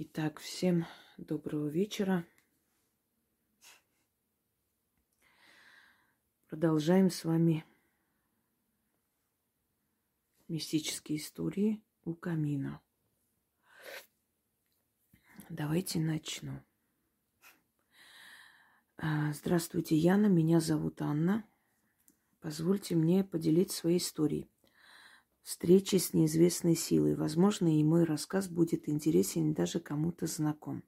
Итак, 0.00 0.38
всем 0.38 0.86
доброго 1.16 1.66
вечера. 1.66 2.24
Продолжаем 6.46 7.10
с 7.10 7.24
вами 7.24 7.64
мистические 10.46 11.18
истории 11.18 11.82
у 12.04 12.14
камина. 12.14 12.80
Давайте 15.48 15.98
начну. 15.98 16.62
А, 18.98 19.32
здравствуйте, 19.32 19.96
Яна. 19.96 20.26
Меня 20.26 20.60
зовут 20.60 21.02
Анна. 21.02 21.44
Позвольте 22.38 22.94
мне 22.94 23.24
поделиться 23.24 23.78
своей 23.78 23.98
историей 23.98 24.48
встречи 25.48 25.96
с 25.96 26.12
неизвестной 26.12 26.74
силой. 26.74 27.14
Возможно, 27.14 27.74
и 27.74 27.82
мой 27.82 28.04
рассказ 28.04 28.50
будет 28.50 28.86
интересен 28.86 29.54
даже 29.54 29.80
кому-то 29.80 30.26
знаком. 30.26 30.84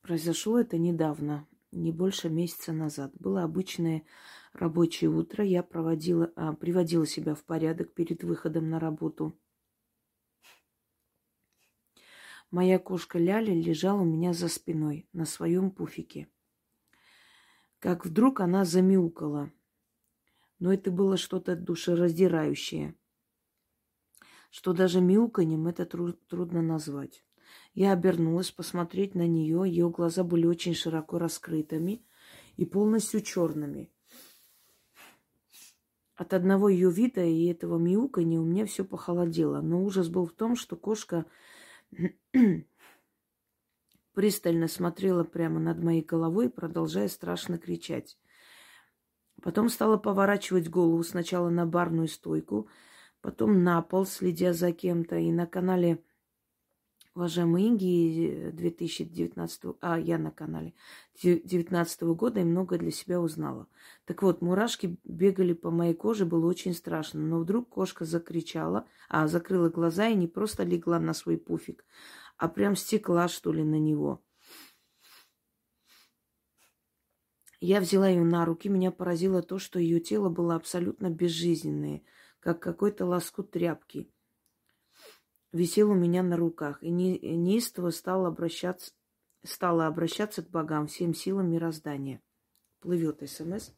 Произошло 0.00 0.58
это 0.58 0.76
недавно, 0.76 1.46
не 1.70 1.92
больше 1.92 2.30
месяца 2.30 2.72
назад. 2.72 3.12
Было 3.14 3.44
обычное 3.44 4.02
рабочее 4.52 5.08
утро. 5.08 5.44
Я 5.44 5.62
проводила, 5.62 6.32
а, 6.34 6.52
приводила 6.52 7.06
себя 7.06 7.36
в 7.36 7.44
порядок 7.44 7.94
перед 7.94 8.24
выходом 8.24 8.70
на 8.70 8.80
работу. 8.80 9.38
Моя 12.50 12.80
кошка 12.80 13.20
Ляля 13.20 13.54
лежала 13.54 14.00
у 14.00 14.04
меня 14.04 14.32
за 14.32 14.48
спиной 14.48 15.08
на 15.12 15.26
своем 15.26 15.70
пуфике 15.70 16.28
как 17.78 18.04
вдруг 18.04 18.40
она 18.40 18.64
замяукала. 18.64 19.52
Но 20.58 20.72
это 20.72 20.90
было 20.90 21.16
что-то 21.16 21.54
душераздирающее, 21.54 22.96
что 24.50 24.72
даже 24.72 25.00
мяуканьем 25.00 25.68
это 25.68 25.86
тру- 25.86 26.12
трудно 26.12 26.62
назвать. 26.62 27.24
Я 27.74 27.92
обернулась 27.92 28.50
посмотреть 28.50 29.14
на 29.14 29.26
нее. 29.26 29.62
Ее 29.66 29.88
глаза 29.88 30.24
были 30.24 30.46
очень 30.46 30.74
широко 30.74 31.18
раскрытыми 31.18 32.04
и 32.56 32.64
полностью 32.64 33.20
черными. 33.20 33.92
От 36.16 36.34
одного 36.34 36.68
ее 36.68 36.90
вида 36.90 37.24
и 37.24 37.46
этого 37.46 37.78
мяуканья 37.78 38.40
у 38.40 38.44
меня 38.44 38.66
все 38.66 38.84
похолодело. 38.84 39.60
Но 39.60 39.84
ужас 39.84 40.08
был 40.08 40.26
в 40.26 40.32
том, 40.32 40.56
что 40.56 40.74
кошка 40.74 41.26
пристально 44.18 44.66
смотрела 44.66 45.22
прямо 45.22 45.60
над 45.60 45.80
моей 45.80 46.02
головой, 46.02 46.50
продолжая 46.50 47.06
страшно 47.06 47.56
кричать. 47.56 48.18
Потом 49.42 49.68
стала 49.68 49.96
поворачивать 49.96 50.68
голову 50.68 51.04
сначала 51.04 51.50
на 51.50 51.66
барную 51.66 52.08
стойку, 52.08 52.68
потом 53.20 53.62
на 53.62 53.80
пол, 53.80 54.06
следя 54.06 54.52
за 54.52 54.72
кем-то. 54.72 55.14
И 55.18 55.30
на 55.30 55.46
канале 55.46 56.02
уважаемой 57.14 57.68
Инги 57.68 58.50
2019, 58.52 59.76
а 59.80 60.00
я 60.00 60.18
на 60.18 60.32
канале 60.32 60.74
2019 61.22 62.02
года 62.02 62.40
и 62.40 62.44
много 62.44 62.76
для 62.76 62.90
себя 62.90 63.20
узнала. 63.20 63.68
Так 64.04 64.24
вот, 64.24 64.42
мурашки 64.42 64.98
бегали 65.04 65.52
по 65.52 65.70
моей 65.70 65.94
коже, 65.94 66.26
было 66.26 66.46
очень 66.46 66.74
страшно. 66.74 67.20
Но 67.20 67.38
вдруг 67.38 67.68
кошка 67.68 68.04
закричала, 68.04 68.84
а 69.08 69.28
закрыла 69.28 69.68
глаза 69.68 70.08
и 70.08 70.16
не 70.16 70.26
просто 70.26 70.64
легла 70.64 70.98
на 70.98 71.14
свой 71.14 71.38
пуфик, 71.38 71.84
а 72.38 72.48
прям 72.48 72.76
стекла, 72.76 73.28
что 73.28 73.52
ли, 73.52 73.64
на 73.64 73.78
него. 73.78 74.24
Я 77.60 77.80
взяла 77.80 78.08
ее 78.08 78.22
на 78.22 78.44
руки, 78.44 78.68
меня 78.68 78.92
поразило 78.92 79.42
то, 79.42 79.58
что 79.58 79.80
ее 79.80 79.98
тело 79.98 80.28
было 80.28 80.54
абсолютно 80.54 81.10
безжизненное, 81.10 82.02
как 82.38 82.62
какой-то 82.62 83.04
лоскут 83.04 83.50
тряпки. 83.50 84.08
Висел 85.52 85.90
у 85.90 85.94
меня 85.94 86.22
на 86.22 86.36
руках, 86.36 86.82
и 86.82 86.90
неистово 86.90 87.90
стал 87.90 88.26
обращаться, 88.26 88.92
стала 89.42 89.88
обращаться 89.88 90.42
к 90.42 90.50
богам 90.50 90.86
всем 90.86 91.14
силам 91.14 91.50
мироздания. 91.50 92.22
Плывет 92.78 93.28
СМС. 93.28 93.72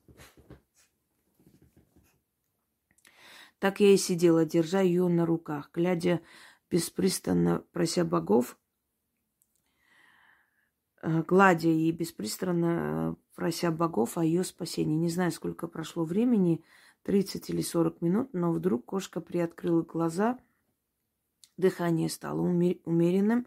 Так 3.58 3.80
я 3.80 3.94
и 3.94 3.96
сидела, 3.96 4.44
держа 4.44 4.80
ее 4.80 5.08
на 5.08 5.24
руках, 5.24 5.70
глядя 5.72 6.20
беспрестанно 6.70 7.64
прося 7.72 8.04
богов, 8.04 8.58
э, 11.02 11.22
гладя 11.22 11.68
и 11.68 11.90
беспристрастно 11.90 13.16
э, 13.16 13.34
прося 13.34 13.70
богов 13.70 14.18
о 14.18 14.24
ее 14.24 14.44
спасении. 14.44 14.96
Не 14.96 15.08
знаю, 15.08 15.32
сколько 15.32 15.66
прошло 15.66 16.04
времени, 16.04 16.64
30 17.02 17.50
или 17.50 17.62
40 17.62 18.02
минут, 18.02 18.34
но 18.34 18.52
вдруг 18.52 18.84
кошка 18.84 19.20
приоткрыла 19.20 19.82
глаза, 19.82 20.38
дыхание 21.56 22.08
стало 22.08 22.40
умеренным. 22.40 23.46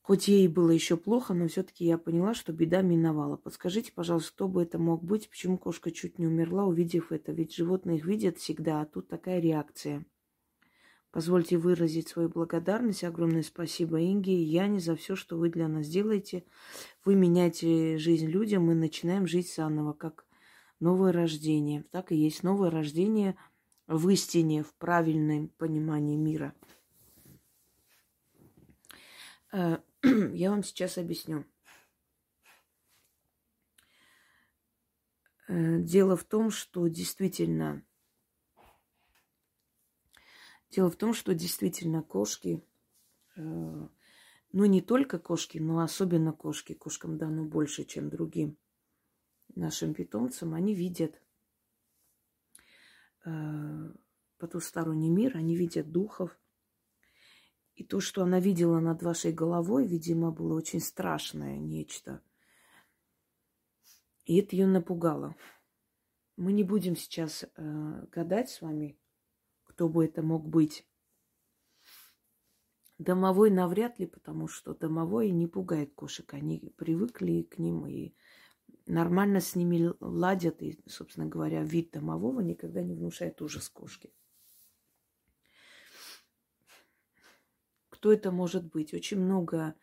Хоть 0.00 0.26
ей 0.26 0.48
было 0.48 0.70
еще 0.70 0.96
плохо, 0.96 1.34
но 1.34 1.46
все-таки 1.46 1.84
я 1.84 1.96
поняла, 1.96 2.34
что 2.34 2.52
беда 2.52 2.82
миновала. 2.82 3.36
Подскажите, 3.36 3.92
пожалуйста, 3.92 4.32
кто 4.32 4.48
бы 4.48 4.62
это 4.62 4.78
мог 4.78 5.04
быть, 5.04 5.30
почему 5.30 5.56
кошка 5.56 5.92
чуть 5.92 6.18
не 6.18 6.26
умерла, 6.26 6.64
увидев 6.64 7.12
это? 7.12 7.30
Ведь 7.30 7.54
животные 7.54 7.98
их 7.98 8.06
видят 8.06 8.38
всегда, 8.38 8.80
а 8.80 8.86
тут 8.86 9.06
такая 9.08 9.38
реакция. 9.38 10.04
Позвольте 11.12 11.58
выразить 11.58 12.08
свою 12.08 12.28
благодарность. 12.28 13.02
Огромное 13.02 13.42
спасибо 13.42 14.00
Инге 14.00 14.32
и 14.32 14.44
Яне 14.44 14.78
за 14.78 14.94
все, 14.94 15.16
что 15.16 15.36
вы 15.36 15.50
для 15.50 15.66
нас 15.66 15.88
делаете. 15.88 16.44
Вы 17.04 17.16
меняете 17.16 17.98
жизнь 17.98 18.26
людям, 18.26 18.64
мы 18.66 18.74
начинаем 18.74 19.26
жить 19.26 19.52
заново, 19.52 19.92
как 19.92 20.24
новое 20.78 21.12
рождение. 21.12 21.82
Так 21.90 22.12
и 22.12 22.16
есть 22.16 22.44
новое 22.44 22.70
рождение 22.70 23.36
в 23.88 24.08
истине, 24.08 24.62
в 24.62 24.72
правильном 24.74 25.48
понимании 25.48 26.16
мира. 26.16 26.54
Э, 29.52 29.78
я 30.32 30.50
вам 30.50 30.62
сейчас 30.62 30.96
объясню. 30.96 31.44
Э, 35.48 35.80
дело 35.80 36.16
в 36.16 36.22
том, 36.22 36.52
что 36.52 36.86
действительно 36.86 37.82
Дело 40.70 40.90
в 40.90 40.96
том, 40.96 41.14
что 41.14 41.34
действительно 41.34 42.02
кошки, 42.02 42.64
э, 43.36 43.40
ну 44.52 44.64
не 44.64 44.80
только 44.80 45.18
кошки, 45.18 45.58
но 45.58 45.80
особенно 45.80 46.32
кошки, 46.32 46.74
кошкам 46.74 47.18
дано 47.18 47.44
больше, 47.44 47.84
чем 47.84 48.08
другим 48.08 48.56
нашим 49.56 49.94
питомцам, 49.94 50.54
они 50.54 50.74
видят 50.74 51.20
э, 53.24 53.92
потусторонний 54.38 55.10
мир, 55.10 55.36
они 55.36 55.56
видят 55.56 55.90
духов. 55.90 56.38
И 57.74 57.84
то, 57.84 58.00
что 58.00 58.22
она 58.22 58.38
видела 58.38 58.78
над 58.78 59.02
вашей 59.02 59.32
головой, 59.32 59.86
видимо, 59.86 60.30
было 60.30 60.54
очень 60.54 60.80
страшное 60.80 61.58
нечто. 61.58 62.22
И 64.24 64.38
это 64.38 64.54
ее 64.54 64.66
напугало. 64.66 65.34
Мы 66.36 66.52
не 66.52 66.62
будем 66.62 66.94
сейчас 66.94 67.44
э, 67.44 68.06
гадать 68.12 68.50
с 68.50 68.60
вами, 68.60 68.99
кто 69.80 69.88
бы 69.88 70.04
это 70.04 70.20
мог 70.20 70.46
быть. 70.46 70.86
Домовой 72.98 73.50
навряд 73.50 73.98
ли, 73.98 74.04
потому 74.04 74.46
что 74.46 74.74
домовой 74.74 75.30
не 75.30 75.46
пугает 75.46 75.94
кошек. 75.94 76.34
Они 76.34 76.70
привыкли 76.76 77.40
к 77.44 77.56
ним 77.56 77.86
и 77.86 78.12
нормально 78.84 79.40
с 79.40 79.54
ними 79.54 79.90
ладят. 80.00 80.60
И, 80.60 80.78
собственно 80.86 81.24
говоря, 81.24 81.62
вид 81.62 81.92
домового 81.92 82.40
никогда 82.40 82.82
не 82.82 82.94
внушает 82.94 83.40
ужас 83.40 83.70
кошки. 83.70 84.12
Кто 87.88 88.12
это 88.12 88.30
может 88.30 88.66
быть? 88.66 88.92
Очень 88.92 89.20
много 89.20 89.74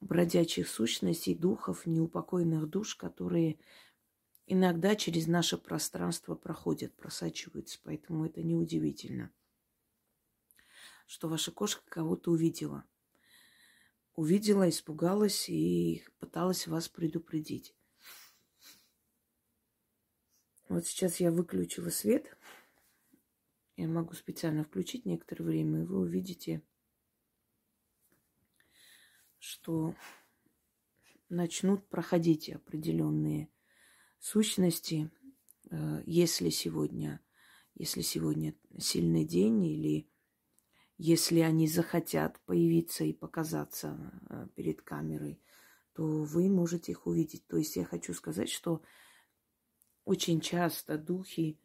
бродячих 0.00 0.68
сущностей, 0.68 1.34
духов, 1.34 1.84
неупокоенных 1.84 2.66
душ, 2.70 2.94
которые 2.94 3.58
иногда 4.46 4.96
через 4.96 5.26
наше 5.26 5.58
пространство 5.58 6.34
проходят, 6.34 6.94
просачиваются, 6.94 7.78
поэтому 7.82 8.26
это 8.26 8.42
неудивительно, 8.42 9.32
что 11.06 11.28
ваша 11.28 11.50
кошка 11.50 11.82
кого-то 11.88 12.30
увидела. 12.30 12.84
Увидела, 14.14 14.68
испугалась 14.68 15.48
и 15.50 16.02
пыталась 16.18 16.66
вас 16.66 16.88
предупредить. 16.88 17.74
Вот 20.68 20.86
сейчас 20.86 21.20
я 21.20 21.30
выключила 21.30 21.90
свет. 21.90 22.36
Я 23.76 23.88
могу 23.88 24.14
специально 24.14 24.64
включить 24.64 25.04
некоторое 25.04 25.44
время, 25.44 25.82
и 25.82 25.84
вы 25.84 25.98
увидите, 25.98 26.62
что 29.38 29.94
начнут 31.28 31.86
проходить 31.88 32.48
определенные 32.48 33.50
сущности, 34.26 35.08
э, 35.70 36.02
если 36.04 36.50
сегодня, 36.50 37.20
если 37.76 38.00
сегодня 38.00 38.56
сильный 38.76 39.24
день 39.24 39.64
или 39.64 40.10
если 40.98 41.40
они 41.40 41.68
захотят 41.68 42.40
появиться 42.40 43.04
и 43.04 43.12
показаться 43.12 44.20
э, 44.28 44.48
перед 44.56 44.82
камерой, 44.82 45.40
то 45.92 46.24
вы 46.24 46.48
можете 46.48 46.90
их 46.92 47.06
увидеть. 47.06 47.46
То 47.46 47.56
есть 47.56 47.76
я 47.76 47.84
хочу 47.84 48.14
сказать, 48.14 48.50
что 48.50 48.82
очень 50.04 50.40
часто 50.40 50.98
духи 50.98 51.60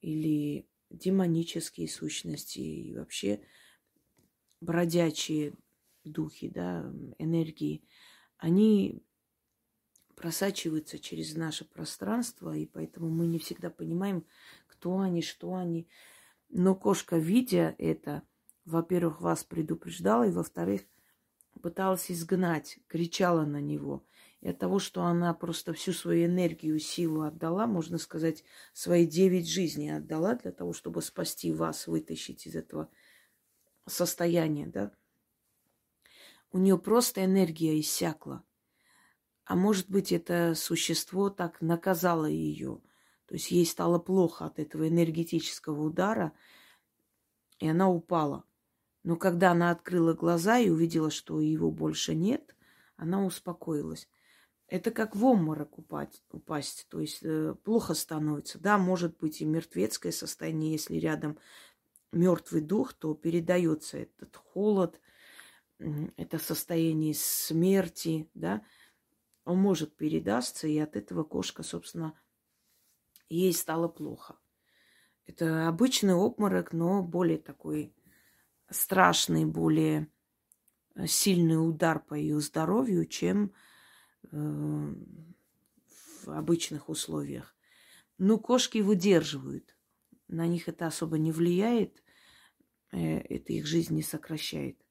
или 0.00 0.68
демонические 0.90 1.88
сущности 1.88 2.60
и 2.60 2.96
вообще 2.96 3.40
бродячие 4.60 5.54
духи, 6.04 6.48
да, 6.48 6.92
энергии, 7.18 7.82
они 8.36 9.02
просачиваются 10.24 10.98
через 10.98 11.36
наше 11.36 11.66
пространство, 11.66 12.56
и 12.56 12.64
поэтому 12.64 13.10
мы 13.10 13.26
не 13.26 13.38
всегда 13.38 13.68
понимаем, 13.68 14.24
кто 14.66 14.98
они, 14.98 15.20
что 15.20 15.54
они. 15.54 15.86
Но 16.48 16.74
кошка, 16.74 17.18
видя 17.18 17.74
это, 17.76 18.22
во-первых, 18.64 19.20
вас 19.20 19.44
предупреждала, 19.44 20.26
и 20.26 20.32
во-вторых, 20.32 20.80
пыталась 21.60 22.10
изгнать, 22.10 22.78
кричала 22.88 23.44
на 23.44 23.60
него. 23.60 24.02
И 24.40 24.48
от 24.48 24.58
того, 24.58 24.78
что 24.78 25.02
она 25.02 25.34
просто 25.34 25.74
всю 25.74 25.92
свою 25.92 26.24
энергию, 26.24 26.78
силу 26.78 27.20
отдала, 27.20 27.66
можно 27.66 27.98
сказать, 27.98 28.44
свои 28.72 29.06
девять 29.06 29.46
жизней 29.46 29.90
отдала 29.90 30.36
для 30.36 30.52
того, 30.52 30.72
чтобы 30.72 31.02
спасти 31.02 31.52
вас, 31.52 31.86
вытащить 31.86 32.46
из 32.46 32.56
этого 32.56 32.88
состояния, 33.86 34.68
да, 34.68 34.90
у 36.50 36.56
нее 36.56 36.78
просто 36.78 37.22
энергия 37.26 37.78
иссякла. 37.78 38.42
А 39.44 39.56
может 39.56 39.90
быть, 39.90 40.12
это 40.12 40.54
существо 40.54 41.30
так 41.30 41.60
наказало 41.60 42.26
ее. 42.26 42.80
То 43.26 43.34
есть 43.34 43.50
ей 43.50 43.66
стало 43.66 43.98
плохо 43.98 44.46
от 44.46 44.58
этого 44.58 44.88
энергетического 44.88 45.82
удара, 45.82 46.32
и 47.58 47.68
она 47.68 47.90
упала. 47.90 48.44
Но 49.02 49.16
когда 49.16 49.52
она 49.52 49.70
открыла 49.70 50.14
глаза 50.14 50.58
и 50.58 50.70
увидела, 50.70 51.10
что 51.10 51.40
его 51.40 51.70
больше 51.70 52.14
нет, 52.14 52.56
она 52.96 53.24
успокоилась. 53.24 54.08
Это 54.66 54.90
как 54.90 55.14
в 55.14 55.24
обморок 55.24 55.78
упасть, 55.78 56.24
упасть. 56.30 56.86
То 56.88 57.00
есть 57.00 57.18
э, 57.22 57.54
плохо 57.64 57.92
становится. 57.92 58.58
Да, 58.58 58.78
может 58.78 59.18
быть 59.18 59.42
и 59.42 59.44
мертвецкое 59.44 60.10
состояние, 60.10 60.72
если 60.72 60.96
рядом 60.96 61.38
мертвый 62.12 62.62
дух, 62.62 62.94
то 62.94 63.14
передается 63.14 63.98
этот 63.98 64.36
холод, 64.36 65.00
это 66.16 66.38
состояние 66.38 67.14
смерти, 67.14 68.30
да, 68.34 68.62
он 69.44 69.58
может 69.58 69.96
передастся, 69.96 70.66
и 70.66 70.78
от 70.78 70.96
этого 70.96 71.24
кошка, 71.24 71.62
собственно, 71.62 72.18
ей 73.28 73.52
стало 73.52 73.88
плохо. 73.88 74.36
Это 75.26 75.68
обычный 75.68 76.14
обморок, 76.14 76.72
но 76.72 77.02
более 77.02 77.38
такой 77.38 77.94
страшный, 78.70 79.44
более 79.44 80.08
э, 80.94 81.06
сильный 81.06 81.56
удар 81.56 81.98
по 82.00 82.14
ее 82.14 82.40
здоровью, 82.40 83.06
чем 83.06 83.52
э, 84.30 84.94
в 86.24 86.28
обычных 86.28 86.88
условиях. 86.88 87.54
Ну, 88.18 88.38
кошки 88.38 88.78
выдерживают. 88.78 89.76
На 90.28 90.46
них 90.46 90.68
это 90.68 90.86
особо 90.86 91.18
не 91.18 91.32
влияет, 91.32 92.02
э, 92.92 93.18
это 93.18 93.52
их 93.52 93.66
жизнь 93.66 93.94
не 93.94 94.02
сокращает 94.02 94.84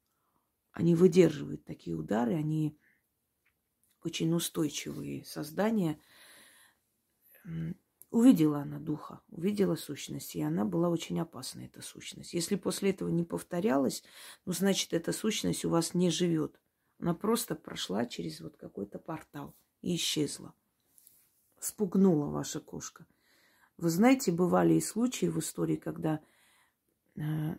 они 0.73 0.95
выдерживают 0.95 1.63
такие 1.63 1.95
удары, 1.95 2.33
они 2.33 2.77
очень 4.05 4.33
устойчивые 4.33 5.25
создания. 5.25 5.99
Увидела 8.09 8.59
она 8.59 8.79
духа, 8.79 9.21
увидела 9.29 9.75
сущность, 9.75 10.35
и 10.35 10.41
она 10.41 10.65
была 10.65 10.89
очень 10.89 11.19
опасна, 11.19 11.61
эта 11.61 11.81
сущность. 11.81 12.33
Если 12.33 12.55
после 12.55 12.91
этого 12.91 13.09
не 13.09 13.23
повторялось, 13.23 14.03
ну, 14.45 14.53
значит, 14.53 14.93
эта 14.93 15.11
сущность 15.11 15.65
у 15.65 15.69
вас 15.69 15.95
не 15.95 16.11
живет. 16.11 16.59
Она 16.99 17.15
просто 17.15 17.55
прошла 17.55 18.05
через 18.05 18.39
вот 18.39 18.55
какой-то 18.55 18.99
портал 18.99 19.55
и 19.81 19.95
исчезла. 19.95 20.53
Спугнула 21.59 22.27
ваша 22.27 22.59
кошка. 22.59 23.07
Вы 23.77 23.89
знаете, 23.89 24.31
бывали 24.31 24.75
и 24.75 24.81
случаи 24.81 25.25
в 25.25 25.39
истории, 25.39 25.75
когда 25.75 26.21
э, 27.15 27.55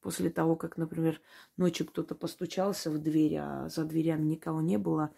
После 0.00 0.30
того, 0.30 0.56
как, 0.56 0.76
например, 0.78 1.20
ночью 1.56 1.86
кто-то 1.86 2.14
постучался 2.14 2.90
в 2.90 2.98
дверь, 2.98 3.36
а 3.36 3.68
за 3.68 3.84
дверями 3.84 4.24
никого 4.24 4.60
не 4.60 4.78
было, 4.78 5.14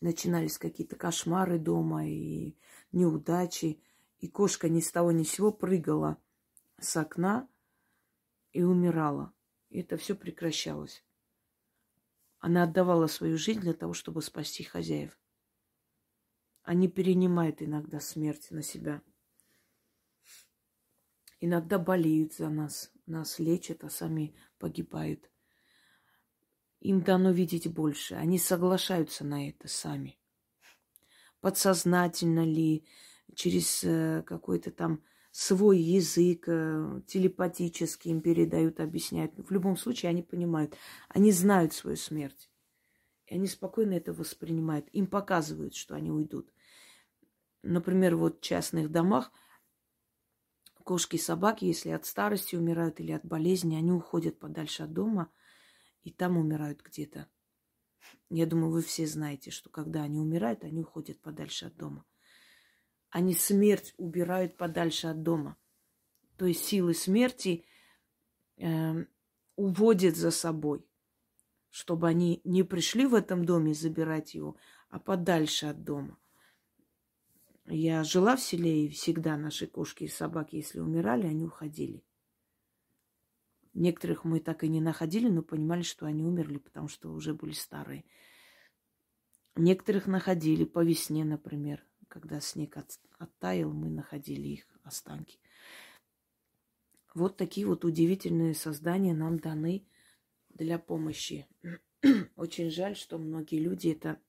начинались 0.00 0.58
какие-то 0.58 0.96
кошмары 0.96 1.58
дома 1.58 2.06
и 2.06 2.56
неудачи. 2.92 3.82
И 4.18 4.28
кошка 4.28 4.68
ни 4.68 4.80
с 4.80 4.92
того 4.92 5.12
ни 5.12 5.22
с 5.22 5.30
сего 5.30 5.50
прыгала 5.50 6.18
с 6.78 6.94
окна 6.96 7.48
и 8.52 8.62
умирала. 8.62 9.32
И 9.70 9.80
это 9.80 9.96
все 9.96 10.14
прекращалось. 10.14 11.02
Она 12.38 12.64
отдавала 12.64 13.06
свою 13.06 13.38
жизнь 13.38 13.60
для 13.60 13.72
того, 13.72 13.94
чтобы 13.94 14.20
спасти 14.20 14.62
хозяев. 14.62 15.18
Они 16.62 16.88
перенимают 16.88 17.62
иногда 17.62 18.00
смерть 18.00 18.50
на 18.50 18.62
себя. 18.62 19.02
Иногда 21.40 21.78
болеют 21.78 22.34
за 22.34 22.50
нас, 22.50 22.92
нас 23.10 23.38
лечат, 23.38 23.84
а 23.84 23.90
сами 23.90 24.34
погибают. 24.58 25.30
Им 26.80 27.02
дано 27.02 27.30
видеть 27.30 27.70
больше. 27.72 28.14
Они 28.14 28.38
соглашаются 28.38 29.24
на 29.24 29.48
это 29.48 29.68
сами. 29.68 30.18
Подсознательно 31.40 32.44
ли, 32.44 32.86
через 33.34 33.84
э, 33.84 34.22
какой-то 34.26 34.70
там 34.70 35.02
свой 35.30 35.78
язык, 35.78 36.44
э, 36.46 37.02
телепатически 37.06 38.08
им 38.08 38.20
передают, 38.20 38.80
объясняют. 38.80 39.32
В 39.36 39.50
любом 39.50 39.76
случае 39.76 40.10
они 40.10 40.22
понимают, 40.22 40.74
они 41.08 41.32
знают 41.32 41.72
свою 41.72 41.96
смерть. 41.96 42.50
И 43.26 43.34
они 43.34 43.46
спокойно 43.46 43.92
это 43.94 44.12
воспринимают. 44.12 44.88
Им 44.92 45.06
показывают, 45.06 45.74
что 45.74 45.94
они 45.94 46.10
уйдут. 46.10 46.52
Например, 47.62 48.16
вот 48.16 48.38
в 48.38 48.40
частных 48.42 48.90
домах– 48.90 49.30
Кошки 50.84 51.16
и 51.16 51.18
собаки, 51.18 51.64
если 51.64 51.90
от 51.90 52.06
старости 52.06 52.56
умирают 52.56 53.00
или 53.00 53.12
от 53.12 53.24
болезни, 53.24 53.76
они 53.76 53.92
уходят 53.92 54.38
подальше 54.38 54.84
от 54.84 54.92
дома 54.92 55.30
и 56.02 56.10
там 56.10 56.36
умирают 56.36 56.82
где-то. 56.82 57.28
Я 58.28 58.46
думаю, 58.46 58.72
вы 58.72 58.82
все 58.82 59.06
знаете, 59.06 59.50
что 59.50 59.70
когда 59.70 60.02
они 60.02 60.18
умирают, 60.18 60.64
они 60.64 60.80
уходят 60.80 61.20
подальше 61.20 61.66
от 61.66 61.76
дома. 61.76 62.04
Они 63.10 63.34
смерть 63.34 63.94
убирают 63.98 64.56
подальше 64.56 65.08
от 65.08 65.22
дома. 65.22 65.56
То 66.36 66.46
есть 66.46 66.64
силы 66.64 66.94
смерти 66.94 67.64
э, 68.56 69.04
уводят 69.56 70.16
за 70.16 70.30
собой, 70.30 70.86
чтобы 71.68 72.08
они 72.08 72.40
не 72.44 72.62
пришли 72.62 73.04
в 73.06 73.14
этом 73.14 73.44
доме 73.44 73.74
забирать 73.74 74.34
его, 74.34 74.56
а 74.88 74.98
подальше 74.98 75.66
от 75.66 75.82
дома. 75.84 76.19
Я 77.72 78.02
жила 78.02 78.34
в 78.34 78.40
селе, 78.40 78.86
и 78.86 78.88
всегда 78.88 79.36
наши 79.36 79.68
кошки 79.68 80.04
и 80.04 80.08
собаки, 80.08 80.56
если 80.56 80.80
умирали, 80.80 81.28
они 81.28 81.44
уходили. 81.44 82.04
Некоторых 83.74 84.24
мы 84.24 84.40
так 84.40 84.64
и 84.64 84.68
не 84.68 84.80
находили, 84.80 85.28
но 85.28 85.42
понимали, 85.42 85.82
что 85.82 86.06
они 86.06 86.24
умерли, 86.24 86.58
потому 86.58 86.88
что 86.88 87.12
уже 87.12 87.32
были 87.32 87.52
старые. 87.52 88.04
Некоторых 89.54 90.08
находили 90.08 90.64
по 90.64 90.82
весне, 90.82 91.24
например, 91.24 91.86
когда 92.08 92.40
снег 92.40 92.76
от, 92.76 92.98
оттаял, 93.18 93.72
мы 93.72 93.88
находили 93.88 94.48
их 94.48 94.66
останки. 94.82 95.38
Вот 97.14 97.36
такие 97.36 97.68
вот 97.68 97.84
удивительные 97.84 98.54
создания 98.54 99.14
нам 99.14 99.38
даны 99.38 99.86
для 100.48 100.80
помощи. 100.80 101.46
Очень 102.34 102.72
жаль, 102.72 102.96
что 102.96 103.16
многие 103.18 103.60
люди 103.60 103.90
это 103.90 104.20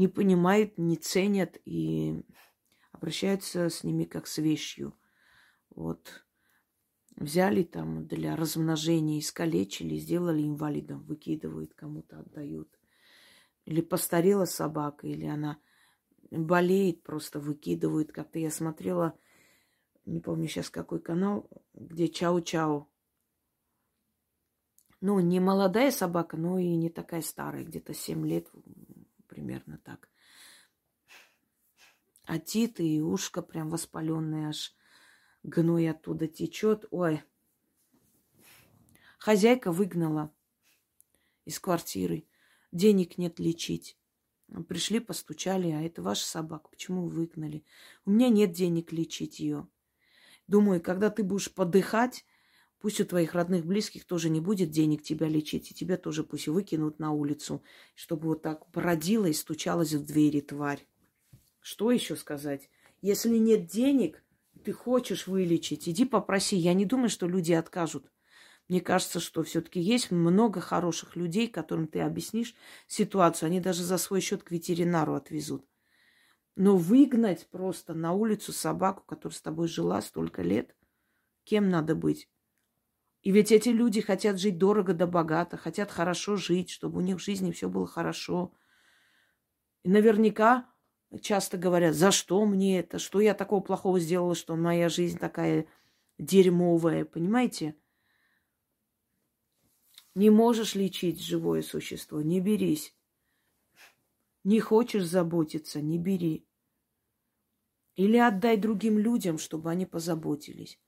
не 0.00 0.08
понимают, 0.08 0.78
не 0.78 0.96
ценят 0.96 1.60
и 1.66 2.22
обращаются 2.90 3.68
с 3.68 3.84
ними 3.84 4.04
как 4.04 4.26
с 4.26 4.38
вещью. 4.38 4.94
Вот 5.68 6.24
взяли 7.16 7.64
там 7.64 8.06
для 8.06 8.34
размножения, 8.34 9.18
искалечили, 9.18 9.96
сделали 9.96 10.42
инвалидом, 10.42 11.02
выкидывают, 11.02 11.74
кому-то 11.74 12.20
отдают. 12.20 12.70
Или 13.66 13.82
постарела 13.82 14.46
собака, 14.46 15.06
или 15.06 15.26
она 15.26 15.58
болеет, 16.30 17.02
просто 17.02 17.38
выкидывают. 17.38 18.10
Как-то 18.10 18.38
я 18.38 18.50
смотрела, 18.50 19.18
не 20.06 20.20
помню 20.20 20.48
сейчас 20.48 20.70
какой 20.70 21.00
канал, 21.00 21.46
где 21.74 22.06
чау-чау. 22.06 22.86
Ну, 25.02 25.20
не 25.20 25.40
молодая 25.40 25.90
собака, 25.90 26.38
но 26.38 26.58
и 26.58 26.74
не 26.74 26.88
такая 26.88 27.20
старая, 27.20 27.64
где-то 27.64 27.92
7 27.92 28.26
лет, 28.26 28.50
примерно 29.40 29.78
так. 29.78 30.08
А 32.24 32.38
тит 32.38 32.78
и 32.78 33.00
ушко 33.00 33.42
прям 33.42 33.70
воспаленное, 33.70 34.50
аж 34.50 34.76
гной 35.42 35.90
оттуда 35.90 36.28
течет. 36.28 36.84
Ой. 36.90 37.22
Хозяйка 39.18 39.72
выгнала 39.72 40.32
из 41.46 41.58
квартиры. 41.58 42.26
Денег 42.70 43.18
нет 43.18 43.40
лечить. 43.40 43.96
Пришли, 44.68 45.00
постучали, 45.00 45.70
а 45.70 45.80
это 45.80 46.02
ваша 46.02 46.26
собака. 46.26 46.68
Почему 46.68 47.04
вы 47.04 47.10
выгнали? 47.10 47.64
У 48.04 48.10
меня 48.10 48.28
нет 48.28 48.52
денег 48.52 48.92
лечить 48.92 49.40
ее. 49.40 49.66
Думаю, 50.46 50.82
когда 50.82 51.10
ты 51.10 51.22
будешь 51.22 51.52
подыхать, 51.52 52.24
Пусть 52.80 52.98
у 52.98 53.04
твоих 53.04 53.34
родных 53.34 53.66
близких 53.66 54.06
тоже 54.06 54.30
не 54.30 54.40
будет 54.40 54.70
денег 54.70 55.02
тебя 55.02 55.28
лечить, 55.28 55.70
и 55.70 55.74
тебя 55.74 55.98
тоже 55.98 56.24
пусть 56.24 56.48
выкинут 56.48 56.98
на 56.98 57.12
улицу, 57.12 57.62
чтобы 57.94 58.28
вот 58.28 58.42
так 58.42 58.68
бродила 58.70 59.26
и 59.26 59.34
стучалась 59.34 59.92
в 59.92 60.06
двери 60.06 60.40
тварь. 60.40 60.86
Что 61.60 61.90
еще 61.90 62.16
сказать? 62.16 62.70
Если 63.02 63.36
нет 63.36 63.66
денег, 63.66 64.24
ты 64.64 64.72
хочешь 64.72 65.26
вылечить, 65.26 65.90
иди 65.90 66.06
попроси. 66.06 66.56
Я 66.56 66.72
не 66.72 66.86
думаю, 66.86 67.10
что 67.10 67.26
люди 67.26 67.52
откажут. 67.52 68.10
Мне 68.66 68.80
кажется, 68.80 69.20
что 69.20 69.42
все-таки 69.42 69.78
есть 69.78 70.10
много 70.10 70.60
хороших 70.60 71.16
людей, 71.16 71.48
которым 71.48 71.86
ты 71.86 72.00
объяснишь 72.00 72.54
ситуацию. 72.86 73.48
Они 73.48 73.60
даже 73.60 73.82
за 73.82 73.98
свой 73.98 74.22
счет 74.22 74.42
к 74.42 74.50
ветеринару 74.50 75.14
отвезут. 75.14 75.66
Но 76.56 76.78
выгнать 76.78 77.46
просто 77.48 77.92
на 77.92 78.12
улицу 78.12 78.52
собаку, 78.52 79.02
которая 79.04 79.36
с 79.36 79.42
тобой 79.42 79.68
жила 79.68 80.00
столько 80.00 80.40
лет, 80.40 80.74
кем 81.44 81.68
надо 81.68 81.94
быть? 81.94 82.29
И 83.22 83.32
ведь 83.32 83.52
эти 83.52 83.68
люди 83.68 84.00
хотят 84.00 84.38
жить 84.38 84.56
дорого 84.56 84.94
да 84.94 85.06
богато, 85.06 85.56
хотят 85.56 85.90
хорошо 85.90 86.36
жить, 86.36 86.70
чтобы 86.70 86.98
у 86.98 87.02
них 87.02 87.16
в 87.16 87.22
жизни 87.22 87.52
все 87.52 87.68
было 87.68 87.86
хорошо. 87.86 88.52
И 89.82 89.90
наверняка 89.90 90.70
часто 91.20 91.58
говорят, 91.58 91.94
за 91.94 92.12
что 92.12 92.44
мне 92.46 92.78
это, 92.78 92.98
что 92.98 93.20
я 93.20 93.34
такого 93.34 93.60
плохого 93.60 94.00
сделала, 94.00 94.34
что 94.34 94.56
моя 94.56 94.88
жизнь 94.88 95.18
такая 95.18 95.66
дерьмовая, 96.18 97.04
понимаете? 97.04 97.76
Не 100.14 100.30
можешь 100.30 100.74
лечить 100.74 101.20
живое 101.20 101.62
существо, 101.62 102.22
не 102.22 102.40
берись. 102.40 102.94
Не 104.44 104.60
хочешь 104.60 105.04
заботиться, 105.04 105.82
не 105.82 105.98
бери. 105.98 106.46
Или 107.96 108.16
отдай 108.16 108.56
другим 108.56 108.98
людям, 108.98 109.38
чтобы 109.38 109.70
они 109.70 109.84
позаботились. 109.84 110.80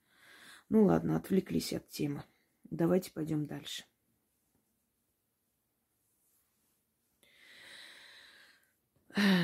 Ну 0.73 0.87
ладно, 0.87 1.17
отвлеклись 1.17 1.75
от 1.75 1.87
темы. 1.91 2.25
Давайте 2.71 3.13
пойдем 3.13 3.45
дальше. 3.45 3.85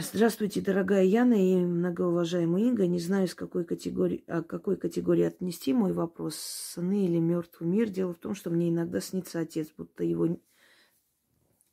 Здравствуйте, 0.00 0.62
дорогая 0.62 1.04
Яна 1.04 1.35
и 1.35 1.56
многоуважаемая 1.56 2.62
Инга. 2.62 2.87
Не 2.87 2.99
знаю, 2.99 3.28
с 3.28 3.35
какой 3.35 3.66
категории, 3.66 4.25
а 4.26 4.42
какой 4.42 4.78
категории 4.78 5.25
отнести 5.25 5.75
мой 5.75 5.92
вопрос, 5.92 6.37
сны 6.37 7.04
или 7.04 7.18
мертвый 7.18 7.68
мир. 7.68 7.90
Дело 7.90 8.14
в 8.14 8.18
том, 8.18 8.35
что 8.35 8.49
мне 8.49 8.70
иногда 8.70 9.02
снится 9.02 9.40
отец, 9.40 9.68
будто 9.76 10.04
его 10.04 10.38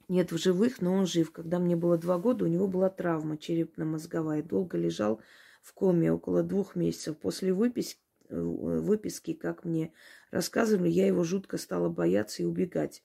нет 0.09 0.33
в 0.33 0.37
живых, 0.37 0.81
но 0.81 0.95
он 0.95 1.05
жив. 1.05 1.31
Когда 1.31 1.59
мне 1.59 1.77
было 1.77 1.97
два 1.97 2.17
года, 2.17 2.43
у 2.43 2.49
него 2.49 2.67
была 2.67 2.89
травма 2.89 3.37
черепно-мозговая. 3.37 4.43
Долго 4.43 4.77
лежал 4.77 5.21
в 5.61 5.71
коме, 5.71 6.11
около 6.11 6.43
двух 6.43 6.75
месяцев. 6.75 7.17
После 7.17 7.53
выписки, 7.53 8.01
выписки, 8.29 9.33
как 9.33 9.65
мне 9.65 9.93
рассказывали, 10.31 10.89
я 10.89 11.07
его 11.07 11.23
жутко 11.23 11.57
стала 11.57 11.89
бояться 11.89 12.43
и 12.43 12.45
убегать. 12.45 13.03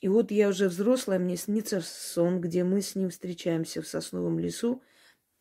И 0.00 0.08
вот 0.08 0.32
я 0.32 0.48
уже 0.48 0.68
взрослая, 0.68 1.20
мне 1.20 1.36
снится 1.36 1.80
сон, 1.80 2.40
где 2.40 2.64
мы 2.64 2.82
с 2.82 2.96
ним 2.96 3.10
встречаемся 3.10 3.82
в 3.82 3.86
сосновом 3.86 4.38
лесу, 4.38 4.82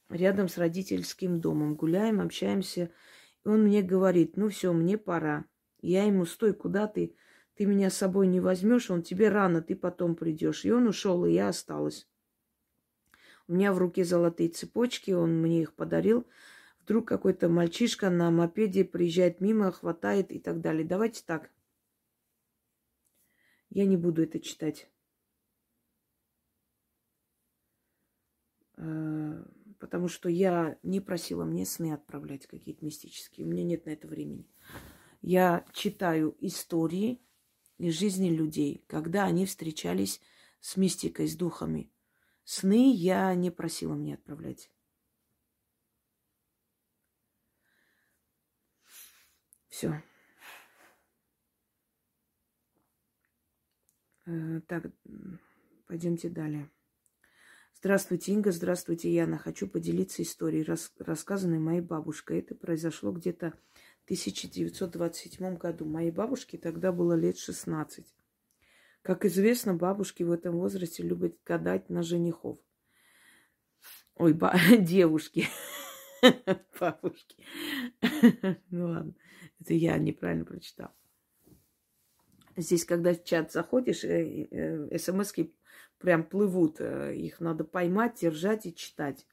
рядом 0.10 0.48
с 0.48 0.58
родительским 0.58 1.42
домом. 1.42 1.76
Гуляем, 1.76 2.22
общаемся. 2.22 2.92
И 3.44 3.48
он 3.48 3.64
мне 3.64 3.82
говорит, 3.82 4.38
ну 4.38 4.50
все, 4.50 4.72
мне 4.72 5.00
пора. 5.00 5.46
Я 5.82 6.04
ему, 6.04 6.26
стой, 6.26 6.54
куда 6.54 6.86
ты? 6.88 7.16
Ты 7.56 7.66
меня 7.66 7.90
с 7.90 7.98
собой 7.98 8.28
не 8.28 8.40
возьмешь, 8.40 8.92
он 8.92 9.02
тебе 9.02 9.30
рано, 9.30 9.62
ты 9.62 9.76
потом 9.76 10.16
придешь. 10.16 10.64
И 10.64 10.72
он 10.72 10.88
ушел, 10.88 11.26
и 11.26 11.34
я 11.34 11.50
осталась. 11.50 12.08
У 13.48 13.54
меня 13.54 13.74
в 13.74 13.80
руке 13.80 14.06
золотые 14.06 14.50
цепочки, 14.50 15.12
он 15.12 15.42
мне 15.42 15.64
их 15.64 15.74
подарил. 15.74 16.28
Вдруг 16.84 17.08
какой-то 17.08 17.48
мальчишка 17.50 18.10
на 18.10 18.32
мопеде 18.32 18.84
приезжает 18.84 19.40
мимо, 19.40 19.72
хватает 19.72 20.32
и 20.32 20.40
так 20.40 20.62
далее. 20.62 20.86
Давайте 20.86 21.24
так. 21.26 21.52
Я 23.70 23.86
не 23.86 23.98
буду 23.98 24.24
это 24.24 24.40
читать. 24.40 24.90
Э, 28.78 29.44
потому 29.80 30.08
что 30.08 30.28
я 30.28 30.78
не 30.84 31.00
просила 31.00 31.46
мне 31.46 31.66
сны 31.66 31.94
отправлять 31.94 32.48
какие-то 32.48 32.84
мистические. 32.84 33.46
У 33.46 33.50
меня 33.50 33.64
нет 33.64 33.86
на 33.86 33.92
это 33.92 34.08
времени. 34.08 34.48
Я 35.22 35.66
читаю 35.72 36.36
истории 36.40 37.22
из 37.78 37.94
жизни 37.94 38.30
людей, 38.30 38.84
когда 38.88 39.26
они 39.26 39.46
встречались 39.46 40.20
с 40.60 40.78
мистикой, 40.78 41.28
с 41.28 41.36
духами. 41.36 41.92
Сны 42.44 42.92
я 42.92 43.34
не 43.36 43.52
просила 43.52 43.94
мне 43.94 44.16
отправлять. 44.16 44.72
Все. 49.72 50.04
Э, 54.28 54.60
так, 54.68 54.92
пойдемте 55.88 56.30
далее. 56.30 56.70
Здравствуйте, 57.74 58.34
Инга. 58.34 58.52
Здравствуйте, 58.52 59.12
Яна. 59.12 59.38
Хочу 59.38 59.68
поделиться 59.68 60.22
историей, 60.22 60.64
рас, 60.64 60.92
рассказанной 61.00 61.58
моей 61.58 61.82
бабушкой. 61.82 62.40
Это 62.40 62.54
произошло 62.54 63.12
где-то 63.12 63.54
в 64.02 64.04
1927 64.04 65.56
году. 65.56 65.86
Моей 65.86 66.12
бабушке 66.12 66.58
тогда 66.58 66.92
было 66.92 67.14
лет 67.14 67.38
16. 67.40 68.14
Как 69.02 69.26
известно, 69.26 69.74
бабушки 69.74 70.22
в 70.24 70.32
этом 70.32 70.58
возрасте 70.58 71.02
любят 71.02 71.38
гадать 71.46 71.90
на 71.90 72.04
женихов. 72.04 72.60
Ой, 74.16 74.34
ба- 74.34 74.54
девушки. 74.78 75.48
Бабушки. 76.80 77.36
Ну 78.70 78.88
ладно, 78.90 79.14
это 79.62 79.74
я 79.74 79.98
неправильно 79.98 80.46
прочитала. 80.46 80.94
Здесь, 82.58 82.86
когда 82.86 83.14
в 83.14 83.24
чат 83.24 83.52
заходишь, 83.52 84.04
э, 84.04 84.48
э, 84.52 84.98
смс 84.98 85.34
прям 85.98 86.24
плывут. 86.24 86.78
Э, 86.80 87.16
их 87.16 87.40
надо 87.40 87.64
поймать, 87.64 88.20
держать 88.20 88.66
и 88.66 88.76
читать. 88.76 89.26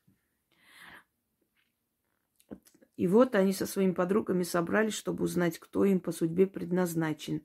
И 2.97 3.07
вот 3.07 3.35
они 3.35 3.53
со 3.53 3.67
своими 3.67 3.93
подругами 3.93 4.43
собрались, 4.43 4.95
чтобы 4.95 5.25
узнать, 5.25 5.59
кто 5.59 5.85
им 5.85 6.01
по 6.01 6.13
судьбе 6.13 6.47
предназначен. 6.47 7.43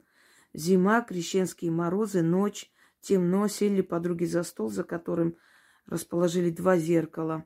Зима, 0.54 1.02
крещенские 1.02 1.72
морозы, 1.72 2.22
ночь, 2.22 2.72
темно, 3.02 3.48
сели 3.48 3.82
подруги 3.82 4.26
за 4.26 4.44
стол, 4.44 4.70
за 4.70 4.84
которым 4.84 5.38
расположили 5.86 6.50
два 6.50 6.78
зеркала 6.78 7.46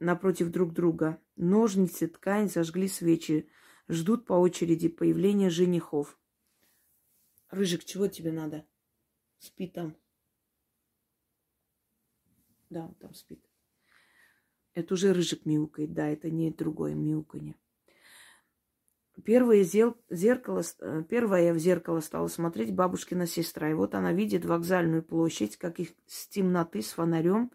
напротив 0.00 0.50
друг 0.50 0.72
друга. 0.72 1.18
Ножницы, 1.36 2.08
ткань, 2.08 2.48
зажгли 2.48 2.88
свечи. 2.88 3.48
Ждут 3.88 4.26
по 4.26 4.32
очереди 4.34 4.88
появления 4.88 5.50
женихов. 5.50 6.18
Рыжик, 7.50 7.84
чего 7.84 8.08
тебе 8.08 8.32
надо? 8.32 8.66
Спи 9.38 9.68
там. 9.68 9.96
Да, 12.70 12.86
он 12.86 12.94
там 12.94 13.14
спит. 13.14 13.44
Это 14.72 14.94
уже 14.94 15.12
рыжик 15.12 15.44
мяукает, 15.44 15.92
да, 15.92 16.08
это 16.08 16.30
не 16.30 16.50
другое 16.50 16.94
мяуканье. 16.94 17.54
Первое 19.22 19.62
зеркало, 19.62 20.62
э, 20.80 21.04
первое 21.08 21.52
в 21.52 21.58
зеркало 21.58 22.00
стала 22.00 22.26
смотреть 22.26 22.74
бабушкина 22.74 23.26
сестра. 23.28 23.70
И 23.70 23.74
вот 23.74 23.94
она 23.94 24.12
видит 24.12 24.44
вокзальную 24.44 25.04
площадь, 25.04 25.56
как 25.56 25.78
их 25.78 25.90
с 26.06 26.26
темноты, 26.26 26.82
с 26.82 26.90
фонарем 26.90 27.52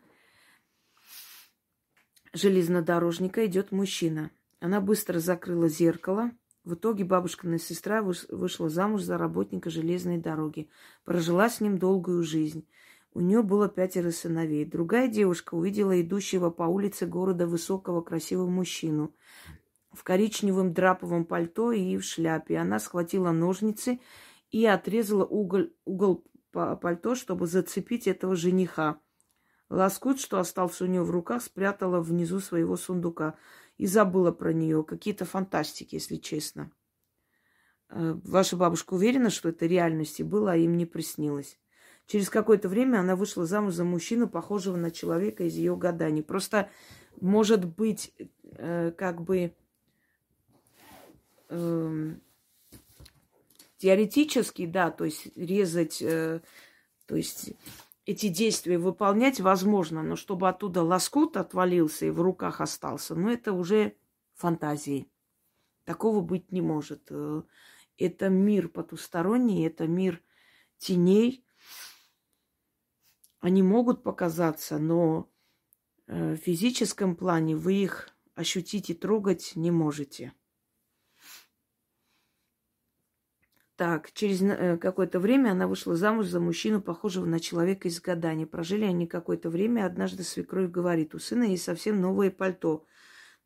железнодорожника 2.32 3.46
идет 3.46 3.72
мужчина. 3.72 4.32
Она 4.60 4.82
быстро 4.82 5.20
закрыла 5.20 5.70
зеркало, 5.70 6.32
в 6.66 6.74
итоге 6.76 7.04
бабушкина 7.04 7.58
сестра 7.58 8.02
вышла 8.04 8.70
замуж 8.70 9.02
за 9.02 9.18
работника 9.18 9.70
железной 9.70 10.18
дороги, 10.18 10.70
прожила 11.06 11.50
с 11.50 11.62
ним 11.62 11.78
долгую 11.78 12.24
жизнь. 12.24 12.68
У 13.14 13.22
нее 13.22 13.42
было 13.42 13.68
пятеро 13.70 14.12
сыновей. 14.12 14.66
Другая 14.66 15.08
девушка 15.08 15.56
увидела 15.56 16.00
идущего 16.00 16.52
по 16.52 16.64
улице 16.64 17.08
города 17.08 17.48
высокого 17.48 18.02
красивого 18.02 18.48
мужчину 18.48 19.16
в 19.92 20.04
коричневом 20.04 20.74
драповом 20.74 21.26
пальто 21.26 21.72
и 21.72 21.98
в 21.98 22.04
шляпе. 22.04 22.58
Она 22.58 22.80
схватила 22.80 23.32
ножницы 23.32 24.00
и 24.52 24.66
отрезала 24.66 25.26
уголь, 25.26 25.74
угол 25.86 26.24
пальто, 26.52 27.16
чтобы 27.16 27.48
зацепить 27.48 28.08
этого 28.08 28.36
жениха. 28.36 29.00
Лоскут, 29.70 30.20
что 30.20 30.40
остался 30.40 30.84
у 30.84 30.88
нее 30.88 31.04
в 31.04 31.12
руках, 31.12 31.42
спрятала 31.44 32.00
внизу 32.02 32.40
своего 32.40 32.76
сундука 32.76 33.36
и 33.80 33.88
забыла 33.88 34.32
про 34.32 34.54
нее. 34.54 34.84
Какие-то 34.84 35.26
фантастики, 35.26 35.96
если 35.96 36.18
честно. 36.18 36.70
Э, 37.90 38.14
ваша 38.24 38.58
бабушка 38.58 38.94
уверена, 38.94 39.30
что 39.30 39.50
это 39.50 39.66
реальности 39.66 40.22
было, 40.22 40.52
а 40.52 40.58
им 40.58 40.78
не 40.78 40.86
приснилось. 40.86 41.58
Через 42.06 42.30
какое-то 42.30 42.68
время 42.68 43.00
она 43.00 43.16
вышла 43.16 43.46
замуж 43.46 43.74
за 43.74 43.86
мужчину, 43.86 44.28
похожего 44.28 44.76
на 44.76 44.92
человека 44.92 45.46
из 45.46 45.56
ее 45.56 45.78
гаданий. 45.78 46.22
Просто, 46.22 46.70
может 47.22 47.64
быть, 47.64 48.14
э, 48.58 48.92
как 48.98 49.22
бы 49.22 49.54
э, 51.48 52.14
теоретически, 53.78 54.66
да, 54.66 54.92
то 54.92 55.06
есть 55.06 55.30
резать, 55.38 56.02
э, 56.02 56.42
то 57.06 57.16
есть 57.16 57.54
эти 58.10 58.28
действия 58.28 58.80
выполнять 58.80 59.40
возможно, 59.40 60.02
но 60.02 60.16
чтобы 60.16 60.50
оттуда 60.50 60.82
лоскут 60.82 61.38
отвалился 61.38 62.08
и 62.08 62.10
в 62.10 62.22
руках 62.22 62.60
остался, 62.60 63.14
ну 63.14 63.30
это 63.30 63.54
уже 63.54 63.96
фантазии. 64.34 65.12
Такого 65.84 66.22
быть 66.22 66.52
не 66.52 66.60
может. 66.60 67.04
Э, 67.12 67.44
это 68.00 68.30
мир 68.30 68.68
потусторонний, 68.68 69.68
это 69.68 69.86
мир 69.86 70.24
теней. 70.80 71.46
Они 73.42 73.62
могут 73.62 74.02
показаться, 74.02 74.80
но 74.80 75.30
э, 76.08 76.34
в 76.34 76.38
физическом 76.38 77.16
плане 77.16 77.56
вы 77.56 77.76
их 77.76 78.10
ощутить 78.34 78.90
и 78.90 78.96
трогать 78.96 79.52
не 79.56 79.70
можете. 79.70 80.34
Так, 83.80 84.12
через 84.12 84.42
э, 84.42 84.76
какое-то 84.76 85.22
время 85.22 85.52
она 85.52 85.66
вышла 85.66 85.96
замуж 85.96 86.26
за 86.28 86.42
мужчину, 86.42 86.82
похожего 86.82 87.24
на 87.26 87.40
человека 87.40 87.88
из 87.88 88.02
гадания. 88.02 88.46
Прожили 88.46 88.84
они 88.84 89.08
какое-то 89.08 89.50
время. 89.50 89.86
Однажды 89.86 90.24
свекровь 90.24 90.70
говорит, 90.70 91.16
у 91.16 91.20
сына 91.20 91.44
есть 91.44 91.64
совсем 91.64 92.02
новое 92.02 92.30
пальто. 92.30 92.86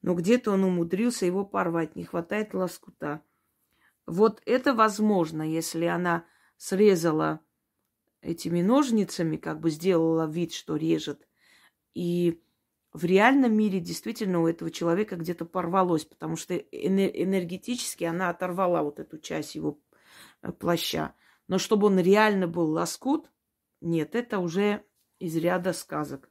Но 0.02 0.16
где-то 0.16 0.50
он 0.54 0.64
умудрился 0.64 1.28
его 1.28 1.46
порвать, 1.46 1.96
не 1.96 2.04
хватает 2.04 2.56
лоскута. 2.56 3.22
Вот 4.08 4.42
это 4.48 4.74
возможно, 4.74 5.44
если 5.44 5.86
она 5.86 6.26
срезала 6.58 7.40
этими 8.22 8.64
ножницами, 8.64 9.38
как 9.38 9.60
бы 9.60 9.70
сделала 9.70 10.26
вид, 10.26 10.52
что 10.52 10.78
режет. 10.78 11.28
И 11.94 12.42
в 12.92 13.06
реальном 13.06 13.56
мире 13.56 13.80
действительно 13.80 14.42
у 14.42 14.48
этого 14.48 14.72
человека 14.72 15.16
где-то 15.16 15.46
порвалось, 15.46 16.06
потому 16.06 16.38
что 16.38 16.56
энергетически 16.56 18.06
она 18.06 18.32
оторвала 18.32 18.82
вот 18.82 19.00
эту 19.00 19.20
часть 19.20 19.54
его 19.54 19.80
плаща. 20.60 21.16
Но 21.48 21.58
чтобы 21.58 21.88
он 21.88 22.00
реально 22.00 22.48
был 22.48 22.72
лоскут, 22.72 23.30
нет, 23.82 24.16
это 24.16 24.40
уже 24.40 24.84
из 25.20 25.36
ряда 25.36 25.74
сказок. 25.74 26.30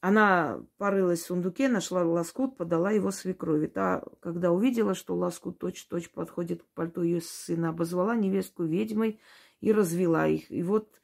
Она 0.00 0.64
порылась 0.76 1.22
в 1.22 1.26
сундуке, 1.26 1.68
нашла 1.68 2.04
лоскут, 2.04 2.56
подала 2.56 2.92
его 2.92 3.10
свекрови. 3.10 3.66
Та, 3.66 4.04
когда 4.20 4.52
увидела, 4.52 4.94
что 4.94 5.16
лоскут 5.16 5.58
точь-точь 5.58 6.10
подходит 6.10 6.62
к 6.62 6.66
пальто 6.66 7.02
ее 7.02 7.20
сына, 7.20 7.70
обозвала 7.70 8.14
невестку 8.14 8.62
ведьмой 8.62 9.18
и 9.60 9.72
развела 9.72 10.28
их. 10.28 10.50
И 10.52 10.62
вот 10.62 11.00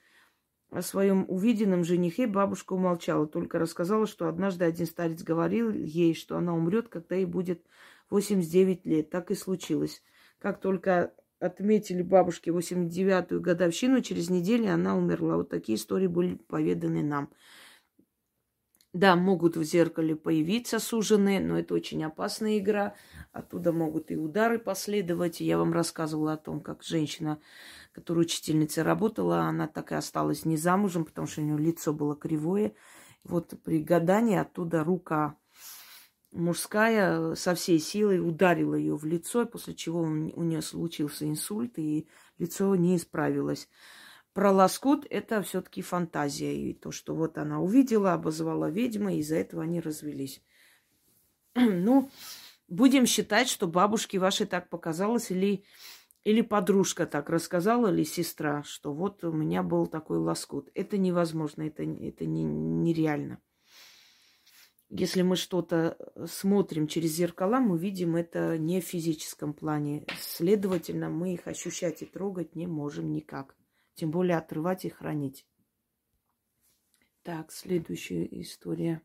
о 0.70 0.80
своем 0.80 1.24
увиденном 1.28 1.82
женихе 1.82 2.28
бабушка 2.28 2.74
умолчала, 2.74 3.26
только 3.26 3.58
рассказала, 3.58 4.06
что 4.06 4.28
однажды 4.28 4.64
один 4.64 4.86
старец 4.86 5.22
говорил 5.22 5.72
ей, 5.72 6.14
что 6.14 6.36
она 6.36 6.54
умрет, 6.54 6.88
когда 6.88 7.16
ей 7.16 7.26
будет 7.26 7.66
89 8.10 8.86
лет. 8.86 9.10
Так 9.10 9.32
и 9.32 9.34
случилось. 9.34 10.04
Как 10.44 10.60
только 10.60 11.14
отметили 11.40 12.02
бабушке 12.02 12.50
89-ю 12.50 13.40
годовщину, 13.40 14.02
через 14.02 14.28
неделю 14.28 14.74
она 14.74 14.94
умерла. 14.94 15.38
Вот 15.38 15.48
такие 15.48 15.76
истории 15.76 16.06
были 16.06 16.34
поведаны 16.34 17.02
нам. 17.02 17.30
Да, 18.92 19.16
могут 19.16 19.56
в 19.56 19.62
зеркале 19.62 20.14
появиться 20.14 20.80
суженые, 20.80 21.40
но 21.40 21.58
это 21.58 21.72
очень 21.72 22.04
опасная 22.04 22.58
игра. 22.58 22.94
Оттуда 23.32 23.72
могут 23.72 24.10
и 24.10 24.16
удары 24.16 24.58
последовать. 24.58 25.40
Я 25.40 25.56
вам 25.56 25.72
рассказывала 25.72 26.34
о 26.34 26.36
том, 26.36 26.60
как 26.60 26.82
женщина, 26.82 27.40
которая 27.92 28.26
учительница 28.26 28.84
работала, 28.84 29.44
она 29.44 29.66
так 29.66 29.92
и 29.92 29.94
осталась 29.94 30.44
не 30.44 30.58
замужем, 30.58 31.06
потому 31.06 31.26
что 31.26 31.40
у 31.40 31.44
нее 31.44 31.56
лицо 31.56 31.94
было 31.94 32.14
кривое. 32.14 32.74
Вот 33.24 33.54
при 33.64 33.82
гадании 33.82 34.36
оттуда 34.36 34.84
рука 34.84 35.38
мужская 36.34 37.34
со 37.36 37.54
всей 37.54 37.78
силой 37.78 38.20
ударила 38.20 38.74
ее 38.74 38.96
в 38.96 39.04
лицо, 39.04 39.46
после 39.46 39.74
чего 39.74 40.00
у 40.02 40.42
нее 40.42 40.60
случился 40.60 41.26
инсульт, 41.26 41.78
и 41.78 42.08
лицо 42.38 42.74
не 42.76 42.96
исправилось. 42.96 43.68
Про 44.32 44.50
лоскут 44.50 45.06
это 45.10 45.42
все-таки 45.42 45.80
фантазия. 45.80 46.56
И 46.56 46.74
то, 46.74 46.90
что 46.90 47.14
вот 47.14 47.38
она 47.38 47.60
увидела, 47.60 48.14
обозвала 48.14 48.68
ведьмой, 48.68 49.16
и 49.16 49.18
из-за 49.20 49.36
этого 49.36 49.62
они 49.62 49.80
развелись. 49.80 50.42
ну, 51.54 52.10
будем 52.68 53.06
считать, 53.06 53.48
что 53.48 53.68
бабушке 53.68 54.18
вашей 54.18 54.46
так 54.46 54.68
показалось, 54.68 55.30
или, 55.30 55.64
или 56.24 56.40
подружка 56.40 57.06
так 57.06 57.30
рассказала, 57.30 57.92
или 57.92 58.02
сестра, 58.02 58.64
что 58.64 58.92
вот 58.92 59.22
у 59.22 59.30
меня 59.32 59.62
был 59.62 59.86
такой 59.86 60.18
лоскут. 60.18 60.68
Это 60.74 60.98
невозможно, 60.98 61.62
это, 61.62 61.84
это 61.84 62.26
не, 62.26 62.42
нереально. 62.42 63.40
Если 64.96 65.22
мы 65.22 65.34
что-то 65.34 65.96
э, 65.98 66.26
смотрим 66.28 66.86
через 66.86 67.10
зеркала, 67.10 67.58
мы 67.58 67.76
видим 67.76 68.14
это 68.14 68.57
не 68.57 68.80
в 68.80 68.85
физическом 68.85 69.52
плане. 69.52 70.07
Следовательно, 70.20 71.11
мы 71.11 71.35
их 71.35 71.48
ощущать 71.48 72.02
и 72.02 72.07
трогать 72.07 72.54
не 72.54 72.68
можем 72.68 73.11
никак. 73.11 73.57
Тем 73.94 74.12
более 74.12 74.37
отрывать 74.37 74.85
и 74.85 74.90
хранить. 74.90 75.48
Так, 77.24 77.50
следующая 77.50 78.24
история. 78.40 79.02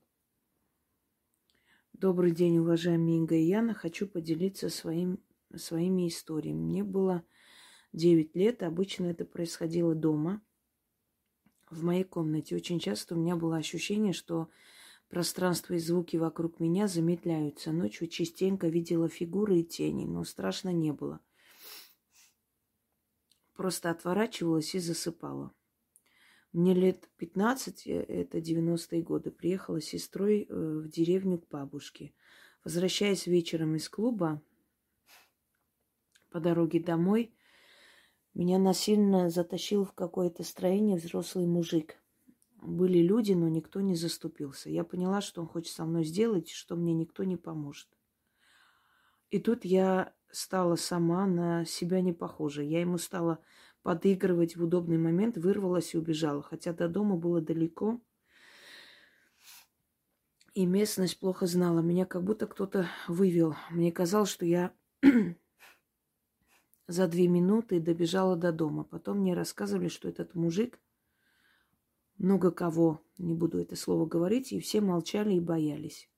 Добрый 1.93 2.33
день, 2.33 2.59
уважаемые 2.59 3.17
Инга 3.17 3.33
и 3.33 3.45
Яна. 3.45 3.73
Хочу 3.73 4.07
поделиться 4.07 4.69
своим, 4.69 5.19
своими 5.55 6.07
историями. 6.07 6.59
Мне 6.59 6.83
было 6.83 7.23
9 7.93 8.35
лет. 8.35 8.61
Обычно 8.61 9.07
это 9.07 9.25
происходило 9.25 9.95
дома, 9.95 10.43
в 11.71 11.83
моей 11.83 12.03
комнате. 12.03 12.55
Очень 12.55 12.79
часто 12.79 13.15
у 13.15 13.17
меня 13.17 13.35
было 13.35 13.57
ощущение, 13.57 14.13
что 14.13 14.49
Пространство 15.09 15.73
и 15.73 15.79
звуки 15.79 16.17
вокруг 16.17 16.59
меня 16.59 16.87
замедляются. 16.87 17.71
Ночью 17.71 18.07
частенько 18.07 18.67
видела 18.67 19.09
фигуры 19.09 19.59
и 19.59 19.63
тени, 19.63 20.05
но 20.05 20.23
страшно 20.23 20.69
не 20.69 20.93
было. 20.93 21.19
Просто 23.55 23.89
отворачивалась 23.89 24.75
и 24.75 24.79
засыпала. 24.79 25.51
Мне 26.53 26.75
лет 26.75 27.09
15, 27.17 27.87
э, 27.87 28.03
это 28.03 28.37
90-е 28.37 29.01
годы, 29.01 29.31
приехала 29.31 29.81
с 29.81 29.85
сестрой 29.85 30.43
э, 30.47 30.53
в 30.53 30.87
деревню 30.87 31.39
к 31.39 31.47
бабушке. 31.49 32.13
Возвращаясь 32.63 33.25
вечером 33.25 33.75
из 33.75 33.89
клуба, 33.89 34.41
по 36.29 36.39
дороге 36.39 36.79
домой, 36.79 37.33
меня 38.35 38.59
насильно 38.59 39.31
затащил 39.31 39.85
в 39.85 39.93
какое-то 39.93 40.43
строение 40.43 40.97
взрослый 40.97 41.47
мужик– 41.47 41.95
были 42.61 42.99
люди, 42.99 43.33
но 43.33 43.47
никто 43.47 43.81
не 43.81 43.95
заступился. 43.95 44.69
Я 44.69 44.83
поняла, 44.83 45.21
что 45.21 45.41
он 45.41 45.47
хочет 45.47 45.73
со 45.73 45.85
мной 45.85 46.03
сделать, 46.03 46.49
что 46.49 46.75
мне 46.75 46.93
никто 46.93 47.23
не 47.23 47.37
поможет. 47.37 47.87
И 49.29 49.39
тут 49.39 49.65
я 49.65 50.13
стала 50.31 50.75
сама 50.75 51.25
на 51.25 51.65
себя 51.65 52.01
не 52.01 52.13
похожа. 52.13 52.61
Я 52.61 52.81
ему 52.81 52.97
стала 52.97 53.39
подыгрывать 53.83 54.55
в 54.55 54.63
удобный 54.63 54.97
момент, 54.97 55.37
вырвалась 55.37 55.93
и 55.93 55.97
убежала. 55.97 56.41
Хотя 56.41 56.73
до 56.73 56.87
дома 56.87 57.15
было 57.15 57.41
далеко, 57.41 58.01
и 60.53 60.65
местность 60.65 61.19
плохо 61.19 61.45
знала. 61.45 61.79
Меня 61.79 62.05
как 62.05 62.23
будто 62.23 62.47
кто-то 62.47 62.87
вывел. 63.07 63.55
Мне 63.69 63.91
казалось, 63.91 64.29
что 64.29 64.45
я 64.45 64.73
за 66.87 67.07
две 67.07 67.27
минуты 67.27 67.79
добежала 67.79 68.35
до 68.35 68.51
дома. 68.51 68.83
Потом 68.83 69.19
мне 69.19 69.33
рассказывали, 69.33 69.87
что 69.87 70.09
этот 70.09 70.35
мужик 70.35 70.79
много 72.19 72.51
кого, 72.51 73.01
не 73.17 73.33
буду 73.33 73.59
это 73.59 73.75
слово 73.75 74.05
говорить, 74.05 74.51
и 74.51 74.59
все 74.59 74.81
молчали 74.81 75.33
и 75.33 75.39
боялись. 75.39 76.09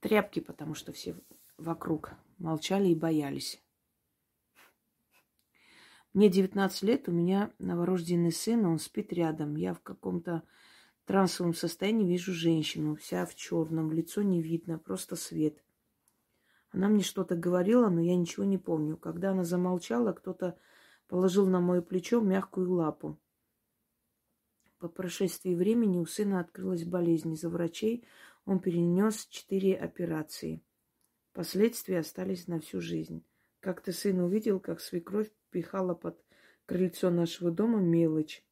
Тряпки, 0.00 0.40
потому 0.40 0.74
что 0.74 0.92
все 0.92 1.16
вокруг 1.56 2.12
молчали 2.38 2.88
и 2.88 2.94
боялись. 2.94 3.62
Мне 6.12 6.28
19 6.28 6.82
лет, 6.82 7.08
у 7.08 7.12
меня 7.12 7.52
новорожденный 7.58 8.32
сын, 8.32 8.66
он 8.66 8.78
спит 8.78 9.12
рядом. 9.12 9.56
Я 9.56 9.74
в 9.74 9.80
каком-то 9.80 10.42
трансовом 11.06 11.54
состоянии 11.54 12.06
вижу 12.06 12.32
женщину, 12.32 12.94
вся 12.96 13.26
в 13.26 13.34
черном, 13.34 13.90
лицо 13.92 14.22
не 14.22 14.42
видно, 14.42 14.78
просто 14.78 15.16
свет. 15.16 15.64
Она 16.70 16.88
мне 16.88 17.02
что-то 17.02 17.36
говорила, 17.36 17.88
но 17.88 18.00
я 18.00 18.16
ничего 18.16 18.44
не 18.44 18.58
помню. 18.58 18.96
Когда 18.96 19.30
она 19.30 19.44
замолчала, 19.44 20.12
кто-то 20.12 20.58
положил 21.08 21.46
на 21.46 21.60
мое 21.60 21.82
плечо 21.82 22.20
мягкую 22.20 22.72
лапу. 22.72 23.18
По 24.84 24.90
прошествии 24.90 25.54
времени 25.54 25.98
у 25.98 26.04
сына 26.04 26.40
открылась 26.40 26.84
болезнь. 26.84 27.32
Из-за 27.32 27.48
врачей 27.48 28.06
он 28.44 28.60
перенес 28.60 29.24
четыре 29.28 29.74
операции. 29.74 30.62
Последствия 31.32 32.00
остались 32.00 32.48
на 32.48 32.60
всю 32.60 32.82
жизнь. 32.82 33.24
Как-то 33.60 33.92
сын 33.92 34.20
увидел, 34.20 34.60
как 34.60 34.82
свекровь 34.82 35.32
пихала 35.48 35.94
под 35.94 36.22
крыльцо 36.66 37.08
нашего 37.08 37.50
дома 37.50 37.80
мелочь. 37.80 38.44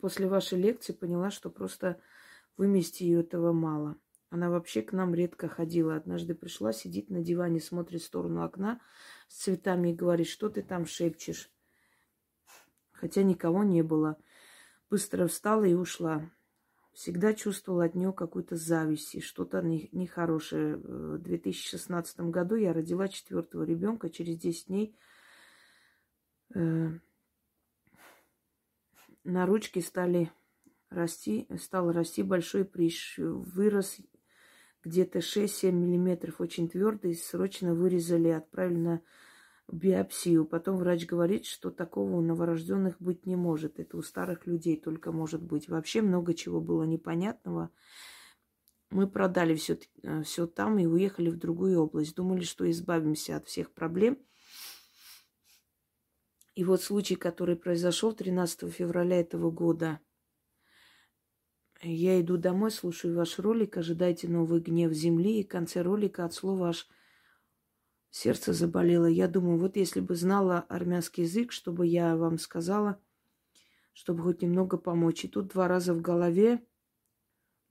После 0.00 0.26
вашей 0.26 0.58
лекции 0.58 0.94
поняла, 0.94 1.30
что 1.30 1.50
просто 1.50 2.00
вымести 2.56 3.02
ее 3.02 3.20
этого 3.20 3.52
мало. 3.52 3.98
Она 4.30 4.48
вообще 4.48 4.80
к 4.80 4.94
нам 4.94 5.14
редко 5.14 5.46
ходила. 5.46 5.94
Однажды 5.94 6.34
пришла, 6.34 6.72
сидит 6.72 7.10
на 7.10 7.20
диване, 7.20 7.60
смотрит 7.60 8.00
в 8.00 8.06
сторону 8.06 8.42
окна 8.42 8.80
с 9.28 9.42
цветами 9.42 9.90
и 9.90 9.94
говорит, 9.94 10.26
что 10.26 10.48
ты 10.48 10.62
там 10.62 10.86
шепчешь 10.86 11.52
хотя 13.02 13.24
никого 13.24 13.64
не 13.64 13.82
было. 13.82 14.16
Быстро 14.88 15.26
встала 15.26 15.64
и 15.64 15.74
ушла. 15.74 16.30
Всегда 16.92 17.34
чувствовала 17.34 17.86
от 17.86 17.96
нее 17.96 18.12
какую-то 18.12 18.54
зависть 18.54 19.16
и 19.16 19.20
что-то 19.20 19.60
нехорошее. 19.60 20.76
В 20.76 21.18
2016 21.18 22.20
году 22.30 22.54
я 22.54 22.72
родила 22.72 23.08
четвертого 23.08 23.64
ребенка. 23.64 24.08
Через 24.08 24.38
10 24.38 24.66
дней 24.68 24.96
э, 26.54 26.90
на 29.24 29.46
ручке 29.46 29.80
стали 29.80 30.30
расти, 30.88 31.48
стал 31.58 31.90
расти 31.90 32.22
большой 32.22 32.64
прыщ. 32.64 33.18
Вырос 33.18 33.96
где-то 34.84 35.18
6-7 35.18 35.72
миллиметров, 35.72 36.40
очень 36.40 36.68
твердый. 36.68 37.16
Срочно 37.16 37.74
вырезали, 37.74 38.28
отправили 38.28 38.78
на 38.78 39.02
биопсию. 39.72 40.44
Потом 40.44 40.76
врач 40.76 41.06
говорит, 41.06 41.46
что 41.46 41.70
такого 41.70 42.12
у 42.12 42.20
новорожденных 42.20 43.00
быть 43.00 43.26
не 43.26 43.34
может. 43.34 43.80
Это 43.80 43.96
у 43.96 44.02
старых 44.02 44.46
людей 44.46 44.78
только 44.78 45.10
может 45.10 45.42
быть. 45.42 45.68
Вообще 45.68 46.02
много 46.02 46.34
чего 46.34 46.60
было 46.60 46.84
непонятного. 46.84 47.70
Мы 48.90 49.08
продали 49.08 49.54
все, 49.54 49.78
все 50.22 50.46
там 50.46 50.78
и 50.78 50.84
уехали 50.86 51.30
в 51.30 51.38
другую 51.38 51.80
область. 51.80 52.14
Думали, 52.14 52.44
что 52.44 52.70
избавимся 52.70 53.36
от 53.36 53.48
всех 53.48 53.72
проблем. 53.72 54.18
И 56.54 56.64
вот 56.64 56.82
случай, 56.82 57.16
который 57.16 57.56
произошел 57.56 58.12
13 58.12 58.70
февраля 58.70 59.20
этого 59.20 59.50
года. 59.50 60.00
Я 61.80 62.20
иду 62.20 62.36
домой, 62.36 62.70
слушаю 62.70 63.16
ваш 63.16 63.38
ролик, 63.38 63.78
ожидайте 63.78 64.28
новый 64.28 64.60
гнев 64.60 64.92
земли, 64.92 65.40
и 65.40 65.44
конце 65.44 65.80
ролика 65.80 66.26
от 66.26 66.34
слова 66.34 66.68
аж 66.68 66.86
сердце 68.12 68.52
заболело. 68.52 69.06
Я 69.06 69.26
думаю, 69.26 69.58
вот 69.58 69.76
если 69.76 69.98
бы 69.98 70.14
знала 70.14 70.64
армянский 70.68 71.24
язык, 71.24 71.50
чтобы 71.50 71.88
я 71.88 72.16
вам 72.16 72.38
сказала, 72.38 73.00
чтобы 73.92 74.22
хоть 74.22 74.42
немного 74.42 74.76
помочь. 74.76 75.24
И 75.24 75.28
тут 75.28 75.48
два 75.48 75.66
раза 75.66 75.92
в 75.92 76.00
голове 76.00 76.62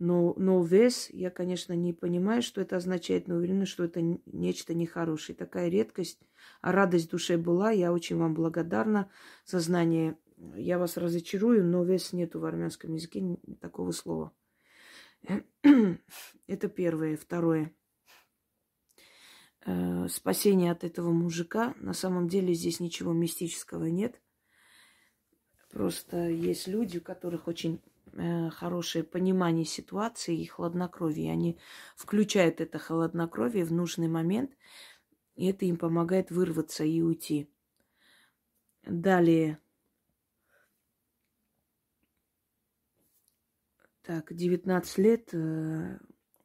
но, 0.01 0.33
но 0.35 0.63
вес, 0.63 1.11
я, 1.11 1.29
конечно, 1.29 1.73
не 1.73 1.93
понимаю, 1.93 2.41
что 2.41 2.59
это 2.59 2.75
означает, 2.77 3.27
но 3.27 3.35
уверена, 3.35 3.67
что 3.67 3.83
это 3.83 4.01
нечто 4.01 4.73
нехорошее. 4.73 5.35
Такая 5.35 5.69
редкость, 5.69 6.19
а 6.59 6.71
радость 6.71 7.11
душе 7.11 7.37
была. 7.37 7.69
Я 7.69 7.93
очень 7.93 8.17
вам 8.17 8.33
благодарна 8.33 9.11
за 9.45 9.59
знание. 9.59 10.17
Я 10.55 10.79
вас 10.79 10.97
разочарую, 10.97 11.63
но 11.63 11.83
вес 11.83 12.13
нету 12.13 12.39
в 12.39 12.45
армянском 12.45 12.95
языке 12.95 13.37
такого 13.59 13.91
слова. 13.91 14.31
Это 16.47 16.67
первое. 16.67 17.15
Второе. 17.15 17.71
Э, 19.65 20.07
спасение 20.09 20.71
от 20.71 20.83
этого 20.83 21.11
мужика. 21.11 21.73
На 21.77 21.93
самом 21.93 22.27
деле 22.27 22.53
здесь 22.53 22.79
ничего 22.79 23.13
мистического 23.13 23.85
нет. 23.85 24.19
Просто 25.71 26.29
есть 26.29 26.67
люди, 26.67 26.97
у 26.97 27.01
которых 27.01 27.47
очень 27.47 27.81
Э, 28.13 28.49
хорошее 28.49 29.05
понимание 29.05 29.63
ситуации 29.63 30.37
и 30.37 30.45
хладнокровие. 30.45 31.31
Они 31.31 31.57
включают 31.95 32.59
это 32.59 32.77
холоднокровие 32.77 33.63
в 33.63 33.71
нужный 33.71 34.09
момент, 34.09 34.51
и 35.35 35.45
это 35.47 35.65
им 35.65 35.77
помогает 35.77 36.29
вырваться 36.29 36.83
и 36.83 37.01
уйти. 37.01 37.49
Далее. 38.83 39.59
Так, 44.01 44.33
19 44.33 44.97
лет. 44.97 45.33
Э, 45.33 45.99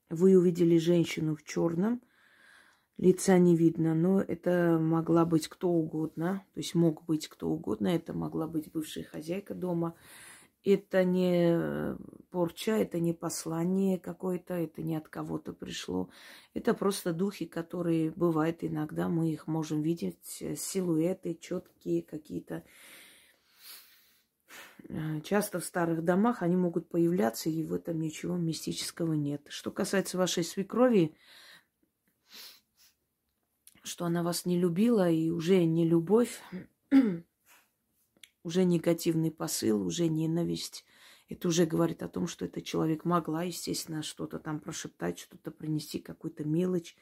вы 0.08 0.38
увидели 0.38 0.78
женщину 0.78 1.34
в 1.34 1.42
черном. 1.42 2.00
Лица 2.98 3.38
не 3.38 3.56
видно, 3.56 3.94
но 3.94 4.20
это 4.20 4.78
могла 4.80 5.24
быть 5.24 5.48
кто 5.48 5.68
угодно. 5.68 6.44
То 6.54 6.60
есть 6.60 6.74
мог 6.74 7.04
быть 7.04 7.28
кто 7.28 7.48
угодно. 7.48 7.88
Это 7.88 8.14
могла 8.14 8.46
быть 8.46 8.70
бывшая 8.72 9.04
хозяйка 9.04 9.54
дома 9.54 9.94
это 10.66 11.04
не 11.04 11.52
э, 11.52 11.96
порча, 12.30 12.72
это 12.72 12.98
не 12.98 13.12
послание 13.12 13.98
какое-то, 13.98 14.54
это 14.54 14.82
не 14.82 14.96
от 14.96 15.08
кого-то 15.08 15.52
пришло. 15.52 16.10
Это 16.54 16.74
просто 16.74 17.12
духи, 17.12 17.46
которые 17.46 18.10
бывают 18.10 18.64
иногда, 18.64 19.08
мы 19.08 19.30
их 19.30 19.46
можем 19.46 19.80
видеть, 19.80 20.38
э, 20.40 20.56
силуэты 20.56 21.38
четкие 21.40 22.02
какие-то. 22.02 22.64
Э, 24.88 25.20
часто 25.20 25.60
в 25.60 25.64
старых 25.64 26.02
домах 26.02 26.42
они 26.42 26.56
могут 26.56 26.88
появляться, 26.88 27.48
и 27.48 27.62
в 27.62 27.72
этом 27.72 28.00
ничего 28.00 28.36
мистического 28.36 29.12
нет. 29.12 29.42
Что 29.48 29.70
касается 29.70 30.18
вашей 30.18 30.42
свекрови, 30.42 31.14
что 33.86 34.04
она 34.04 34.22
вас 34.22 34.44
не 34.44 34.58
любила, 34.58 35.10
и 35.10 35.30
уже 35.30 35.64
не 35.64 35.86
любовь, 35.86 36.40
уже 38.42 38.64
негативный 38.64 39.30
посыл, 39.30 39.86
уже 39.86 40.08
ненависть. 40.08 40.84
Это 41.28 41.48
уже 41.48 41.66
говорит 41.66 42.02
о 42.02 42.08
том, 42.08 42.26
что 42.26 42.44
этот 42.44 42.64
человек 42.64 43.04
могла, 43.04 43.42
естественно, 43.42 44.02
что-то 44.02 44.38
там 44.38 44.60
прошептать, 44.60 45.18
что-то 45.18 45.50
принести, 45.50 45.98
какую-то 45.98 46.44
мелочь, 46.44 46.96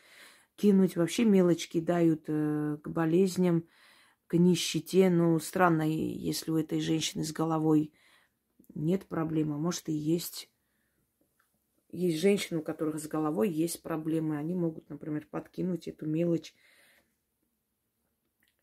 кинуть. 0.56 0.96
Вообще 0.96 1.24
мелочки 1.24 1.80
дают 1.80 2.24
э, 2.28 2.78
к 2.82 2.88
болезням, 2.88 3.64
к 4.26 4.34
нищете. 4.34 5.10
Ну, 5.10 5.38
странно, 5.40 5.82
если 5.82 6.50
у 6.50 6.56
этой 6.56 6.80
женщины 6.80 7.24
с 7.24 7.32
головой 7.32 7.92
нет 8.74 9.06
проблемы, 9.06 9.58
может 9.58 9.88
и 9.88 9.92
есть. 9.92 10.50
Есть 11.92 12.20
женщины, 12.20 12.58
у 12.58 12.62
которых 12.62 12.98
с 12.98 13.06
головой 13.06 13.50
есть 13.50 13.82
проблемы. 13.82 14.38
Они 14.38 14.54
могут, 14.54 14.88
например, 14.88 15.28
подкинуть 15.30 15.86
эту 15.86 16.06
мелочь 16.06 16.54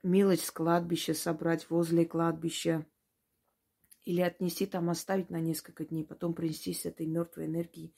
мелочь 0.04 0.44
с 0.44 0.52
кладбища 0.52 1.14
собрать 1.14 1.70
возле 1.70 2.06
кладбища 2.06 2.86
или 4.04 4.22
отнести 4.22 4.66
там, 4.66 4.90
оставить 4.90 5.30
на 5.30 5.40
несколько 5.40 5.86
дней, 5.86 6.04
потом 6.04 6.34
принести 6.34 6.74
с 6.74 6.86
этой 6.86 7.06
мертвой 7.06 7.46
энергии, 7.46 7.94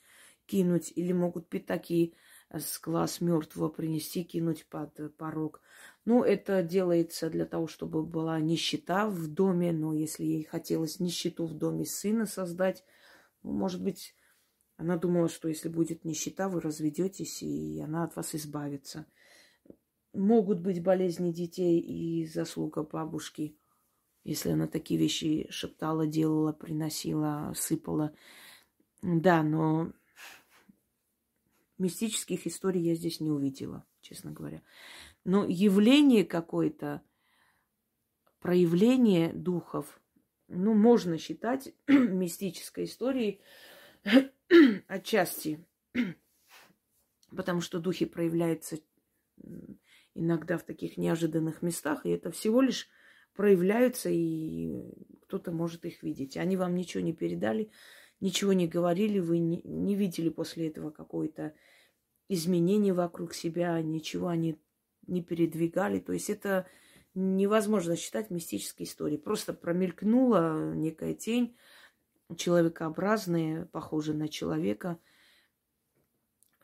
кинуть, 0.46 0.92
или 0.94 1.12
могут 1.12 1.48
пятаки 1.48 2.14
с 2.50 2.78
глаз 2.80 3.20
мертвого 3.20 3.68
принести, 3.68 4.22
кинуть 4.22 4.66
под 4.68 5.16
порог. 5.16 5.62
Ну, 6.04 6.22
это 6.22 6.62
делается 6.62 7.30
для 7.30 7.46
того, 7.46 7.66
чтобы 7.66 8.04
была 8.04 8.38
нищета 8.38 9.08
в 9.08 9.26
доме, 9.28 9.72
но 9.72 9.94
если 9.94 10.24
ей 10.24 10.44
хотелось 10.44 11.00
нищету 11.00 11.46
в 11.46 11.54
доме 11.54 11.86
сына 11.86 12.26
создать, 12.26 12.84
ну, 13.42 13.52
может 13.52 13.82
быть, 13.82 14.14
она 14.76 14.96
думала, 14.96 15.28
что 15.28 15.48
если 15.48 15.68
будет 15.68 16.04
нищета, 16.04 16.48
вы 16.48 16.60
разведетесь, 16.60 17.42
и 17.42 17.80
она 17.80 18.04
от 18.04 18.16
вас 18.16 18.34
избавится. 18.34 19.06
Могут 20.14 20.60
быть 20.60 20.80
болезни 20.80 21.32
детей 21.32 21.80
и 21.80 22.24
заслуга 22.24 22.84
бабушки, 22.84 23.56
если 24.22 24.50
она 24.50 24.68
такие 24.68 24.98
вещи 24.98 25.48
шептала, 25.50 26.06
делала, 26.06 26.52
приносила, 26.52 27.52
сыпала. 27.56 28.14
Да, 29.02 29.42
но 29.42 29.92
мистических 31.78 32.46
историй 32.46 32.80
я 32.80 32.94
здесь 32.94 33.18
не 33.20 33.30
увидела, 33.30 33.84
честно 34.02 34.30
говоря. 34.30 34.62
Но 35.24 35.44
явление 35.44 36.24
какое-то, 36.24 37.02
проявление 38.38 39.32
духов, 39.32 40.00
ну, 40.46 40.74
можно 40.74 41.18
считать 41.18 41.74
мистической 41.88 42.84
историей 42.84 43.40
отчасти, 44.86 45.66
потому 47.30 47.60
что 47.60 47.80
духи 47.80 48.06
проявляются 48.06 48.78
иногда 50.14 50.58
в 50.58 50.64
таких 50.64 50.96
неожиданных 50.96 51.62
местах, 51.62 52.06
и 52.06 52.10
это 52.10 52.30
всего 52.30 52.60
лишь 52.60 52.88
проявляются, 53.34 54.10
и 54.10 54.82
кто-то 55.22 55.52
может 55.52 55.84
их 55.84 56.02
видеть. 56.02 56.36
Они 56.36 56.56
вам 56.56 56.74
ничего 56.74 57.02
не 57.02 57.12
передали, 57.12 57.70
ничего 58.20 58.52
не 58.52 58.68
говорили, 58.68 59.18
вы 59.18 59.38
не, 59.38 59.60
не 59.64 59.96
видели 59.96 60.28
после 60.28 60.68
этого 60.68 60.90
какое-то 60.90 61.54
изменение 62.28 62.94
вокруг 62.94 63.34
себя, 63.34 63.80
ничего 63.82 64.28
они 64.28 64.58
не 65.06 65.22
передвигали. 65.22 65.98
То 65.98 66.12
есть 66.12 66.30
это 66.30 66.66
невозможно 67.14 67.96
считать 67.96 68.30
мистической 68.30 68.86
историей. 68.86 69.18
Просто 69.18 69.52
промелькнула 69.52 70.74
некая 70.74 71.14
тень, 71.14 71.56
человекообразная, 72.36 73.66
похожая 73.66 74.16
на 74.16 74.28
человека. 74.28 74.98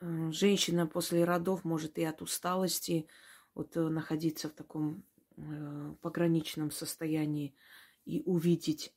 Э, 0.00 0.30
женщина 0.32 0.86
после 0.86 1.24
родов 1.24 1.64
может 1.64 1.98
и 1.98 2.04
от 2.04 2.22
усталости, 2.22 3.06
вот 3.54 3.76
э, 3.76 3.88
находиться 3.88 4.48
в 4.48 4.52
таком 4.52 5.04
э, 5.36 5.94
пограничном 6.00 6.70
состоянии 6.70 7.54
и 8.04 8.22
увидеть 8.24 8.94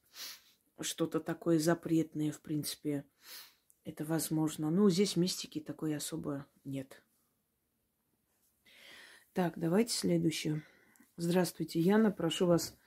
что-то 0.79 1.19
такое 1.19 1.59
запретное, 1.59 2.31
в 2.31 2.41
принципе, 2.41 3.05
это 3.83 4.05
возможно. 4.05 4.69
Ну, 4.69 4.89
здесь 4.89 5.15
мистики 5.15 5.59
такой 5.59 5.95
особо 5.95 6.47
нет. 6.63 7.03
Так, 9.33 9.53
давайте 9.57 9.93
следующую. 9.93 10.63
Здравствуйте, 11.17 11.79
Яна. 11.79 12.11
Прошу 12.11 12.45
вас 12.45 12.77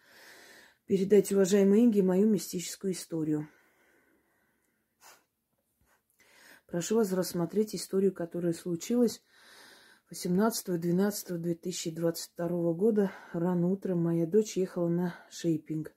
передать 0.86 1.32
уважаемой 1.32 1.80
Инге 1.80 2.02
мою 2.02 2.28
мистическую 2.28 2.92
историю. 2.92 3.48
Прошу 6.66 6.96
вас 6.96 7.12
рассмотреть 7.12 7.74
историю, 7.74 8.12
которая 8.12 8.52
случилась 8.52 9.22
18.12.2022 10.12 12.74
года 12.74 13.10
рано 13.32 13.68
утром 13.68 14.04
моя 14.04 14.24
дочь 14.24 14.56
ехала 14.56 14.88
на 14.88 15.16
шейпинг. 15.30 15.92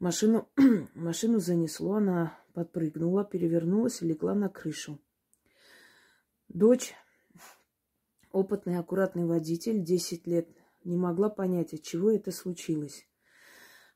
Машину, 0.00 0.48
машину 0.94 1.38
занесло, 1.38 1.94
она 1.94 2.36
подпрыгнула, 2.52 3.24
перевернулась 3.24 4.02
и 4.02 4.06
легла 4.06 4.34
на 4.34 4.48
крышу. 4.48 5.00
Дочь, 6.48 6.94
опытный, 8.32 8.76
аккуратный 8.76 9.24
водитель, 9.24 9.84
10 9.84 10.26
лет, 10.26 10.48
не 10.82 10.96
могла 10.96 11.30
понять, 11.30 11.74
от 11.74 11.82
чего 11.82 12.10
это 12.10 12.32
случилось. 12.32 13.06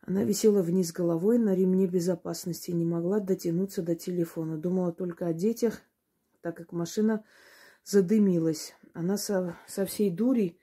Она 0.03 0.23
висела 0.23 0.63
вниз 0.63 0.93
головой 0.93 1.39
на 1.39 1.53
ремне 1.53 1.89
безопасности 1.89 2.71
не 2.71 2.85
могла 2.85 3.19
дотянуться 3.19 3.83
до 3.83 3.97
телефона. 3.97 4.57
Думала 4.57 4.93
только 4.93 5.27
о 5.27 5.33
детях, 5.33 5.83
так 6.43 6.57
как 6.57 6.71
машина 6.71 7.25
задымилась. 7.87 8.75
Она 8.97 9.19
со, 9.19 9.59
со 9.67 9.85
всей 9.85 10.09
дури 10.09 10.59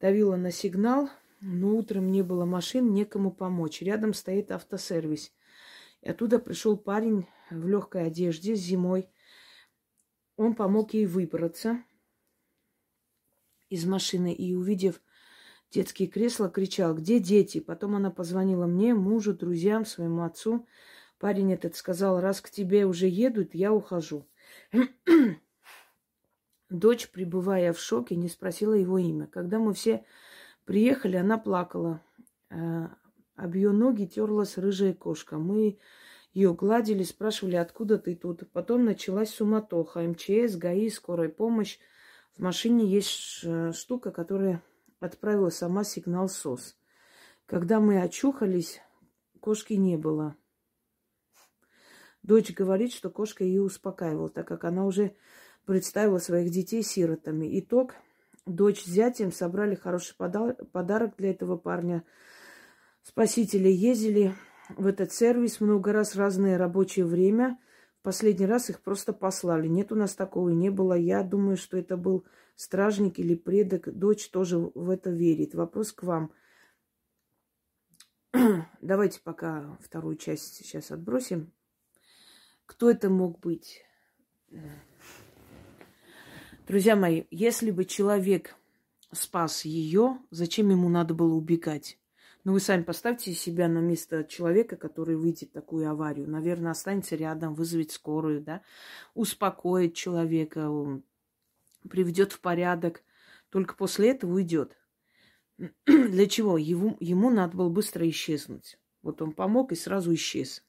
давила 0.00 0.36
на 0.36 0.50
сигнал, 0.50 1.08
но 1.40 1.74
утром 1.74 2.10
не 2.10 2.20
было 2.20 2.44
машин, 2.44 2.92
некому 2.92 3.32
помочь. 3.32 3.80
Рядом 3.80 4.12
стоит 4.12 4.50
автосервис. 4.50 5.32
И 6.02 6.10
оттуда 6.10 6.38
пришел 6.38 6.76
парень 6.76 7.26
в 7.50 7.66
легкой 7.66 8.06
одежде 8.06 8.54
зимой. 8.54 9.08
он 10.36 10.54
помог 10.54 10.92
ей 10.92 11.06
выбраться 11.06 11.82
из 13.70 13.86
машины 13.86 14.34
и, 14.34 14.52
увидев 14.52 15.00
детские 15.70 16.08
кресла, 16.08 16.50
кричал, 16.50 16.94
где 16.94 17.18
дети? 17.18 17.60
Потом 17.60 17.96
она 17.96 18.10
позвонила 18.10 18.66
мне, 18.66 18.92
мужу, 18.92 19.32
друзьям, 19.32 19.86
своему 19.86 20.24
отцу. 20.24 20.66
Парень 21.18 21.54
этот 21.54 21.76
сказал, 21.76 22.20
раз 22.20 22.42
к 22.42 22.50
тебе 22.50 22.84
уже 22.84 23.06
едут, 23.06 23.54
я 23.54 23.72
ухожу. 23.72 24.28
Дочь, 26.70 27.10
пребывая 27.10 27.72
в 27.72 27.80
шоке, 27.80 28.14
не 28.14 28.28
спросила 28.28 28.74
его 28.74 28.98
имя. 28.98 29.26
Когда 29.26 29.58
мы 29.58 29.74
все 29.74 30.04
приехали, 30.64 31.16
она 31.16 31.36
плакала. 31.36 32.00
Э, 32.48 32.86
об 33.34 33.54
ее 33.54 33.72
ноги 33.72 34.06
терлась 34.06 34.56
рыжая 34.56 34.94
кошка. 34.94 35.36
Мы 35.36 35.78
ее 36.32 36.54
гладили, 36.54 37.02
спрашивали, 37.02 37.56
откуда 37.56 37.98
ты 37.98 38.14
тут. 38.14 38.48
Потом 38.52 38.84
началась 38.84 39.30
суматоха. 39.30 40.00
МЧС, 40.00 40.56
ГАИ, 40.56 40.88
скорая 40.90 41.28
помощь. 41.28 41.78
В 42.36 42.40
машине 42.40 42.86
есть 42.86 43.44
штука, 43.72 44.12
которая 44.12 44.62
отправила 45.00 45.50
сама 45.50 45.82
сигнал 45.82 46.28
СОС. 46.28 46.76
Когда 47.46 47.80
мы 47.80 48.00
очухались, 48.00 48.80
кошки 49.40 49.72
не 49.72 49.96
было. 49.96 50.36
Дочь 52.22 52.52
говорит, 52.52 52.92
что 52.92 53.10
кошка 53.10 53.42
ее 53.42 53.62
успокаивала, 53.62 54.28
так 54.28 54.46
как 54.46 54.64
она 54.64 54.84
уже 54.84 55.16
представила 55.70 56.18
своих 56.18 56.50
детей 56.50 56.82
сиротами. 56.82 57.60
Итог. 57.60 57.94
Дочь 58.44 58.82
с 58.82 58.86
зятем 58.86 59.30
собрали 59.30 59.76
хороший 59.76 60.16
подарок 60.16 61.14
для 61.16 61.30
этого 61.30 61.56
парня. 61.56 62.02
Спасители 63.04 63.68
ездили 63.68 64.34
в 64.70 64.84
этот 64.84 65.12
сервис 65.12 65.60
много 65.60 65.92
раз, 65.92 66.16
разное 66.16 66.58
рабочее 66.58 67.06
время. 67.06 67.56
В 68.00 68.02
последний 68.02 68.46
раз 68.46 68.68
их 68.68 68.82
просто 68.82 69.12
послали. 69.12 69.68
Нет 69.68 69.92
у 69.92 69.94
нас 69.94 70.16
такого 70.16 70.48
и 70.48 70.56
не 70.56 70.70
было. 70.70 70.94
Я 70.94 71.22
думаю, 71.22 71.56
что 71.56 71.76
это 71.76 71.96
был 71.96 72.26
стражник 72.56 73.20
или 73.20 73.36
предок. 73.36 73.96
Дочь 73.96 74.28
тоже 74.30 74.58
в 74.58 74.90
это 74.90 75.10
верит. 75.10 75.54
Вопрос 75.54 75.92
к 75.92 76.02
вам. 76.02 76.32
Давайте 78.80 79.20
пока 79.22 79.78
вторую 79.80 80.16
часть 80.16 80.52
сейчас 80.52 80.90
отбросим. 80.90 81.52
Кто 82.66 82.90
это 82.90 83.08
мог 83.08 83.38
быть? 83.38 83.84
Друзья 86.70 86.94
мои, 86.94 87.24
если 87.32 87.72
бы 87.72 87.84
человек 87.84 88.54
спас 89.10 89.64
ее, 89.64 90.20
зачем 90.30 90.70
ему 90.70 90.88
надо 90.88 91.14
было 91.14 91.34
убегать? 91.34 91.98
Ну, 92.44 92.52
вы 92.52 92.60
сами 92.60 92.84
поставьте 92.84 93.32
себя 93.32 93.66
на 93.66 93.80
место 93.80 94.22
человека, 94.22 94.76
который 94.76 95.16
выйдет 95.16 95.48
в 95.48 95.52
такую 95.52 95.90
аварию. 95.90 96.30
Наверное, 96.30 96.70
останется 96.70 97.16
рядом, 97.16 97.54
вызовет 97.54 97.90
скорую, 97.90 98.40
да, 98.40 98.62
успокоит 99.14 99.94
человека, 99.94 100.70
приведет 101.88 102.30
в 102.30 102.38
порядок. 102.38 103.02
Только 103.48 103.74
после 103.74 104.10
этого 104.10 104.34
уйдет. 104.34 104.78
Для 105.86 106.28
чего? 106.28 106.56
Ему, 106.56 106.96
ему 107.00 107.30
надо 107.30 107.56
было 107.56 107.68
быстро 107.68 108.08
исчезнуть. 108.08 108.78
Вот 109.02 109.20
он 109.22 109.32
помог 109.32 109.72
и 109.72 109.74
сразу 109.74 110.14
исчез. 110.14 110.64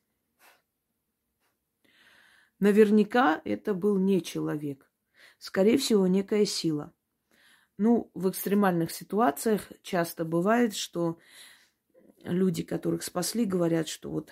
Наверняка 2.60 3.40
это 3.46 3.76
был 3.76 4.00
не 4.00 4.24
человек. 4.24 4.91
Скорее 5.42 5.80
всего, 5.80 6.06
некая 6.06 6.46
сила. 6.46 6.94
Ну, 7.80 8.12
в 8.14 8.30
экстремальных 8.30 8.92
ситуациях 8.92 9.72
часто 9.82 10.24
бывает, 10.24 10.76
что 10.76 11.18
люди, 12.24 12.62
которых 12.62 13.02
спасли, 13.02 13.44
говорят, 13.44 13.88
что 13.88 14.12
вот 14.12 14.30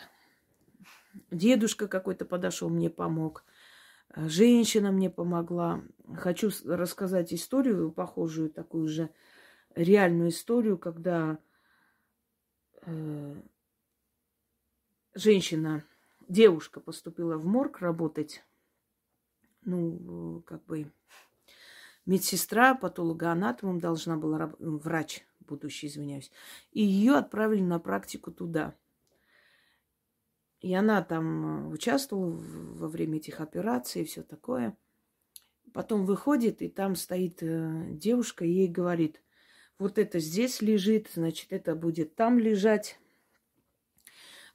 дедушка 1.31 1.87
какой-то 1.87 2.25
подошел, 2.25 2.69
мне 2.69 2.91
помог, 2.91 3.43
женщина 4.15 4.91
мне 4.91 5.09
помогла. 5.09 5.81
Хочу 6.15 6.51
рассказать 6.63 7.33
историю, 7.33 7.91
похожую 7.91 8.51
такую 8.51 8.87
же 8.87 9.09
реальную 9.73 10.29
историю, 10.29 10.77
когда 10.77 11.39
э, 12.83 13.41
женщина, 15.15 15.83
девушка 16.27 16.79
поступила 16.79 17.35
в 17.35 17.47
морг 17.47 17.79
работать, 17.79 18.43
ну, 19.69 20.41
как 20.45 20.65
бы 20.65 20.91
медсестра, 22.05 22.75
патологоанатомом 22.75 23.79
должна 23.79 24.17
была, 24.17 24.53
врач 24.59 25.25
будущий, 25.39 25.87
извиняюсь. 25.87 26.31
И 26.71 26.83
ее 26.83 27.15
отправили 27.15 27.61
на 27.61 27.79
практику 27.79 28.31
туда. 28.31 28.75
И 30.61 30.73
она 30.73 31.01
там 31.01 31.69
э, 31.69 31.73
участвовала 31.73 32.31
во 32.31 32.87
время 32.87 33.17
этих 33.17 33.39
операций 33.39 34.01
и 34.01 34.05
все 34.05 34.23
такое. 34.23 34.77
Потом 35.73 36.05
выходит, 36.05 36.61
и 36.61 36.67
там 36.67 36.95
стоит 36.95 37.41
э, 37.41 37.87
девушка 37.91 38.43
и 38.43 38.51
ей 38.51 38.67
говорит, 38.67 39.21
вот 39.77 39.97
это 39.97 40.19
здесь 40.19 40.61
лежит, 40.61 41.09
значит, 41.13 41.53
это 41.53 41.75
будет 41.75 42.15
там 42.15 42.37
лежать. 42.37 42.99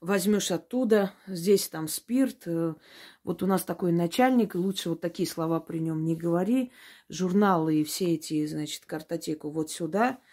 Возьмешь 0.05 0.51
оттуда, 0.51 1.13
здесь 1.27 1.69
там 1.69 1.89
спирт. 1.89 2.47
Э, 2.47 2.75
вот 3.23 3.43
у 3.43 3.47
нас 3.47 3.65
такой 3.65 3.93
начальник, 3.93 4.55
лучше 4.55 4.91
вот 4.91 5.01
такие 5.01 5.29
слова 5.29 5.61
при 5.61 5.79
нем 5.79 6.05
не 6.05 6.15
говори. 6.15 6.73
Журналы 7.09 7.77
и 7.77 7.85
все 7.85 8.15
эти, 8.15 8.45
значит, 8.47 8.85
картотеку 8.85 9.51
вот 9.51 9.71
сюда– 9.71 10.19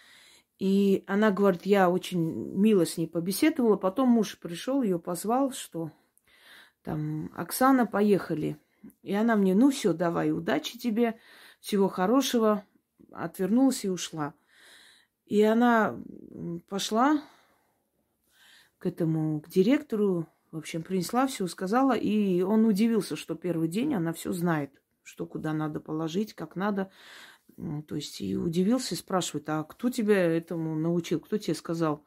и 0.62 1.02
она 1.08 1.32
говорит, 1.32 1.66
я 1.66 1.90
очень 1.90 2.20
мило 2.20 2.86
с 2.86 2.96
ней 2.96 3.08
побеседовала. 3.08 3.76
Потом 3.76 4.10
муж 4.10 4.38
пришел, 4.38 4.82
ее 4.82 5.00
позвал, 5.00 5.50
что 5.50 5.90
там, 6.84 7.32
Оксана, 7.34 7.84
поехали. 7.84 8.56
И 9.02 9.12
она 9.12 9.34
мне, 9.34 9.56
ну 9.56 9.72
все, 9.72 9.92
давай, 9.92 10.30
удачи 10.30 10.78
тебе, 10.78 11.18
всего 11.58 11.88
хорошего. 11.88 12.64
Отвернулась 13.10 13.84
и 13.84 13.90
ушла. 13.90 14.34
И 15.26 15.42
она 15.42 15.98
пошла 16.68 17.20
к 18.82 18.86
этому, 18.86 19.40
к 19.40 19.48
директору, 19.48 20.26
в 20.50 20.56
общем, 20.56 20.82
принесла 20.82 21.28
все, 21.28 21.46
сказала, 21.46 21.92
и 21.92 22.42
он 22.42 22.64
удивился, 22.64 23.14
что 23.14 23.36
первый 23.36 23.68
день 23.68 23.94
она 23.94 24.12
все 24.12 24.32
знает, 24.32 24.72
что 25.04 25.24
куда 25.24 25.52
надо 25.52 25.78
положить, 25.78 26.34
как 26.34 26.56
надо. 26.56 26.90
То 27.86 27.94
есть 27.94 28.20
и 28.20 28.36
удивился, 28.36 28.96
и 28.96 28.98
спрашивает, 28.98 29.48
а 29.50 29.62
кто 29.62 29.88
тебя 29.88 30.16
этому 30.16 30.74
научил, 30.74 31.20
кто 31.20 31.38
тебе 31.38 31.54
сказал? 31.54 32.04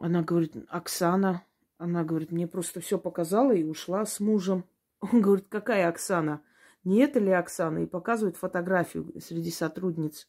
Она 0.00 0.22
говорит, 0.22 0.56
Оксана. 0.68 1.44
Она 1.76 2.02
говорит, 2.02 2.32
мне 2.32 2.46
просто 2.46 2.80
все 2.80 2.96
показала 2.96 3.52
и 3.52 3.62
ушла 3.62 4.06
с 4.06 4.20
мужем. 4.20 4.64
Он 5.00 5.20
говорит, 5.20 5.48
какая 5.50 5.86
Оксана? 5.86 6.40
Не 6.82 7.00
это 7.00 7.18
ли 7.18 7.30
Оксана? 7.30 7.80
И 7.80 7.86
показывает 7.86 8.38
фотографию 8.38 9.12
среди 9.20 9.50
сотрудниц. 9.50 10.28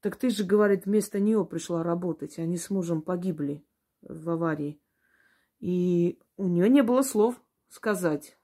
Так 0.00 0.16
ты 0.16 0.28
же, 0.28 0.44
говорит, 0.44 0.84
вместо 0.84 1.18
нее 1.18 1.46
пришла 1.46 1.82
работать. 1.82 2.38
Они 2.38 2.58
с 2.58 2.68
мужем 2.68 3.00
погибли 3.00 3.64
в 4.08 4.30
аварии. 4.30 4.80
И 5.60 6.18
у 6.36 6.48
нее 6.48 6.68
не 6.68 6.82
было 6.82 7.02
слов 7.02 7.40
сказать 7.68 8.36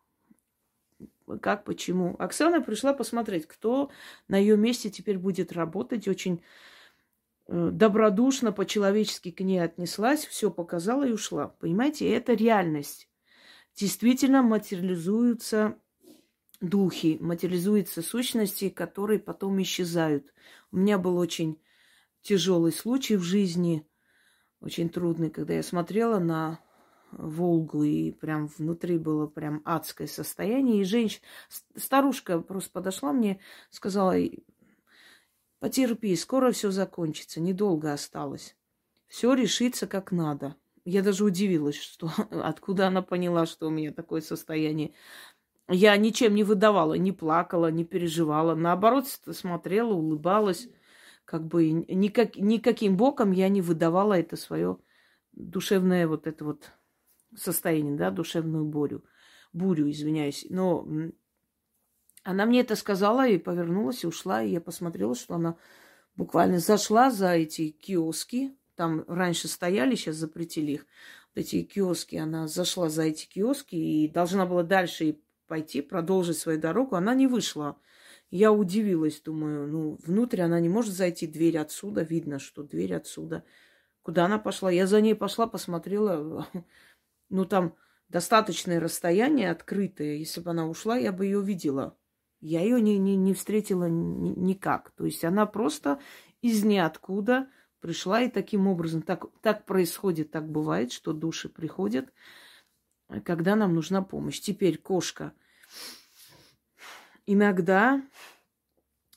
как, 1.40 1.64
почему. 1.64 2.16
Оксана 2.18 2.60
пришла 2.60 2.92
посмотреть, 2.92 3.46
кто 3.46 3.90
на 4.28 4.36
ее 4.36 4.56
месте 4.56 4.90
теперь 4.90 5.18
будет 5.18 5.52
работать. 5.52 6.08
Очень 6.08 6.42
э, 7.46 7.70
добродушно, 7.72 8.52
по-человечески 8.52 9.30
к 9.30 9.40
ней 9.40 9.62
отнеслась, 9.62 10.26
все 10.26 10.50
показала 10.50 11.06
и 11.06 11.12
ушла. 11.12 11.48
Понимаете, 11.48 12.10
это 12.10 12.34
реальность. 12.34 13.08
Действительно 13.74 14.42
материализуются 14.42 15.78
духи, 16.60 17.18
материализуются 17.20 18.02
сущности, 18.02 18.68
которые 18.68 19.18
потом 19.18 19.60
исчезают. 19.62 20.32
У 20.70 20.76
меня 20.76 20.98
был 20.98 21.16
очень 21.16 21.60
тяжелый 22.20 22.72
случай 22.72 23.16
в 23.16 23.22
жизни, 23.22 23.86
очень 24.62 24.88
трудный, 24.88 25.28
когда 25.28 25.54
я 25.54 25.62
смотрела 25.62 26.18
на 26.18 26.60
Волгу, 27.10 27.82
и 27.82 28.12
прям 28.12 28.46
внутри 28.46 28.96
было 28.96 29.26
прям 29.26 29.60
адское 29.64 30.06
состояние. 30.06 30.80
И 30.80 30.84
женщина, 30.84 31.24
старушка 31.76 32.40
просто 32.40 32.70
подошла 32.70 33.12
мне, 33.12 33.40
сказала, 33.70 34.14
потерпи, 35.58 36.16
скоро 36.16 36.52
все 36.52 36.70
закончится, 36.70 37.40
недолго 37.40 37.92
осталось. 37.92 38.56
Все 39.08 39.34
решится 39.34 39.86
как 39.86 40.10
надо. 40.10 40.56
Я 40.84 41.02
даже 41.02 41.24
удивилась, 41.24 41.76
что 41.76 42.10
откуда 42.30 42.86
она 42.86 43.02
поняла, 43.02 43.46
что 43.46 43.66
у 43.66 43.70
меня 43.70 43.92
такое 43.92 44.20
состояние. 44.20 44.94
Я 45.68 45.96
ничем 45.96 46.34
не 46.34 46.44
выдавала, 46.44 46.94
не 46.94 47.12
плакала, 47.12 47.70
не 47.70 47.84
переживала. 47.84 48.54
Наоборот, 48.54 49.06
смотрела, 49.06 49.92
улыбалась. 49.92 50.68
Как 51.24 51.46
бы 51.46 51.70
никак, 51.70 52.36
никаким 52.36 52.96
боком 52.96 53.32
я 53.32 53.48
не 53.48 53.62
выдавала 53.62 54.18
это 54.18 54.36
свое 54.36 54.78
душевное 55.32 56.06
вот 56.06 56.26
это 56.26 56.44
вот 56.44 56.70
состояние, 57.36 57.96
да, 57.96 58.10
душевную 58.10 58.64
бурю, 58.64 59.04
бурю, 59.52 59.90
извиняюсь. 59.90 60.46
Но 60.50 60.86
она 62.22 62.46
мне 62.46 62.60
это 62.60 62.76
сказала 62.76 63.26
и 63.26 63.38
повернулась 63.38 64.04
и 64.04 64.06
ушла, 64.06 64.42
и 64.42 64.50
я 64.50 64.60
посмотрела, 64.60 65.14
что 65.14 65.34
она 65.34 65.56
буквально 66.16 66.58
зашла 66.58 67.10
за 67.10 67.34
эти 67.34 67.70
киоски, 67.70 68.56
там 68.74 69.04
раньше 69.08 69.48
стояли, 69.48 69.94
сейчас 69.94 70.16
запретили 70.16 70.72
их, 70.72 70.86
вот 71.34 71.40
эти 71.40 71.62
киоски, 71.62 72.16
она 72.16 72.46
зашла 72.46 72.88
за 72.88 73.04
эти 73.04 73.26
киоски 73.26 73.74
и 73.74 74.08
должна 74.08 74.46
была 74.46 74.62
дальше 74.62 75.18
пойти, 75.46 75.82
продолжить 75.82 76.38
свою 76.38 76.58
дорогу. 76.58 76.96
Она 76.96 77.14
не 77.14 77.26
вышла. 77.26 77.76
Я 78.32 78.50
удивилась, 78.50 79.20
думаю, 79.20 79.68
ну, 79.68 79.98
внутрь 80.04 80.40
она 80.40 80.58
не 80.58 80.68
может 80.68 80.94
зайти, 80.94 81.26
дверь 81.26 81.58
отсюда, 81.58 82.02
видно, 82.02 82.38
что 82.38 82.62
дверь 82.62 82.94
отсюда. 82.94 83.44
Куда 84.02 84.24
она 84.24 84.38
пошла? 84.38 84.70
Я 84.72 84.86
за 84.86 85.00
ней 85.00 85.14
пошла, 85.14 85.46
посмотрела, 85.46 86.48
ну, 87.30 87.44
там 87.44 87.76
достаточное 88.08 88.80
расстояние 88.80 89.50
открытое. 89.50 90.16
Если 90.16 90.40
бы 90.40 90.50
она 90.50 90.66
ушла, 90.66 90.96
я 90.96 91.12
бы 91.12 91.26
ее 91.26 91.42
видела. 91.42 91.96
Я 92.40 92.62
ее 92.62 92.80
не, 92.80 92.98
не, 92.98 93.16
не 93.16 93.34
встретила 93.34 93.84
ни, 93.88 94.30
никак. 94.30 94.90
То 94.92 95.04
есть 95.04 95.24
она 95.24 95.46
просто 95.46 96.00
из 96.40 96.64
ниоткуда 96.64 97.48
пришла, 97.80 98.22
и 98.22 98.30
таким 98.30 98.66
образом 98.66 99.02
так, 99.02 99.26
так 99.42 99.66
происходит, 99.66 100.30
так 100.30 100.50
бывает, 100.50 100.90
что 100.90 101.12
души 101.12 101.48
приходят 101.48 102.10
когда 103.20 103.56
нам 103.56 103.74
нужна 103.74 104.02
помощь. 104.02 104.40
Теперь 104.40 104.78
кошка. 104.78 105.32
Иногда 107.26 108.02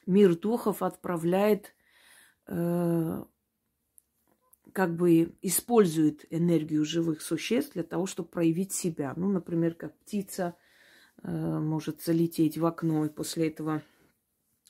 мир 0.06 0.36
духов 0.36 0.84
отправляет, 0.84 1.74
э, 2.48 3.24
как 4.74 4.96
бы 4.96 5.36
использует 5.41 6.26
энергию 6.30 6.86
живых 6.86 7.22
существ 7.22 7.74
для 7.74 7.84
того, 7.84 8.06
чтобы 8.06 8.30
проявить 8.30 8.74
себя. 8.74 9.13
Ну, 9.15 9.30
например, 9.30 9.74
как 9.74 9.98
птица 10.00 10.56
э, 11.24 11.30
может 11.30 12.04
залететь 12.04 12.58
в 12.58 12.65
окно, 12.65 13.06
и 13.06 13.10
после 13.10 13.48
этого 13.48 13.82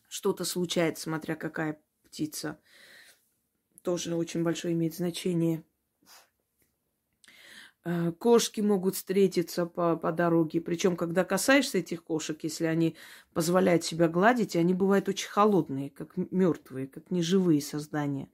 что-то 0.08 0.46
случается, 0.46 1.04
смотря 1.04 1.36
какая 1.36 1.82
птица. 2.04 2.60
Тоже 3.82 4.16
очень 4.16 4.44
большое 4.44 4.74
имеет 4.74 4.96
значение– 4.96 5.64
кошки 8.18 8.62
могут 8.62 8.96
встретиться 8.96 9.68
по, 9.68 9.96
по 9.96 10.12
дороге. 10.12 10.60
Причем, 10.60 10.96
когда 10.96 11.24
касаешься 11.24 11.78
этих 11.78 12.04
кошек, 12.04 12.44
если 12.44 12.66
они 12.66 12.96
позволяют 13.34 13.84
себя 13.84 14.08
гладить, 14.08 14.56
они 14.56 14.74
бывают 14.74 15.08
очень 15.08 15.30
холодные, 15.30 15.92
как 15.92 16.18
мертвые, 16.18 16.88
как 16.88 17.12
неживые 17.12 17.62
создания. 17.62 18.30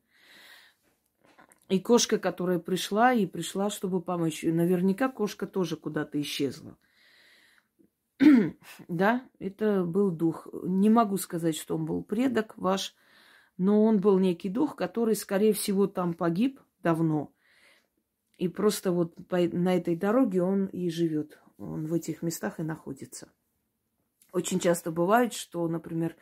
И 1.68 1.80
кошка, 1.80 2.18
которая 2.18 2.60
пришла, 2.60 3.14
и 3.14 3.26
пришла, 3.26 3.70
чтобы 3.70 4.02
помочь. 4.02 4.44
Наверняка 4.44 5.10
кошка 5.10 5.48
тоже 5.48 5.76
куда-то 5.76 6.20
исчезла. 6.22 6.78
да, 8.88 9.28
это 9.40 9.84
был 9.84 10.12
дух. 10.12 10.48
Не 10.64 10.90
могу 10.90 11.18
сказать, 11.18 11.58
что 11.58 11.76
он 11.76 11.86
был 11.86 12.04
предок 12.04 12.58
ваш, 12.58 12.96
но 13.58 13.84
он 13.84 14.00
был 14.00 14.18
некий 14.18 14.50
дух, 14.50 14.78
который, 14.78 15.16
скорее 15.16 15.52
всего, 15.52 15.88
там 15.88 16.14
погиб 16.14 16.62
давно– 16.82 17.34
и 18.41 18.47
просто 18.47 18.91
вот 18.91 19.13
по, 19.27 19.38
на 19.38 19.75
этой 19.75 19.95
дороге 19.95 20.41
он 20.41 20.65
и 20.65 20.89
живет. 20.89 21.39
Он 21.60 21.86
в 21.86 21.93
этих 21.93 22.23
местах 22.23 22.60
и 22.60 22.63
находится. 22.63 23.32
Очень 24.32 24.60
часто 24.60 24.89
бывает, 24.89 25.34
что, 25.34 25.67
например, 25.67 26.15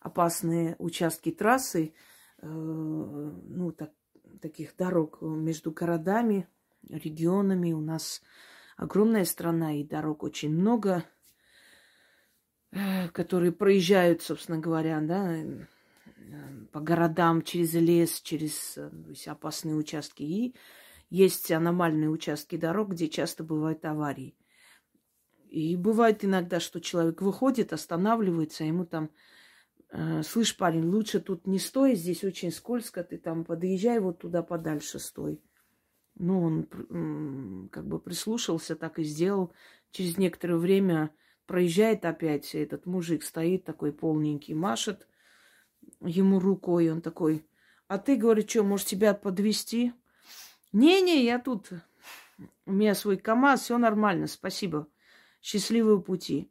опасные 0.00 0.76
участки 0.78 1.30
трассы, 1.32 1.92
э, 2.38 2.46
ну, 2.46 3.72
так, 3.72 3.92
таких 4.40 4.74
дорог 4.74 5.20
между 5.20 5.70
городами, 5.70 6.48
регионами. 6.88 7.72
У 7.72 7.82
нас 7.82 8.22
огромная 8.78 9.26
страна, 9.26 9.78
и 9.78 9.84
дорог 9.84 10.22
очень 10.22 10.56
много, 10.56 11.04
э, 12.70 13.08
которые 13.08 13.52
проезжают, 13.52 14.22
собственно 14.22 14.58
говоря, 14.58 14.98
да, 15.02 15.36
э, 15.36 15.66
по 16.72 16.80
городам, 16.80 17.42
через 17.42 17.74
лес, 17.74 18.22
через 18.22 18.78
э, 18.78 18.90
есть, 19.08 19.28
опасные 19.28 19.74
участки. 19.74 20.22
И 20.22 20.54
есть 21.08 21.50
аномальные 21.50 22.10
участки 22.10 22.56
дорог, 22.56 22.90
где 22.90 23.08
часто 23.08 23.44
бывают 23.44 23.84
аварии. 23.84 24.36
И 25.48 25.76
бывает 25.76 26.24
иногда, 26.24 26.60
что 26.60 26.80
человек 26.80 27.22
выходит, 27.22 27.72
останавливается, 27.72 28.64
ему 28.64 28.84
там, 28.84 29.10
э, 29.90 30.22
слышь, 30.22 30.56
парень, 30.56 30.84
лучше 30.86 31.20
тут 31.20 31.46
не 31.46 31.58
стой, 31.58 31.94
здесь 31.94 32.24
очень 32.24 32.50
скользко, 32.50 33.04
ты 33.04 33.18
там 33.18 33.44
подъезжай 33.44 34.00
вот 34.00 34.18
туда 34.18 34.42
подальше 34.42 34.98
стой. 34.98 35.40
Ну, 36.18 36.42
он 36.42 37.68
как 37.70 37.86
бы 37.86 38.00
прислушался, 38.00 38.74
так 38.74 38.98
и 38.98 39.04
сделал. 39.04 39.52
Через 39.90 40.16
некоторое 40.16 40.56
время 40.56 41.14
проезжает 41.46 42.04
опять 42.04 42.54
этот 42.54 42.86
мужик, 42.86 43.22
стоит 43.22 43.64
такой 43.64 43.92
полненький, 43.92 44.54
машет 44.54 45.06
ему 46.00 46.40
рукой, 46.40 46.90
он 46.90 47.02
такой, 47.02 47.46
а 47.86 47.98
ты, 47.98 48.16
говорит, 48.16 48.50
что, 48.50 48.64
может, 48.64 48.88
тебя 48.88 49.14
подвести? 49.14 49.92
Не-не, 50.76 51.24
я 51.24 51.38
тут. 51.38 51.70
У 52.66 52.72
меня 52.72 52.94
свой 52.94 53.16
КАМАЗ, 53.16 53.62
все 53.62 53.78
нормально, 53.78 54.26
спасибо. 54.26 54.86
Счастливого 55.40 56.02
пути. 56.02 56.50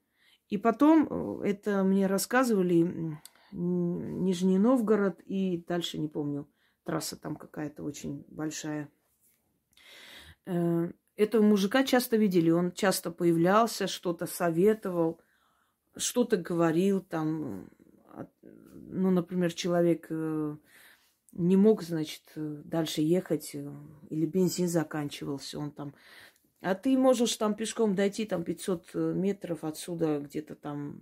И 0.49 0.57
потом, 0.57 1.07
э, 1.43 1.49
это 1.49 1.83
мне 1.83 2.07
рассказывали 2.07 3.19
Нижний 3.51 4.57
Новгород 4.57 5.21
и 5.27 5.63
дальше 5.67 5.99
не 5.99 6.07
помню. 6.07 6.49
Трасса 6.85 7.17
там 7.17 7.35
какая-то 7.35 7.83
очень 7.83 8.25
большая. 8.27 8.89
Э, 10.47 10.91
этого 11.17 11.43
мужика 11.43 11.83
часто 11.83 12.17
видели. 12.17 12.49
Он 12.49 12.71
часто 12.71 13.11
появлялся, 13.11 13.85
что-то 13.85 14.25
советовал, 14.25 15.21
что-то 15.97 16.37
говорил 16.37 17.01
там. 17.01 17.69
Ну, 18.41 19.11
например, 19.11 19.53
человек 19.53 20.07
э, 20.09 20.57
не 21.35 21.57
мог, 21.57 21.83
значит, 21.83 22.23
э, 22.35 22.61
дальше 22.63 23.01
ехать, 23.01 23.51
э, 23.53 23.69
или 24.09 24.25
бензин 24.25 24.67
заканчивался, 24.67 25.59
он 25.59 25.71
там... 25.71 25.93
А 26.61 26.73
ты 26.73 26.97
можешь 26.97 27.35
там 27.35 27.53
пешком 27.53 27.93
дойти, 27.93 28.25
там 28.25 28.43
500 28.43 28.89
э, 28.93 29.13
метров 29.13 29.63
отсюда, 29.63 30.19
где-то 30.19 30.55
там 30.55 30.99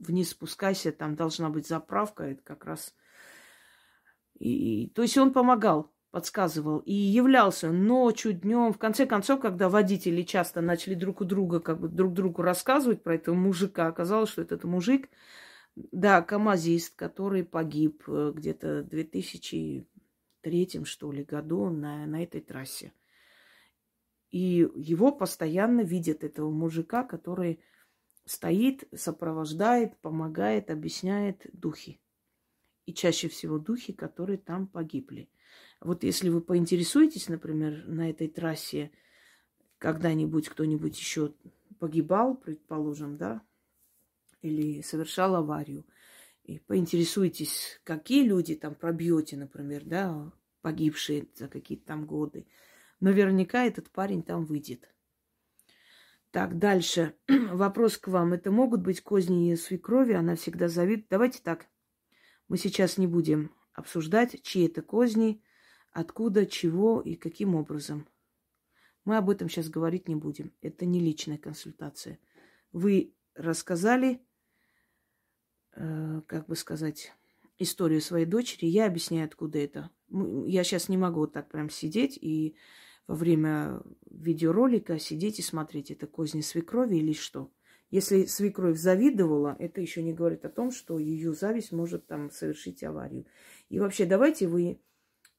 вниз 0.00 0.30
спускайся, 0.30 0.90
там 0.92 1.14
должна 1.14 1.50
быть 1.50 1.68
заправка, 1.68 2.24
это 2.24 2.42
как 2.42 2.64
раз... 2.64 2.94
И, 4.38 4.88
то 4.94 5.02
есть 5.02 5.16
он 5.16 5.32
помогал, 5.32 5.92
подсказывал 6.10 6.78
и 6.80 6.92
являлся 6.92 7.70
ночью, 7.70 8.32
днем. 8.32 8.72
В 8.72 8.78
конце 8.78 9.06
концов, 9.06 9.40
когда 9.40 9.68
водители 9.68 10.22
часто 10.22 10.60
начали 10.60 10.94
друг 10.94 11.20
у 11.20 11.24
друга, 11.24 11.60
как 11.60 11.80
бы 11.80 11.88
друг 11.88 12.12
другу 12.12 12.42
рассказывать 12.42 13.02
про 13.02 13.14
этого 13.14 13.34
мужика, 13.34 13.86
оказалось, 13.86 14.30
что 14.30 14.42
этот 14.42 14.64
мужик 14.64 15.08
да, 15.76 16.22
камазист, 16.22 16.96
который 16.96 17.44
погиб 17.44 18.02
э, 18.08 18.32
где-то 18.34 18.82
в 18.82 18.88
2003, 18.88 20.84
что 20.84 21.12
ли, 21.12 21.22
году 21.22 21.68
на, 21.68 22.06
на 22.06 22.22
этой 22.22 22.40
трассе. 22.40 22.92
И 24.30 24.68
его 24.74 25.12
постоянно 25.12 25.82
видят, 25.82 26.24
этого 26.24 26.50
мужика, 26.50 27.04
который 27.04 27.60
стоит, 28.24 28.84
сопровождает, 28.94 29.96
помогает, 29.98 30.70
объясняет 30.70 31.46
духи. 31.52 32.00
И 32.86 32.94
чаще 32.94 33.28
всего 33.28 33.58
духи, 33.58 33.92
которые 33.92 34.38
там 34.38 34.66
погибли. 34.66 35.28
Вот 35.80 36.04
если 36.04 36.30
вы 36.30 36.40
поинтересуетесь, 36.40 37.28
например, 37.28 37.86
на 37.86 38.10
этой 38.10 38.28
трассе, 38.28 38.90
когда-нибудь 39.78 40.48
кто-нибудь 40.48 40.98
еще 40.98 41.34
погибал, 41.78 42.34
предположим, 42.34 43.16
да, 43.16 43.42
или 44.40 44.80
совершал 44.82 45.36
аварию. 45.36 45.84
И 46.44 46.58
поинтересуйтесь, 46.58 47.80
какие 47.84 48.24
люди 48.24 48.54
там 48.54 48.74
пробьете, 48.74 49.36
например, 49.36 49.84
да, 49.84 50.32
погибшие 50.62 51.28
за 51.34 51.48
какие-то 51.48 51.86
там 51.86 52.06
годы. 52.06 52.46
Наверняка 53.00 53.64
этот 53.64 53.90
парень 53.90 54.22
там 54.22 54.44
выйдет. 54.44 54.88
Так, 56.30 56.58
дальше. 56.58 57.14
Вопрос 57.28 57.98
к 57.98 58.08
вам. 58.08 58.32
Это 58.32 58.50
могут 58.50 58.82
быть 58.82 59.00
козни 59.00 59.54
свекрови? 59.54 60.12
Она 60.12 60.36
всегда 60.36 60.68
завидует. 60.68 61.08
Давайте 61.08 61.40
так. 61.42 61.66
Мы 62.48 62.58
сейчас 62.58 62.98
не 62.98 63.06
будем 63.06 63.54
обсуждать, 63.72 64.42
чьи 64.42 64.66
это 64.66 64.82
козни, 64.82 65.42
откуда, 65.92 66.46
чего 66.46 67.00
и 67.00 67.14
каким 67.14 67.54
образом. 67.54 68.06
Мы 69.04 69.16
об 69.16 69.30
этом 69.30 69.48
сейчас 69.48 69.68
говорить 69.68 70.08
не 70.08 70.14
будем. 70.14 70.52
Это 70.62 70.84
не 70.84 71.00
личная 71.00 71.38
консультация. 71.38 72.18
Вы 72.72 73.14
рассказали 73.34 74.25
Э, 75.76 76.22
как 76.26 76.46
бы 76.46 76.56
сказать, 76.56 77.12
историю 77.58 78.00
своей 78.00 78.24
дочери, 78.24 78.64
я 78.64 78.86
объясняю, 78.86 79.26
откуда 79.26 79.58
это. 79.58 79.90
Я 80.46 80.64
сейчас 80.64 80.88
не 80.88 80.96
могу 80.96 81.20
вот 81.20 81.34
так 81.34 81.50
прям 81.50 81.68
сидеть 81.68 82.16
и 82.18 82.56
во 83.06 83.14
время 83.14 83.82
видеоролика 84.10 84.98
сидеть 84.98 85.38
и 85.38 85.42
смотреть, 85.42 85.90
это 85.90 86.06
козни 86.06 86.40
свекрови 86.40 86.96
или 86.96 87.12
что. 87.12 87.50
Если 87.90 88.24
свекровь 88.24 88.78
завидовала, 88.78 89.54
это 89.58 89.82
еще 89.82 90.02
не 90.02 90.14
говорит 90.14 90.46
о 90.46 90.48
том, 90.48 90.70
что 90.70 90.98
ее 90.98 91.34
зависть 91.34 91.72
может 91.72 92.06
там 92.06 92.30
совершить 92.30 92.82
аварию. 92.82 93.26
И 93.68 93.78
вообще, 93.78 94.06
давайте 94.06 94.48
вы 94.48 94.80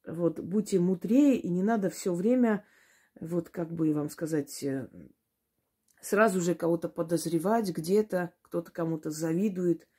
вот 0.06 0.40
будьте 0.40 0.80
мудрее, 0.80 1.36
и 1.38 1.50
не 1.50 1.64
надо 1.64 1.90
все 1.90 2.14
время, 2.14 2.64
вот 3.20 3.50
как 3.50 3.74
бы 3.74 3.92
вам 3.92 4.10
сказать, 4.10 4.64
э, 4.64 4.88
сразу 6.00 6.42
же 6.42 6.54
кого-то 6.54 6.90
подозревать 6.90 7.72
где-то, 7.72 8.34
кто-то 8.44 8.72
кому-то 8.72 9.10
завидует– 9.10 9.88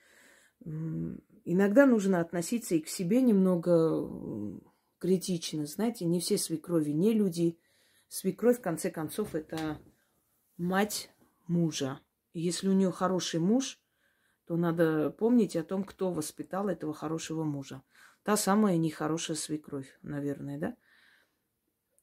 Иногда 0.64 1.86
нужно 1.86 2.20
относиться 2.20 2.74
и 2.74 2.80
к 2.80 2.88
себе 2.88 3.22
немного 3.22 4.60
критично. 4.98 5.66
Знаете, 5.66 6.04
не 6.04 6.20
все 6.20 6.38
свекрови, 6.38 6.90
не 6.90 7.12
люди. 7.12 7.58
Свекровь, 8.08 8.58
в 8.58 8.62
конце 8.62 8.90
концов, 8.90 9.34
это 9.34 9.80
мать 10.56 11.10
мужа. 11.46 12.00
Если 12.34 12.68
у 12.68 12.72
нее 12.72 12.90
хороший 12.90 13.40
муж, 13.40 13.80
то 14.46 14.56
надо 14.56 15.10
помнить 15.10 15.56
о 15.56 15.62
том, 15.62 15.84
кто 15.84 16.10
воспитал 16.10 16.68
этого 16.68 16.94
хорошего 16.94 17.44
мужа. 17.44 17.82
Та 18.22 18.36
самая 18.36 18.76
нехорошая 18.76 19.36
свекровь, 19.36 19.98
наверное, 20.02 20.58
да? 20.58 20.76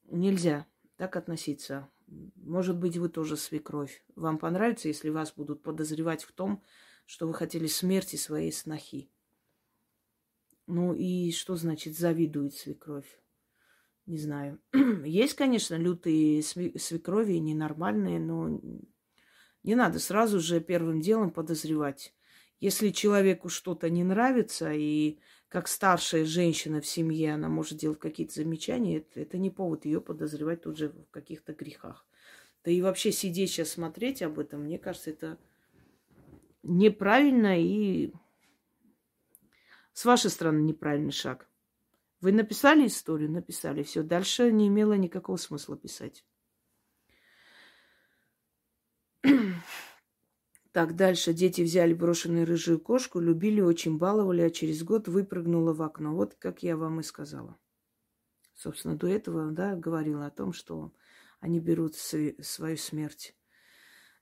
Нельзя 0.05 0.65
так 0.97 1.15
относиться. 1.15 1.89
Может 2.35 2.77
быть, 2.77 2.97
вы 2.97 3.09
тоже 3.09 3.35
свекровь. 3.35 4.03
Вам 4.15 4.37
понравится, 4.37 4.87
если 4.87 5.09
вас 5.09 5.33
будут 5.33 5.63
подозревать 5.63 6.23
в 6.23 6.31
том, 6.31 6.63
что 7.05 7.27
вы 7.27 7.33
хотели 7.33 7.67
смерти 7.67 8.15
своей 8.15 8.51
снохи. 8.51 9.09
Ну 10.67 10.93
и 10.93 11.31
что 11.31 11.55
значит 11.55 11.97
завидует 11.97 12.55
свекровь? 12.55 13.19
Не 14.05 14.17
знаю. 14.17 14.59
Есть, 15.05 15.35
конечно, 15.35 15.75
лютые 15.75 16.41
свекрови, 16.43 17.33
ненормальные, 17.33 18.19
но 18.19 18.59
не 19.63 19.75
надо 19.75 19.99
сразу 19.99 20.39
же 20.39 20.59
первым 20.61 21.01
делом 21.01 21.31
подозревать. 21.31 22.13
Если 22.59 22.89
человеку 22.89 23.49
что-то 23.49 23.89
не 23.89 24.03
нравится, 24.03 24.71
и 24.71 25.19
как 25.49 25.67
старшая 25.67 26.25
женщина 26.25 26.81
в 26.81 26.85
семье 26.85 27.33
она 27.33 27.49
может 27.49 27.77
делать 27.77 27.99
какие-то 27.99 28.33
замечания, 28.33 28.97
это, 28.97 29.19
это 29.19 29.37
не 29.37 29.49
повод 29.49 29.85
ее 29.85 30.01
подозревать 30.01 30.61
тут 30.61 30.77
же 30.77 30.89
в 30.89 31.11
каких-то 31.11 31.53
грехах. 31.53 32.07
Да 32.63 32.71
и 32.71 32.81
вообще 32.81 33.11
сидеть 33.11 33.51
сейчас 33.51 33.69
смотреть 33.69 34.21
об 34.21 34.39
этом, 34.39 34.61
мне 34.63 34.79
кажется, 34.79 35.11
это 35.11 35.37
неправильно 36.65 37.59
и 37.59 38.11
с 39.93 40.03
вашей 40.03 40.29
стороны 40.29 40.61
неправильный 40.61 41.11
шаг. 41.11 41.47
Вы 42.19 42.31
написали 42.31 42.87
историю? 42.87 43.31
Написали. 43.31 43.83
Все. 43.83 44.03
Дальше 44.03 44.51
не 44.51 44.67
имело 44.67 44.93
никакого 44.93 45.37
смысла 45.37 45.77
писать. 45.77 46.25
Так, 50.71 50.97
дальше. 50.97 51.33
Дети 51.33 51.61
взяли 51.61 51.93
брошенную 51.93 52.45
рыжую 52.45 52.81
кошку, 52.81 53.21
любили, 53.21 53.61
очень 53.61 53.97
баловали, 53.97 54.41
а 54.41 54.49
через 54.49 54.83
год 54.83 55.07
выпрыгнула 55.07 55.71
в 55.73 55.81
окно. 55.81 56.13
Вот 56.13 56.35
как 56.35 56.63
я 56.63 56.75
вам 56.75 56.99
и 56.99 57.03
сказала. 57.03 57.57
Собственно, 58.55 58.97
до 58.97 59.07
этого, 59.07 59.51
да, 59.51 59.77
говорила 59.77 60.25
о 60.25 60.31
том, 60.31 60.51
что 60.51 60.91
они 61.39 61.61
берут 61.61 61.95
свою 61.95 62.77
смерть. 62.77 63.37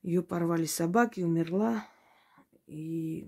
Ее 0.04 0.22
порвали 0.22 0.66
собаки, 0.66 1.22
умерла, 1.22 1.88
и 2.66 3.28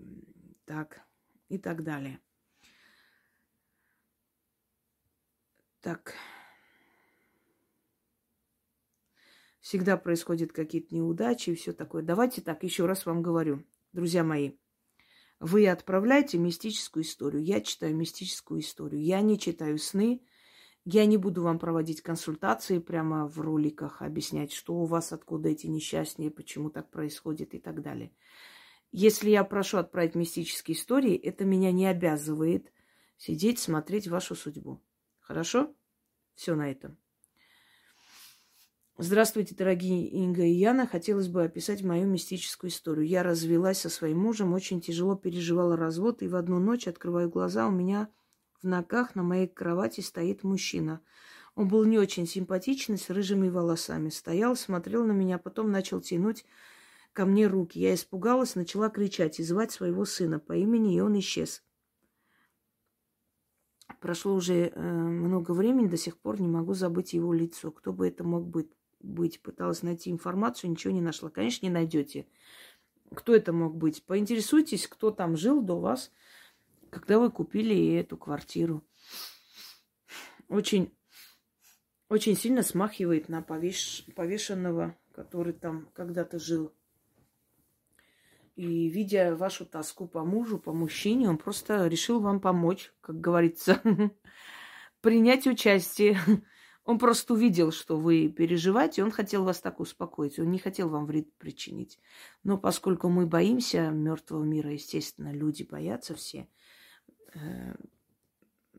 так, 0.65 1.01
и 1.49 1.57
так 1.57 1.83
далее. 1.83 2.19
Так. 5.81 6.15
Всегда 9.61 9.97
происходят 9.97 10.51
какие-то 10.51 10.93
неудачи 10.95 11.51
и 11.51 11.55
все 11.55 11.73
такое. 11.73 12.03
Давайте 12.03 12.41
так, 12.41 12.63
еще 12.63 12.86
раз 12.86 13.05
вам 13.05 13.21
говорю, 13.21 13.63
друзья 13.93 14.23
мои. 14.23 14.53
Вы 15.39 15.67
отправляете 15.67 16.38
мистическую 16.38 17.03
историю. 17.03 17.43
Я 17.43 17.61
читаю 17.61 17.95
мистическую 17.95 18.61
историю. 18.61 19.03
Я 19.03 19.21
не 19.21 19.38
читаю 19.38 19.77
сны. 19.77 20.21
Я 20.86 21.05
не 21.07 21.17
буду 21.17 21.41
вам 21.41 21.57
проводить 21.57 22.01
консультации 22.01 22.77
прямо 22.77 23.27
в 23.27 23.39
роликах, 23.39 24.03
объяснять, 24.03 24.53
что 24.53 24.75
у 24.75 24.86
вас, 24.86 25.11
откуда 25.11 25.49
эти 25.49 25.65
несчастья, 25.65 26.29
почему 26.29 26.69
так 26.69 26.91
происходит 26.91 27.55
и 27.55 27.59
так 27.59 27.81
далее. 27.81 28.11
Если 28.98 29.30
я 29.30 29.43
прошу 29.43 29.80
отправить 29.80 30.16
мистические 30.16 30.78
истории, 30.78 31.18
это 31.18 31.43
меня 31.43 31.74
не 31.74 31.86
обязывает 31.86 32.72
сидеть, 33.18 33.60
смотреть 33.60 34.08
вашу 34.08 34.36
судьбу. 34.36 34.82
Хорошо? 35.20 35.76
Все 36.34 36.56
на 36.56 36.72
этом. 36.72 36.98
Здравствуйте, 38.98 39.54
дорогие 39.54 40.08
Инга 40.08 40.43
и 40.43 40.54
Яна. 40.54 40.88
Хотелось 40.88 41.28
бы 41.28 41.43
описать 41.43 41.84
мою 41.84 42.08
мистическую 42.08 42.72
историю. 42.72 43.06
Я 43.06 43.22
развелась 43.22 43.80
со 43.80 43.89
своим 43.89 44.20
мужем, 44.20 44.54
очень 44.54 44.80
тяжело 44.80 45.18
переживала 45.18 45.76
развод, 45.76 46.22
и 46.22 46.30
в 46.30 46.36
одну 46.38 46.60
ночь 46.60 46.88
открываю 46.88 47.30
глаза, 47.30 47.68
у 47.68 47.72
меня 47.72 48.08
в 48.62 48.64
ногах 48.66 49.14
на 49.14 49.24
моей 49.24 49.50
кровати 49.50 50.00
стоит 50.00 50.46
мужчина. 50.46 51.02
Он 51.56 51.68
был 51.68 51.84
не 51.84 52.00
очень 52.00 52.28
симпатичный, 52.28 52.98
с 52.98 53.10
рыжими 53.10 53.50
волосами. 53.50 54.08
Стоял, 54.08 54.56
смотрел 54.56 55.04
на 55.04 55.12
меня, 55.12 55.38
потом 55.38 55.70
начал 55.70 56.00
тянуть 56.00 56.46
ко 57.16 57.26
мне 57.26 57.47
руки. 57.47 57.80
Я 57.80 57.95
испугалась, 57.95 58.55
начала 58.55 58.89
кричать 58.89 59.39
и 59.39 59.43
звать 59.43 59.72
своего 59.72 60.03
сына 60.03 60.38
по 60.38 60.53
имени, 60.53 60.95
и 60.95 60.99
он 60.99 61.18
исчез. 61.20 61.63
Прошло 64.01 64.36
уже 64.36 64.68
э, 64.68 64.82
много 64.82 65.51
времени, 65.51 65.88
до 65.88 65.95
сих 65.95 66.18
пор 66.18 66.41
не 66.41 66.47
могу 66.47 66.74
забыть 66.74 67.13
его 67.13 67.34
лицо. 67.34 67.72
Кто 67.72 67.93
бы 67.93 68.07
это 68.07 68.24
мог 68.24 68.45
быть? 68.45 68.70
быть? 68.99 69.41
Пыталась 69.41 69.82
найти 69.82 70.11
информацию, 70.11 70.72
ничего 70.72 70.91
не 70.93 71.01
нашла. 71.01 71.30
Конечно, 71.30 71.66
не 71.66 71.72
найдете. 71.72 72.28
Кто 73.16 73.34
это 73.34 73.53
мог 73.53 73.78
быть? 73.78 74.03
Поинтересуйтесь, 74.03 74.86
кто 74.86 75.09
там 75.09 75.38
жил 75.38 75.61
до 75.61 75.80
вас, 75.80 76.11
когда 76.89 77.18
вы 77.18 77.32
купили 77.32 77.95
эту 77.95 78.18
квартиру. 78.18 78.84
Очень, 80.49 80.93
очень 82.09 82.36
сильно 82.36 82.61
смахивает 82.61 83.30
на 83.30 83.41
повеш... 83.41 84.05
повешенного, 84.16 84.97
который 85.13 85.53
там 85.53 85.89
когда-то 85.93 86.39
жил. 86.39 86.74
И 88.56 88.88
видя 88.88 89.36
вашу 89.36 89.66
тоску 89.66 90.08
по 90.08 90.24
мужу, 90.24 90.58
по 90.58 90.72
мужчине, 90.72 91.30
он 91.30 91.38
просто 91.38 91.88
решил 91.88 92.22
вам 92.22 92.39
помочь, 92.39 92.93
как 93.01 93.20
говорится, 93.20 93.82
принять 95.01 95.45
участие. 95.45 96.18
Он 96.86 96.99
просто 96.99 97.34
увидел, 97.34 97.72
что 97.72 97.97
вы 97.97 98.30
переживаете, 98.30 99.03
он 99.03 99.12
хотел 99.12 99.43
вас 99.43 99.60
так 99.60 99.80
успокоить, 99.80 100.38
он 100.38 100.51
не 100.51 100.60
хотел 100.60 100.88
вам 100.88 101.08
вред 101.08 101.34
причинить. 101.38 101.99
Но 102.43 102.60
поскольку 102.60 103.10
мы 103.10 103.26
боимся 103.26 103.89
мертвого 103.89 104.43
мира, 104.43 104.72
естественно, 104.72 105.34
люди 105.34 105.64
боятся 105.64 106.14
все, 106.14 106.47
э, 107.34 107.76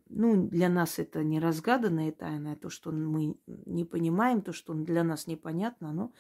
ну, 0.09 0.47
для 0.47 0.69
нас 0.69 0.99
это 0.99 1.25
не 1.25 1.41
разгаданная 1.41 2.13
тайна, 2.13 2.57
то, 2.57 2.71
что 2.71 2.93
мы 2.93 3.37
не 3.47 3.85
понимаем, 3.85 4.41
то, 4.41 4.53
что 4.53 4.73
для 4.73 5.03
нас 5.03 5.27
непонятно, 5.27 5.93
но 5.93 6.13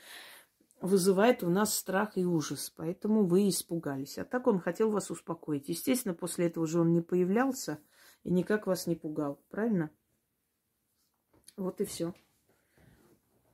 вызывает 0.87 1.43
у 1.43 1.51
нас 1.51 1.75
страх 1.75 2.17
и 2.17 2.25
ужас, 2.25 2.73
поэтому 2.75 3.27
вы 3.27 3.49
испугались. 3.49 4.19
А 4.19 4.25
так 4.25 4.47
он 4.47 4.61
хотел 4.61 4.91
вас 4.91 5.11
успокоить. 5.11 5.69
Естественно, 5.69 6.15
после 6.15 6.47
этого 6.47 6.67
же 6.67 6.81
он 6.81 6.93
не 6.93 7.03
появлялся 7.03 7.79
и 8.25 8.31
никак 8.31 8.67
вас 8.67 8.87
не 8.87 8.97
пугал, 8.97 9.41
правильно? 9.51 9.91
Вот 11.57 11.81
и 11.81 11.85
все. 11.85 12.15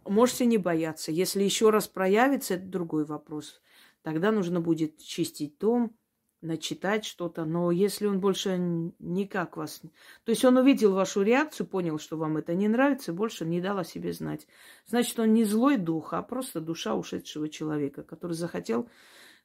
Можете 0.04 0.46
не 0.46 0.58
бояться. 0.58 1.12
Если 1.12 1.42
еще 1.42 1.70
раз 1.70 1.88
проявится, 1.88 2.54
это 2.54 2.66
другой 2.66 3.04
вопрос. 3.04 3.60
Тогда 4.02 4.32
нужно 4.32 4.60
будет 4.60 4.98
чистить 4.98 5.58
дом, 5.58 5.96
начитать 6.42 7.04
что-то, 7.04 7.44
но 7.44 7.70
если 7.70 8.06
он 8.06 8.20
больше 8.20 8.58
никак 8.98 9.56
вас... 9.56 9.80
То 10.24 10.30
есть 10.30 10.44
он 10.44 10.56
увидел 10.56 10.92
вашу 10.92 11.22
реакцию, 11.22 11.66
понял, 11.66 11.98
что 11.98 12.16
вам 12.18 12.36
это 12.36 12.54
не 12.54 12.68
нравится, 12.68 13.12
больше 13.12 13.46
не 13.46 13.60
дал 13.60 13.78
о 13.78 13.84
себе 13.84 14.12
знать. 14.12 14.46
Значит, 14.86 15.18
он 15.20 15.32
не 15.32 15.44
злой 15.44 15.78
дух, 15.78 16.12
а 16.12 16.22
просто 16.22 16.60
душа 16.60 16.94
ушедшего 16.94 17.48
человека, 17.48 18.02
который 18.02 18.32
захотел 18.32 18.88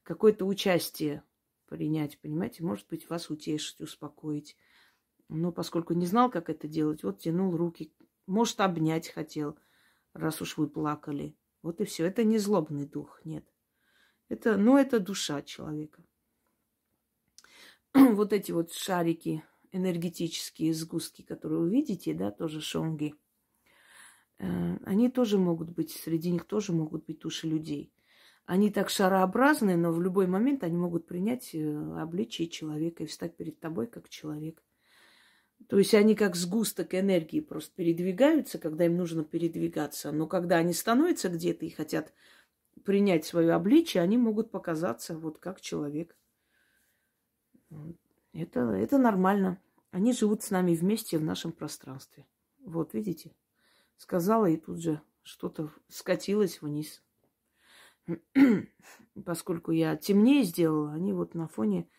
какое-то 0.03 0.45
участие 0.45 1.23
принять, 1.67 2.19
понимаете? 2.19 2.63
Может 2.63 2.87
быть, 2.89 3.09
вас 3.09 3.29
утешить, 3.29 3.79
успокоить. 3.79 4.57
Но 5.29 5.51
поскольку 5.51 5.93
не 5.93 6.05
знал, 6.05 6.31
как 6.31 6.49
это 6.49 6.67
делать, 6.67 7.03
вот 7.03 7.19
тянул 7.19 7.55
руки. 7.55 7.93
Может, 8.25 8.59
обнять 8.59 9.09
хотел, 9.09 9.57
раз 10.13 10.41
уж 10.41 10.57
вы 10.57 10.67
плакали. 10.67 11.35
Вот 11.61 11.79
и 11.79 11.85
все. 11.85 12.05
Это 12.05 12.23
не 12.23 12.39
злобный 12.39 12.85
дух, 12.85 13.21
нет. 13.23 13.45
Это, 14.29 14.57
ну, 14.57 14.77
это 14.77 14.99
душа 14.99 15.41
человека. 15.41 16.03
вот 18.15 18.33
эти 18.33 18.51
вот 18.51 18.71
шарики, 18.71 19.43
энергетические 19.71 20.73
сгустки, 20.73 21.23
которые 21.23 21.61
вы 21.61 21.69
видите, 21.69 22.13
да, 22.13 22.31
тоже 22.31 22.61
шонги, 22.61 23.15
э, 24.39 24.77
они 24.85 25.09
тоже 25.09 25.37
могут 25.37 25.69
быть, 25.69 25.91
среди 25.91 26.31
них 26.31 26.45
тоже 26.45 26.73
могут 26.73 27.05
быть 27.05 27.19
души 27.19 27.47
людей. 27.47 27.91
Они 28.45 28.69
так 28.69 28.89
шарообразные, 28.89 29.77
но 29.77 29.91
в 29.91 30.01
любой 30.01 30.27
момент 30.27 30.63
они 30.63 30.77
могут 30.77 31.07
принять 31.07 31.53
э, 31.53 31.99
обличие 31.99 32.47
человека 32.47 33.03
и 33.03 33.07
встать 33.07 33.35
перед 33.35 33.59
тобой 33.59 33.87
как 33.87 34.09
человек. 34.09 34.63
То 35.67 35.79
есть 35.79 35.95
они 35.95 36.13
как 36.15 36.35
сгусток 36.35 36.93
энергии 36.93 37.39
просто 37.39 37.73
передвигаются, 37.75 38.59
когда 38.59 38.85
им 38.85 38.95
нужно 38.95 39.23
передвигаться. 39.23 40.11
Но 40.11 40.27
когда 40.27 40.57
они 40.57 40.71
становятся 40.71 41.29
где-то 41.29 41.65
и 41.65 41.69
хотят 41.69 42.13
принять 42.85 43.25
свое 43.25 43.53
обличие, 43.53 44.03
они 44.03 44.17
могут 44.17 44.51
показаться 44.51 45.17
вот 45.17 45.39
как 45.39 45.61
человек. 45.61 46.16
Это, 48.33 48.59
это 48.59 48.97
нормально. 48.97 49.61
Они 49.91 50.13
живут 50.13 50.43
с 50.43 50.51
нами 50.51 50.75
вместе 50.75 51.17
в 51.17 51.23
нашем 51.23 51.51
пространстве. 51.51 52.25
Вот, 52.59 52.93
видите? 52.93 53.35
Сказала, 53.97 54.45
и 54.45 54.57
тут 54.57 54.81
же 54.81 55.01
что-то 55.23 55.71
скатилось 55.87 56.61
вниз. 56.61 57.03
Поскольку 59.25 59.71
я 59.71 59.95
темнее 59.95 60.43
сделала, 60.43 60.93
они 60.93 61.13
вот 61.13 61.33
на 61.33 61.47
фоне 61.47 61.89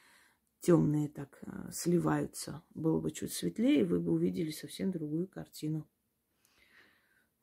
темные 0.61 1.09
так 1.09 1.39
а, 1.43 1.71
сливаются. 1.73 2.63
Было 2.75 3.01
бы 3.01 3.11
чуть 3.11 3.33
светлее, 3.33 3.85
вы 3.85 4.01
бы 4.01 4.13
увидели 4.13 4.51
совсем 4.51 4.91
другую 4.91 5.27
картину. 5.27 5.89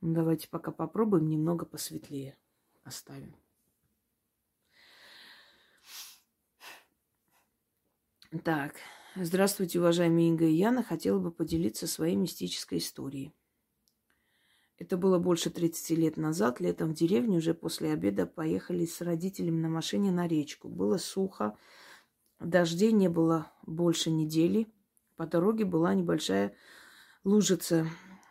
Ну, 0.01 0.13
давайте 0.13 0.49
пока 0.49 0.71
попробуем 0.71 1.27
немного 1.27 1.65
посветлее 1.65 2.37
оставим. 2.83 3.35
Так, 8.43 8.73
здравствуйте, 9.15 9.79
уважаемые 9.79 10.29
Инга 10.29 10.45
и 10.45 10.53
Яна. 10.53 10.83
Хотела 10.83 11.19
бы 11.19 11.31
поделиться 11.31 11.87
своей 11.87 12.15
мистической 12.15 12.79
историей. 12.79 13.31
Это 14.77 14.97
было 14.97 15.19
больше 15.19 15.49
30 15.49 15.91
лет 15.91 16.17
назад. 16.17 16.59
Летом 16.59 16.89
в 16.89 16.95
деревню 16.95 17.37
уже 17.37 17.53
после 17.53 17.93
обеда 17.93 18.25
поехали 18.25 18.85
с 18.85 18.99
родителями 18.99 19.61
на 19.61 19.69
машине 19.69 20.11
на 20.11 20.27
речку. 20.27 20.67
Было 20.67 20.97
сухо, 20.97 21.55
дождей 22.39 22.91
не 22.91 23.09
было 23.09 23.51
больше 23.65 24.09
недели. 24.09 24.67
По 25.15 25.27
дороге 25.27 25.63
была 25.63 25.93
небольшая 25.93 26.55
лужица, 27.23 27.87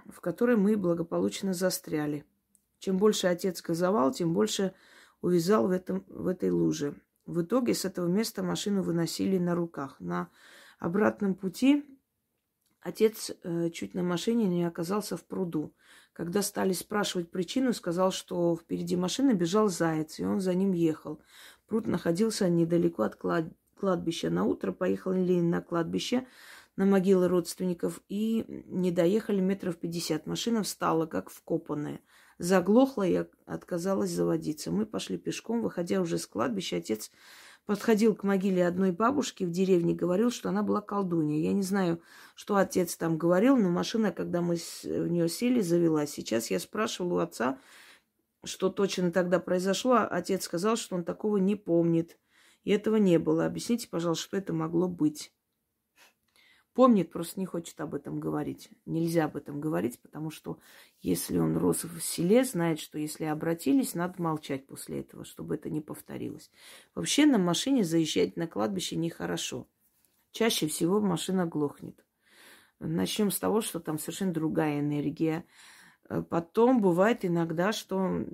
в 0.07 0.21
которой 0.21 0.57
мы 0.57 0.77
благополучно 0.77 1.55
застряли. 1.55 2.27
Чем 2.79 2.99
больше 2.99 3.29
отец 3.29 3.63
газовал, 3.63 4.13
тем 4.13 4.35
больше 4.35 4.75
увязал 5.23 5.69
в, 5.69 5.71
этом, 5.71 6.05
в 6.09 6.27
этой 6.27 6.51
луже. 6.51 7.01
В 7.27 7.43
итоге 7.43 7.75
с 7.75 7.85
этого 7.85 8.07
места 8.07 8.43
машину 8.43 8.83
выносили 8.83 9.39
на 9.39 9.55
руках. 9.55 9.97
На 9.99 10.29
обратном 10.79 11.35
пути 11.35 11.85
отец 12.81 13.31
э, 13.43 13.71
чуть 13.71 13.95
на 13.95 14.03
машине 14.03 14.47
не 14.47 14.65
оказался 14.65 15.17
в 15.17 15.25
пруду. 15.25 15.73
Когда 16.13 16.43
стали 16.43 16.73
спрашивать 16.75 17.31
причину, 17.31 17.73
сказал, 17.73 18.13
что 18.13 18.57
впереди 18.57 18.95
машины 18.95 19.33
бежал 19.33 19.69
заяц, 19.69 20.21
и 20.21 20.25
он 20.25 20.41
за 20.41 20.55
ним 20.55 20.73
ехал. 20.73 21.21
Пруд 21.67 21.87
находился 21.87 22.49
недалеко 22.49 23.03
от 23.03 23.17
клад... 23.17 23.47
кладбища. 23.81 24.31
На 24.31 24.45
утро 24.45 24.71
поехали 24.71 25.41
на 25.41 25.61
кладбище, 25.61 26.27
на 26.77 26.85
могилы 26.85 27.27
родственников, 27.27 28.01
и 28.09 28.45
не 28.67 28.93
доехали 28.93 29.41
метров 29.41 29.77
пятьдесят. 29.77 30.27
Машина 30.27 30.63
встала, 30.63 31.07
как 31.07 31.31
вкопанная. 31.31 32.01
Заглохла 32.39 33.07
и 33.07 33.25
отказалась 33.47 34.11
заводиться. 34.11 34.71
Мы 34.71 34.87
пошли 34.87 35.19
пешком, 35.19 35.63
выходя 35.63 36.01
уже 36.01 36.19
с 36.19 36.27
кладбища, 36.27 36.77
отец 36.77 37.11
подходил 37.67 38.15
к 38.15 38.25
могиле 38.25 38.67
одной 38.67 38.93
бабушки 38.93 39.45
в 39.45 39.51
деревне, 39.51 39.95
говорил, 39.95 40.31
что 40.31 40.49
она 40.49 40.63
была 40.63 40.81
колдунья. 40.81 41.41
Я 41.41 41.53
не 41.53 41.63
знаю, 41.63 42.01
что 42.35 42.57
отец 42.57 42.97
там 42.97 43.17
говорил, 43.17 43.57
но 43.57 43.71
машина, 43.71 44.13
когда 44.13 44.41
мы 44.43 44.57
в 44.57 45.09
нее 45.09 45.29
сели, 45.29 45.61
завелась. 45.61 46.11
Сейчас 46.11 46.51
я 46.51 46.59
спрашивала 46.59 47.15
у 47.15 47.19
отца, 47.19 47.59
что 48.45 48.69
точно 48.69 49.11
тогда 49.13 49.41
произошло. 49.41 49.95
А 49.95 50.07
отец 50.07 50.45
сказал, 50.45 50.77
что 50.77 50.97
он 50.97 51.05
такого 51.05 51.39
не 51.39 51.57
помнит. 51.57 52.19
И 52.65 52.71
этого 52.71 52.97
не 52.97 53.19
было. 53.19 53.47
Объясните, 53.47 53.89
пожалуйста, 53.89 54.25
что 54.25 54.37
это 54.37 54.53
могло 54.53 54.89
быть. 54.89 55.33
Помнит, 56.75 57.13
просто 57.13 57.39
не 57.39 57.47
хочет 57.47 57.81
об 57.81 57.95
этом 57.95 58.19
говорить. 58.19 58.69
Нельзя 58.85 59.27
об 59.27 59.37
этом 59.37 59.61
говорить, 59.61 60.01
потому 60.01 60.31
что 60.31 60.59
если 61.01 61.39
он 61.39 61.57
рос 61.57 61.85
в 61.85 62.01
селе, 62.01 62.43
знает, 62.43 62.81
что 62.81 62.99
если 62.99 63.25
обратились, 63.25 63.95
надо 63.95 64.21
молчать 64.21 64.67
после 64.67 65.01
этого, 65.01 65.25
чтобы 65.25 65.55
это 65.55 65.71
не 65.71 65.81
повторилось. 65.81 66.51
Вообще 66.97 67.27
на 67.27 67.39
машине 67.39 67.85
заезжать 67.85 68.37
на 68.37 68.49
кладбище 68.49 68.97
нехорошо. 68.97 69.69
Чаще 70.33 70.67
всего 70.67 71.01
машина 71.01 71.47
глохнет. 71.47 72.05
Начнем 72.81 73.31
с 73.31 73.39
того, 73.39 73.61
что 73.61 73.79
там 73.79 74.01
совершенно 74.01 74.33
другая 74.33 74.81
энергия. 74.81 75.47
Э, 76.09 76.23
потом 76.23 76.83
бывает 76.83 77.25
иногда, 77.25 77.73
что 77.73 78.27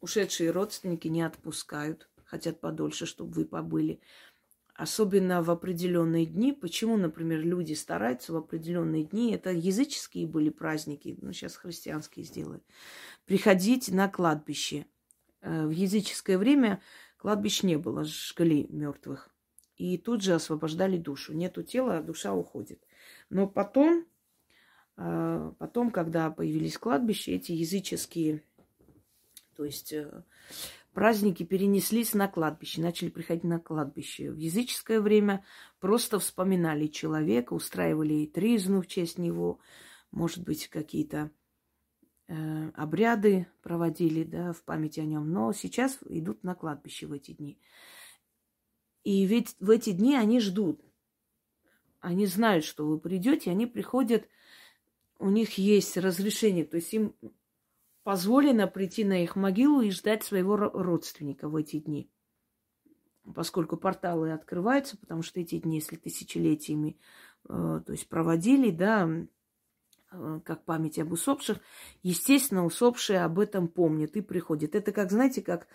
ушедшие 0.00 0.52
родственники 0.52 1.08
не 1.08 1.22
отпускают, 1.22 2.08
хотят 2.24 2.60
подольше, 2.60 3.06
чтобы 3.06 3.32
вы 3.32 3.44
побыли 3.44 4.00
особенно 4.74 5.42
в 5.42 5.50
определенные 5.50 6.26
дни. 6.26 6.52
Почему, 6.52 6.96
например, 6.96 7.40
люди 7.40 7.72
стараются 7.74 8.32
в 8.32 8.36
определенные 8.36 9.04
дни, 9.04 9.32
это 9.32 9.50
языческие 9.50 10.26
были 10.26 10.50
праздники, 10.50 11.16
ну 11.22 11.32
сейчас 11.32 11.56
христианские 11.56 12.24
сделают, 12.24 12.64
приходить 13.24 13.88
на 13.88 14.08
кладбище. 14.08 14.86
Э, 15.40 15.66
в 15.66 15.70
языческое 15.70 16.38
время 16.38 16.82
кладбищ 17.16 17.62
не 17.62 17.76
было, 17.76 18.04
жгли 18.04 18.66
мертвых. 18.68 19.30
И 19.76 19.98
тут 19.98 20.22
же 20.22 20.34
освобождали 20.34 20.98
душу. 20.98 21.32
Нету 21.32 21.62
тела, 21.62 21.98
а 21.98 22.02
душа 22.02 22.32
уходит. 22.32 22.80
Но 23.28 23.46
потом, 23.48 24.06
э, 24.96 25.52
потом, 25.58 25.90
когда 25.90 26.30
появились 26.30 26.78
кладбища, 26.78 27.32
эти 27.32 27.52
языческие, 27.52 28.42
то 29.56 29.64
есть 29.64 29.92
э, 29.92 30.22
праздники 30.94 31.42
перенеслись 31.42 32.14
на 32.14 32.28
кладбище, 32.28 32.80
начали 32.80 33.10
приходить 33.10 33.44
на 33.44 33.58
кладбище. 33.58 34.30
В 34.30 34.36
языческое 34.36 35.00
время 35.00 35.44
просто 35.80 36.18
вспоминали 36.18 36.86
человека, 36.86 37.52
устраивали 37.52 38.26
тризну 38.26 38.80
в 38.80 38.86
честь 38.86 39.18
него, 39.18 39.58
может 40.10 40.44
быть, 40.44 40.68
какие-то 40.68 41.30
э, 42.28 42.70
обряды 42.70 43.48
проводили 43.62 44.24
да, 44.24 44.52
в 44.52 44.62
память 44.62 44.98
о 44.98 45.04
нем. 45.04 45.30
Но 45.30 45.52
сейчас 45.52 45.98
идут 46.08 46.44
на 46.44 46.54
кладбище 46.54 47.06
в 47.06 47.12
эти 47.12 47.32
дни. 47.32 47.58
И 49.02 49.26
ведь 49.26 49.56
в 49.60 49.70
эти 49.70 49.90
дни 49.90 50.16
они 50.16 50.40
ждут. 50.40 50.80
Они 52.00 52.26
знают, 52.26 52.64
что 52.64 52.86
вы 52.86 52.98
придете, 52.98 53.50
они 53.50 53.66
приходят, 53.66 54.28
у 55.18 55.30
них 55.30 55.58
есть 55.58 55.96
разрешение, 55.96 56.64
то 56.64 56.76
есть 56.76 56.92
им 56.92 57.14
позволено 58.04 58.68
прийти 58.68 59.02
на 59.02 59.22
их 59.22 59.34
могилу 59.34 59.80
и 59.80 59.90
ждать 59.90 60.22
своего 60.22 60.56
родственника 60.56 61.48
в 61.48 61.56
эти 61.56 61.80
дни. 61.80 62.10
Поскольку 63.34 63.78
порталы 63.78 64.32
открываются, 64.32 64.98
потому 64.98 65.22
что 65.22 65.40
эти 65.40 65.58
дни, 65.58 65.76
если 65.76 65.96
тысячелетиями 65.96 66.98
э, 67.48 67.80
то 67.84 67.92
есть 67.92 68.06
проводили, 68.08 68.70
да, 68.70 69.08
э, 70.12 70.40
как 70.44 70.66
память 70.66 70.98
об 70.98 71.12
усопших, 71.12 71.58
естественно, 72.02 72.66
усопшие 72.66 73.22
об 73.22 73.38
этом 73.38 73.68
помнят 73.68 74.14
и 74.16 74.20
приходят. 74.20 74.74
Это 74.74 74.92
как, 74.92 75.10
знаете, 75.10 75.40
как, 75.40 75.66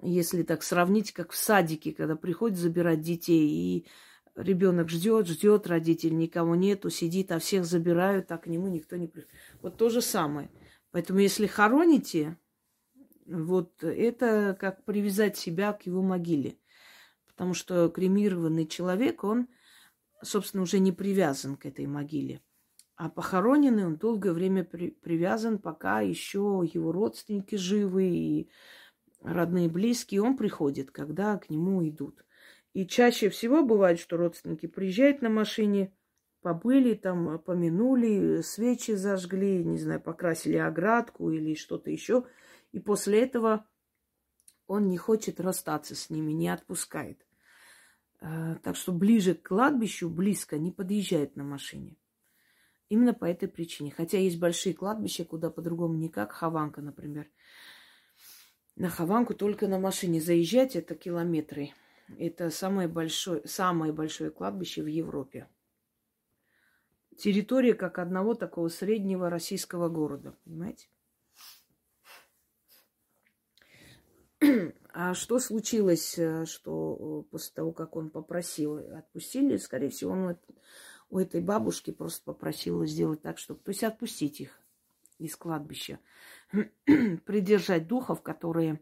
если 0.00 0.44
так 0.44 0.62
сравнить, 0.62 1.10
как 1.10 1.32
в 1.32 1.36
садике, 1.36 1.92
когда 1.92 2.14
приходят 2.14 2.56
забирать 2.56 3.00
детей, 3.00 3.48
и 3.48 3.86
ребенок 4.36 4.88
ждет, 4.88 5.26
ждет, 5.26 5.66
родитель 5.66 6.16
никого 6.16 6.54
нету, 6.54 6.90
сидит, 6.90 7.32
а 7.32 7.40
всех 7.40 7.64
забирают, 7.64 8.30
а 8.30 8.38
к 8.38 8.46
нему 8.46 8.68
никто 8.68 8.94
не 8.94 9.08
приходит. 9.08 9.34
Вот 9.60 9.76
то 9.76 9.88
же 9.88 10.00
самое– 10.00 10.48
Поэтому 10.98 11.20
если 11.20 11.46
хороните, 11.46 12.36
вот 13.24 13.84
это 13.84 14.56
как 14.58 14.84
привязать 14.84 15.36
себя 15.36 15.72
к 15.72 15.86
его 15.86 16.02
могиле. 16.02 16.58
Потому 17.28 17.54
что 17.54 17.88
кремированный 17.88 18.66
человек, 18.66 19.22
он, 19.22 19.46
собственно, 20.24 20.64
уже 20.64 20.80
не 20.80 20.90
привязан 20.90 21.54
к 21.54 21.66
этой 21.66 21.86
могиле. 21.86 22.42
А 22.96 23.08
похороненный 23.08 23.86
он 23.86 23.94
долгое 23.94 24.32
время 24.32 24.64
при, 24.64 24.90
привязан, 24.90 25.60
пока 25.60 26.00
еще 26.00 26.68
его 26.72 26.90
родственники 26.90 27.54
живы 27.54 28.08
и 28.08 28.50
родные 29.22 29.68
близкие. 29.68 30.20
Он 30.20 30.36
приходит, 30.36 30.90
когда 30.90 31.38
к 31.38 31.48
нему 31.48 31.88
идут. 31.88 32.24
И 32.72 32.88
чаще 32.88 33.28
всего 33.28 33.62
бывает, 33.62 34.00
что 34.00 34.16
родственники 34.16 34.66
приезжают 34.66 35.22
на 35.22 35.28
машине, 35.28 35.92
побыли 36.48 36.94
там, 36.94 37.38
помянули, 37.40 38.40
свечи 38.40 38.92
зажгли, 38.92 39.62
не 39.62 39.76
знаю, 39.76 40.00
покрасили 40.00 40.56
оградку 40.56 41.30
или 41.30 41.54
что-то 41.54 41.90
еще. 41.90 42.24
И 42.72 42.80
после 42.80 43.22
этого 43.22 43.66
он 44.66 44.88
не 44.88 44.96
хочет 44.96 45.40
расстаться 45.40 45.94
с 45.94 46.08
ними, 46.08 46.32
не 46.32 46.48
отпускает. 46.48 47.26
Э, 48.22 48.56
так 48.62 48.76
что 48.76 48.92
ближе 48.92 49.34
к 49.34 49.46
кладбищу, 49.46 50.08
близко, 50.08 50.56
не 50.56 50.72
подъезжает 50.72 51.36
на 51.36 51.44
машине. 51.44 51.98
Именно 52.88 53.12
по 53.12 53.26
этой 53.26 53.46
причине. 53.46 53.92
Хотя 53.94 54.16
есть 54.16 54.38
большие 54.38 54.74
кладбища, 54.74 55.26
куда 55.26 55.50
по-другому 55.50 55.98
никак. 55.98 56.32
Хованка, 56.32 56.80
например. 56.80 57.28
На 58.74 58.88
Хованку 58.88 59.34
только 59.34 59.68
на 59.68 59.78
машине 59.78 60.18
заезжать 60.18 60.76
это 60.76 60.94
километры. 60.94 61.74
Это 62.18 62.48
самое 62.48 62.88
большое, 62.88 63.46
самое 63.46 63.92
большое 63.92 64.30
кладбище 64.30 64.82
в 64.82 64.86
Европе 64.86 65.46
территория 67.18 67.74
как 67.74 67.98
одного 67.98 68.34
такого 68.34 68.68
среднего 68.68 69.28
российского 69.28 69.88
города, 69.88 70.34
понимаете? 70.44 70.88
А 74.90 75.14
что 75.14 75.38
случилось, 75.38 76.18
э, 76.18 76.44
что 76.46 77.24
э, 77.26 77.30
после 77.30 77.54
того, 77.54 77.72
как 77.72 77.94
он 77.94 78.10
попросил, 78.10 78.78
отпустили, 78.96 79.56
скорее 79.56 79.90
всего, 79.90 80.12
он 80.12 80.38
у 81.10 81.18
этой 81.18 81.40
бабушки 81.40 81.90
просто 81.90 82.24
попросил 82.24 82.84
сделать 82.84 83.22
так, 83.22 83.38
чтобы... 83.38 83.60
То 83.60 83.70
есть 83.70 83.84
отпустить 83.84 84.40
их 84.40 84.60
из 85.18 85.36
кладбища. 85.36 86.00
Придержать 86.84 87.86
духов, 87.86 88.22
которые 88.22 88.80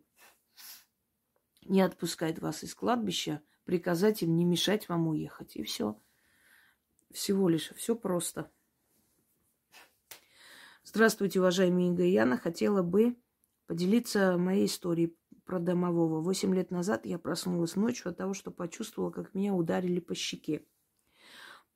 не 1.62 1.80
отпускают 1.82 2.39
вас 2.39 2.62
из 2.62 2.74
кладбища, 2.74 3.43
приказать 3.64 4.22
им 4.22 4.37
не 4.37 4.45
мешать 4.45 4.89
вам 4.89 5.09
уехать. 5.09 5.57
И 5.57 5.62
все. 5.62 6.01
Всего 7.12 7.48
лишь. 7.48 7.70
Все 7.76 7.94
просто. 7.94 8.50
Здравствуйте, 10.84 11.40
уважаемые 11.40 11.88
Инга 11.88 12.04
Яна. 12.04 12.38
Хотела 12.38 12.82
бы 12.82 13.16
поделиться 13.66 14.38
моей 14.38 14.66
историей 14.66 15.16
про 15.44 15.59
домового. 15.59 16.20
Восемь 16.20 16.54
лет 16.54 16.70
назад 16.70 17.07
я 17.07 17.18
проснулась 17.18 17.76
ночью 17.76 18.11
от 18.11 18.18
того, 18.18 18.34
что 18.34 18.50
почувствовала, 18.50 19.11
как 19.11 19.34
меня 19.34 19.54
ударили 19.54 20.00
по 20.00 20.14
щеке. 20.14 20.66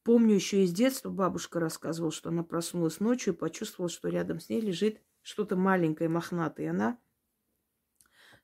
Помню 0.03 0.35
еще 0.35 0.65
из 0.65 0.73
детства, 0.73 1.11
бабушка 1.11 1.61
рассказывала, 1.61 2.11
что 2.11 2.31
она 2.31 2.43
проснулась 2.43 3.01
ночью 3.01 3.35
и 3.35 3.37
почувствовала, 3.37 3.91
что 3.91 4.09
рядом 4.09 4.41
с 4.41 4.49
ней 4.49 4.61
лежит 4.61 5.03
что-то 5.23 5.57
маленькое, 5.57 6.09
мохнатое. 6.09 6.67
И 6.67 6.71
она 6.71 6.99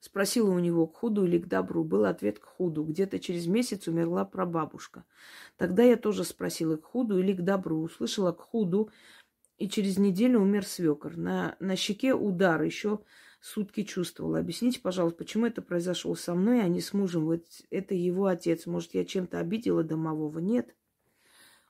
Спросила 0.00 0.50
у 0.50 0.58
него, 0.58 0.86
к 0.86 0.96
худу 0.96 1.24
или 1.24 1.38
к 1.38 1.46
добру. 1.46 1.82
Был 1.82 2.04
ответ 2.04 2.38
к 2.38 2.44
худу. 2.44 2.84
Где-то 2.84 3.18
через 3.18 3.46
месяц 3.46 3.88
умерла 3.88 4.24
прабабушка. 4.24 5.04
Тогда 5.56 5.82
я 5.82 5.96
тоже 5.96 6.24
спросила, 6.24 6.76
к 6.76 6.84
худу 6.84 7.18
или 7.18 7.32
к 7.32 7.42
добру. 7.42 7.80
Услышала 7.80 8.32
к 8.32 8.40
худу, 8.40 8.90
и 9.58 9.68
через 9.68 9.98
неделю 9.98 10.40
умер 10.42 10.66
свекор. 10.66 11.16
На, 11.16 11.56
на 11.60 11.76
щеке 11.76 12.14
удар, 12.14 12.62
еще 12.62 13.00
сутки 13.40 13.84
чувствовала. 13.84 14.38
Объясните, 14.38 14.80
пожалуйста, 14.80 15.18
почему 15.18 15.46
это 15.46 15.62
произошло 15.62 16.14
со 16.14 16.34
мной, 16.34 16.62
а 16.62 16.68
не 16.68 16.80
с 16.80 16.92
мужем? 16.92 17.24
Вот 17.24 17.44
это 17.70 17.94
его 17.94 18.26
отец. 18.26 18.66
Может, 18.66 18.94
я 18.94 19.04
чем-то 19.04 19.38
обидела 19.38 19.82
домового? 19.82 20.38
Нет. 20.38 20.74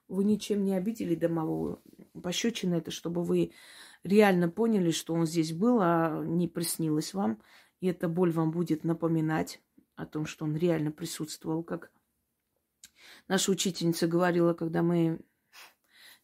Вы 0.08 0.24
ничем 0.24 0.64
не 0.64 0.74
обидели 0.74 1.14
домового. 1.14 1.80
Пощечина 2.20 2.76
это, 2.76 2.90
чтобы 2.90 3.22
вы 3.22 3.52
реально 4.04 4.48
поняли, 4.48 4.90
что 4.90 5.14
он 5.14 5.26
здесь 5.26 5.52
был, 5.52 5.78
а 5.80 6.24
не 6.24 6.48
приснилось 6.48 7.14
вам. 7.14 7.40
И 7.87 7.89
эта 7.89 8.09
боль 8.09 8.32
вам 8.32 8.51
будет 8.51 8.82
напоминать 8.82 9.61
о 9.95 10.07
том, 10.07 10.26
что 10.26 10.45
он 10.45 10.57
реально 10.57 10.91
присутствовал, 10.91 11.62
как 11.62 11.93
наша 13.28 13.53
учительница 13.53 14.09
говорила, 14.09 14.55
когда 14.55 14.82
мы 14.82 15.20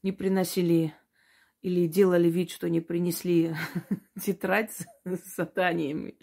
не 0.03 0.11
приносили 0.11 0.93
или 1.61 1.87
делали 1.87 2.29
вид, 2.29 2.51
что 2.51 2.69
не 2.69 2.81
принесли 2.81 3.55
тетрадь 4.21 4.73
с 5.05 5.37
заданиями. 5.37 6.19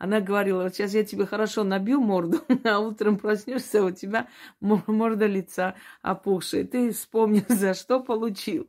Она 0.00 0.20
говорила, 0.20 0.64
вот 0.64 0.74
сейчас 0.74 0.92
я 0.92 1.04
тебе 1.04 1.24
хорошо 1.24 1.62
набью 1.62 2.00
морду, 2.00 2.40
а 2.64 2.80
утром 2.80 3.16
проснешься, 3.16 3.84
у 3.84 3.92
тебя 3.92 4.28
морда 4.58 5.26
лица 5.26 5.76
опухшая. 6.02 6.64
Ты 6.64 6.90
вспомнил, 6.90 7.44
за 7.48 7.74
что 7.74 8.00
получил. 8.00 8.68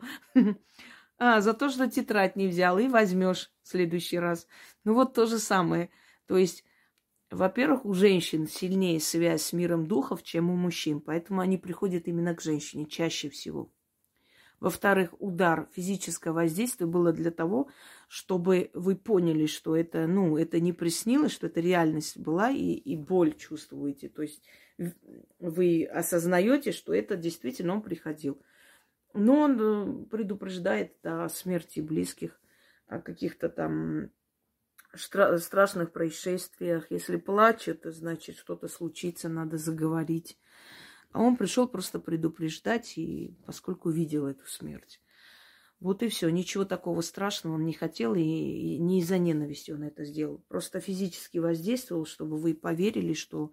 А, 1.18 1.42
за 1.42 1.56
то, 1.56 1.70
что 1.70 1.90
тетрадь 1.90 2.36
не 2.36 2.48
взял, 2.48 2.78
и 2.78 2.88
возьмешь 2.88 3.50
в 3.64 3.70
следующий 3.70 4.20
раз. 4.20 4.48
Ну 4.84 4.94
вот 4.94 5.16
то 5.16 5.26
же 5.26 5.40
самое. 5.40 5.90
То 6.32 6.38
есть, 6.38 6.64
во-первых, 7.30 7.84
у 7.84 7.94
женщин 7.94 8.48
сильнее 8.48 9.02
связь 9.02 9.42
с 9.42 9.52
миром 9.52 9.86
духов, 9.86 10.24
чем 10.24 10.50
у 10.50 10.56
мужчин. 10.56 11.02
Поэтому 11.02 11.42
они 11.42 11.58
приходят 11.58 12.08
именно 12.08 12.34
к 12.34 12.42
женщине 12.42 12.86
чаще 12.86 13.30
всего. 13.30 13.70
Во-вторых, 14.62 15.14
удар, 15.20 15.68
физическое 15.74 16.32
воздействие 16.32 16.88
было 16.88 17.12
для 17.12 17.32
того, 17.32 17.70
чтобы 18.08 18.72
вы 18.74 18.96
поняли, 18.96 19.46
что 19.46 19.76
это, 19.76 20.08
ну, 20.08 20.38
это 20.38 20.62
не 20.62 20.72
приснилось, 20.72 21.34
что 21.34 21.48
это 21.48 21.60
реальность 21.60 22.18
была, 22.18 22.50
и, 22.50 22.76
и 22.76 22.96
боль 22.96 23.36
чувствуете. 23.36 24.08
То 24.08 24.22
есть 24.22 24.42
вы 25.38 25.84
осознаете, 25.84 26.72
что 26.72 26.94
это 26.94 27.18
действительно 27.18 27.74
он 27.74 27.82
приходил. 27.82 28.42
Но 29.14 29.42
он 29.42 29.60
э, 29.60 30.06
предупреждает 30.06 30.96
о 31.06 31.28
смерти 31.28 31.82
близких, 31.82 32.40
о 32.88 33.00
каких-то 33.02 33.50
там 33.50 34.12
страшных 34.96 35.92
происшествиях. 35.92 36.92
Если 36.92 37.18
плачет, 37.18 37.82
значит 37.86 38.38
что-то 38.38 38.68
случится, 38.68 39.30
надо 39.30 39.58
заговорить. 39.58 40.38
А 41.12 41.22
он 41.22 41.36
пришел 41.36 41.68
просто 41.68 42.00
предупреждать, 42.00 42.98
и 42.98 43.36
поскольку 43.46 43.89
видел 43.89 44.28
эту 44.28 44.46
смерть. 44.46 45.02
Вот 45.80 46.04
и 46.04 46.10
все. 46.10 46.30
Ничего 46.30 46.64
такого 46.64 47.02
страшного 47.02 47.56
он 47.56 47.66
не 47.66 47.74
хотел, 47.74 48.14
и, 48.14 48.22
и 48.22 48.78
не 48.78 49.00
из-за 49.00 49.18
ненависти 49.18 49.72
он 49.72 49.84
это 49.84 50.06
сделал. 50.06 50.44
Просто 50.48 50.80
физически 50.80 51.39
воздействовал, 51.39 52.06
чтобы 52.06 52.38
вы 52.38 52.54
поверили, 52.54 53.14
что 53.14 53.52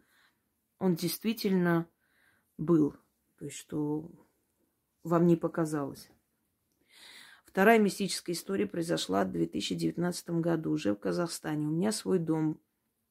он 0.79 0.95
действительно 0.95 1.89
был. 2.59 2.95
То 3.39 3.47
есть, 3.47 3.57
что 3.57 4.11
вам 5.03 5.27
не 5.27 5.37
показалось. 5.37 6.11
Вторая 7.59 7.81
мистическая 7.81 8.35
история 8.35 8.69
произошла 8.69 9.25
в 9.25 9.33
2019 9.33 10.31
году, 10.31 10.71
уже 10.71 10.95
в 10.95 11.01
Казахстане. 11.01 11.67
У 11.67 11.71
меня 11.73 11.91
свой 11.91 12.21
дом. 12.21 12.61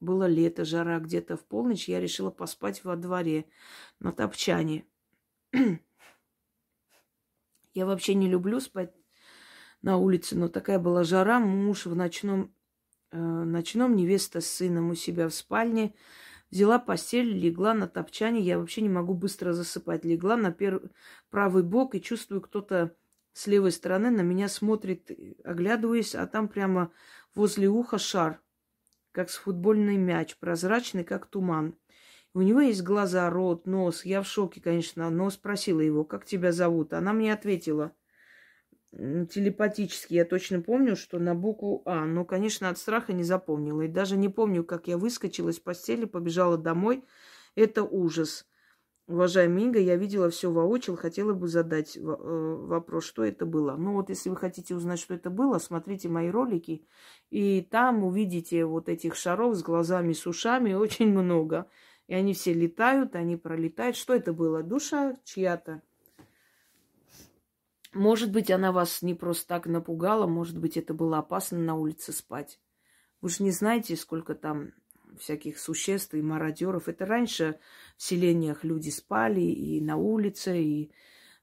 Было 0.00 0.24
лето, 0.24 0.64
жара, 0.64 1.00
где-то 1.00 1.36
в 1.36 1.44
полночь 1.44 1.86
я 1.86 2.00
решила 2.00 2.30
поспать 2.30 2.82
во 2.82 2.96
дворе 2.96 3.44
на 4.00 4.10
топчане. 4.10 4.86
я 7.74 7.84
вообще 7.84 8.14
не 8.14 8.26
люблю 8.26 8.58
спать 8.60 8.94
на 9.82 9.98
улице, 9.98 10.34
но 10.34 10.48
такая 10.48 10.78
была 10.78 11.04
жара. 11.04 11.40
Муж 11.40 11.84
в 11.84 11.94
ночном, 11.94 12.50
э, 13.10 13.18
ночном 13.18 13.96
невеста 13.96 14.40
с 14.40 14.46
сыном 14.46 14.88
у 14.88 14.94
себя 14.94 15.28
в 15.28 15.34
спальне– 15.34 15.94
Взяла 16.50 16.78
постель, 16.78 17.30
легла 17.30 17.74
на 17.74 17.86
топчане. 17.86 18.40
Я 18.40 18.58
вообще 18.58 18.80
не 18.80 18.88
могу 18.88 19.12
быстро 19.12 19.52
засыпать. 19.52 20.06
Легла 20.06 20.34
на 20.34 20.50
пер... 20.50 20.90
правый 21.28 21.62
бок 21.62 21.94
и 21.94 22.00
чувствую, 22.00 22.40
кто-то 22.40 22.96
с 23.32 23.46
левой 23.46 23.72
стороны 23.72 24.10
на 24.10 24.22
меня 24.22 24.48
смотрит, 24.48 25.10
оглядываясь, 25.44 26.14
а 26.14 26.26
там 26.26 26.48
прямо 26.48 26.92
возле 27.34 27.68
уха 27.68 27.98
шар, 27.98 28.40
как 29.12 29.30
с 29.30 29.36
футбольный 29.36 29.96
мяч, 29.96 30.36
прозрачный, 30.36 31.04
как 31.04 31.26
туман. 31.26 31.76
У 32.34 32.42
него 32.42 32.60
есть 32.60 32.82
глаза, 32.82 33.28
рот, 33.30 33.66
нос. 33.66 34.04
Я 34.04 34.22
в 34.22 34.26
шоке, 34.26 34.60
конечно, 34.60 35.08
но 35.10 35.30
спросила 35.30 35.80
его, 35.80 36.04
как 36.04 36.24
тебя 36.24 36.52
зовут. 36.52 36.92
Она 36.92 37.12
мне 37.12 37.32
ответила– 37.32 37.92
телепатически. 38.92 40.14
Я 40.14 40.24
точно 40.24 40.60
помню, 40.60 40.96
что 40.96 41.18
на 41.18 41.34
букву 41.34 41.82
А. 41.84 42.04
Но, 42.04 42.24
конечно, 42.24 42.68
от 42.68 42.78
страха 42.78 43.12
не 43.12 43.22
запомнила. 43.22 43.82
И 43.82 43.88
даже 43.88 44.16
не 44.16 44.28
помню, 44.28 44.64
как 44.64 44.88
я 44.88 44.98
выскочила 44.98 45.50
из 45.50 45.58
постели, 45.58 46.04
побежала 46.04 46.56
домой. 46.56 47.04
Это 47.54 47.82
ужас. 47.82 48.46
Уважаемый 49.08 49.62
Инга, 49.62 49.78
я 49.78 49.96
видела 49.96 50.28
все 50.28 50.50
воочию, 50.52 50.94
хотела 50.94 51.32
бы 51.32 51.48
задать 51.48 51.96
э, 51.96 52.00
вопрос, 52.00 53.06
что 53.06 53.24
это 53.24 53.46
было. 53.46 53.74
Ну 53.74 53.94
вот, 53.94 54.10
если 54.10 54.28
вы 54.28 54.36
хотите 54.36 54.74
узнать, 54.74 55.00
что 55.00 55.14
это 55.14 55.30
было, 55.30 55.58
смотрите 55.58 56.10
мои 56.10 56.28
ролики, 56.28 56.86
и 57.30 57.62
там 57.62 58.04
увидите 58.04 58.66
вот 58.66 58.90
этих 58.90 59.16
шаров 59.16 59.56
с 59.56 59.62
глазами, 59.62 60.12
с 60.12 60.26
ушами 60.26 60.72
очень 60.74 61.08
много. 61.08 61.70
И 62.06 62.12
они 62.12 62.34
все 62.34 62.52
летают, 62.52 63.16
они 63.16 63.38
пролетают. 63.38 63.96
Что 63.96 64.14
это 64.14 64.34
было? 64.34 64.62
Душа 64.62 65.16
чья-то? 65.24 65.80
Может 67.94 68.30
быть, 68.30 68.50
она 68.50 68.72
вас 68.72 69.00
не 69.00 69.14
просто 69.14 69.48
так 69.48 69.66
напугала, 69.66 70.26
может 70.26 70.58
быть, 70.58 70.76
это 70.76 70.92
было 70.92 71.16
опасно 71.16 71.58
на 71.58 71.76
улице 71.76 72.12
спать. 72.12 72.60
Вы 73.22 73.30
же 73.30 73.42
не 73.42 73.52
знаете, 73.52 73.96
сколько 73.96 74.34
там 74.34 74.72
всяких 75.18 75.58
существ 75.58 76.14
и 76.14 76.22
мародеров. 76.22 76.88
Это 76.88 77.06
раньше 77.06 77.58
в 77.96 78.02
селениях 78.02 78.64
люди 78.64 78.90
спали 78.90 79.40
и 79.40 79.80
на 79.80 79.96
улице, 79.96 80.62
и 80.62 80.90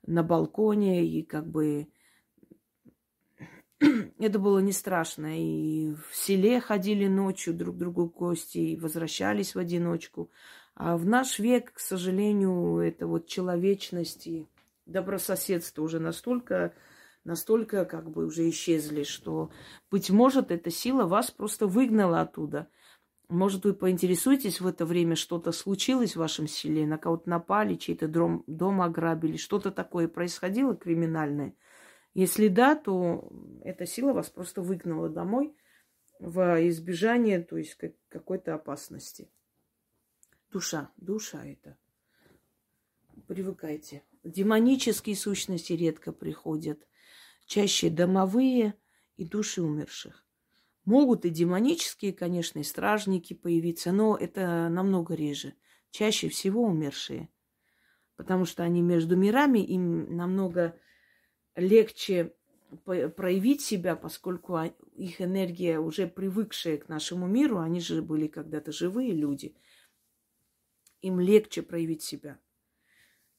на 0.06 0.24
балконе, 0.24 1.06
и 1.06 1.24
как 1.24 1.48
бы 1.48 1.88
это 4.20 4.40
было 4.40 4.60
не 4.60 4.72
страшно. 4.72 5.40
И 5.40 5.94
в 5.94 6.16
селе 6.16 6.60
ходили 6.60 7.08
ночью 7.08 7.54
друг 7.54 7.76
к 7.76 7.80
другу 7.80 8.08
гости, 8.08 8.58
и 8.58 8.78
возвращались 8.78 9.56
в 9.56 9.60
одиночку. 9.60 10.32
А 10.76 10.98
в 10.98 11.06
наш 11.06 11.40
век, 11.40 11.74
к 11.74 11.80
сожалению, 11.80 12.80
это 12.80 13.08
вот 13.08 13.28
человечность 13.28 14.28
и 14.28 14.48
добрососедство 14.86 15.82
уже 15.84 16.00
настолько, 16.00 16.74
настолько 17.24 17.86
как 17.86 18.10
бы 18.10 18.26
уже 18.26 18.50
исчезли, 18.50 19.04
что, 19.04 19.52
быть 19.90 20.10
может, 20.10 20.52
эта 20.52 20.70
сила 20.70 21.06
вас 21.06 21.32
просто 21.32 21.68
выгнала 21.68 22.22
оттуда. 22.22 22.68
Может, 23.28 23.66
вы 23.66 23.74
поинтересуетесь 23.74 24.62
в 24.62 24.68
это 24.68 24.86
время, 24.86 25.16
что-то 25.16 25.52
случилось 25.52 26.16
в 26.16 26.20
вашем 26.20 26.48
селе, 26.48 26.86
на 26.86 26.98
кого-то 26.98 27.30
напали, 27.30 27.76
чей-то 27.76 28.08
дом, 28.08 28.44
дом 28.46 28.82
ограбили, 28.82 29.38
что-то 29.38 29.72
такое 29.72 30.08
происходило 30.08 30.76
криминальное. 30.76 31.56
Если 32.14 32.48
да, 32.48 32.76
то 32.76 33.32
эта 33.64 33.86
сила 33.86 34.14
вас 34.14 34.30
просто 34.30 34.62
выгнала 34.62 35.10
домой 35.10 35.56
в 36.20 36.68
избежание, 36.68 37.42
то 37.42 37.58
есть 37.58 37.78
какой-то 38.10 38.54
опасности. 38.54 39.30
Душа, 40.52 40.92
душа 40.96 41.44
это. 41.46 41.78
Привыкайте. 43.28 44.04
Демонические 44.24 45.16
сущности 45.16 45.74
редко 45.74 46.12
приходят. 46.12 46.88
Чаще 47.46 47.90
домовые 47.90 48.76
и 49.18 49.26
души 49.26 49.62
умерших. 49.62 50.25
Могут 50.86 51.26
и 51.26 51.30
демонические, 51.30 52.14
конечно, 52.14 52.60
и 52.60 52.64
стражники 52.64 53.34
появиться, 53.34 53.92
но 53.92 54.16
это 54.16 54.70
намного 54.70 55.16
реже. 55.16 55.56
Чаще 55.90 56.30
всего 56.30 56.64
умершие. 56.64 57.30
Потому 58.16 58.46
что 58.46 58.64
они 58.64 58.82
между 58.82 59.18
мирами, 59.18 59.60
им 59.60 60.16
намного 60.16 60.80
легче 61.56 62.36
проявить 62.84 63.62
себя, 63.62 63.96
поскольку 63.96 64.60
их 64.96 65.22
энергия 65.22 65.80
уже 65.80 66.08
привыкшая 66.08 66.78
к 66.78 66.88
нашему 66.88 67.28
миру, 67.28 67.60
они 67.60 67.80
же 67.80 68.02
были 68.02 68.28
когда-то 68.28 68.72
живые 68.72 69.14
люди, 69.14 69.56
им 71.02 71.20
легче 71.20 71.62
проявить 71.62 72.04
себя. 72.04 72.40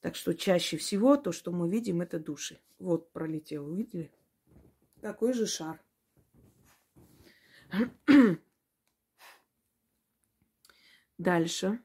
Так 0.01 0.16
что 0.16 0.34
чаще 0.34 0.76
всего 0.76 1.16
то, 1.16 1.32
что 1.32 1.53
мы 1.53 1.70
видим, 1.70 2.01
это 2.01 2.18
души. 2.18 2.61
Вот 2.78 3.12
пролетел, 3.12 3.66
увидели? 3.68 4.12
Такой 5.01 5.32
же 5.32 5.47
шар. 5.47 5.86
Дальше. 11.18 11.80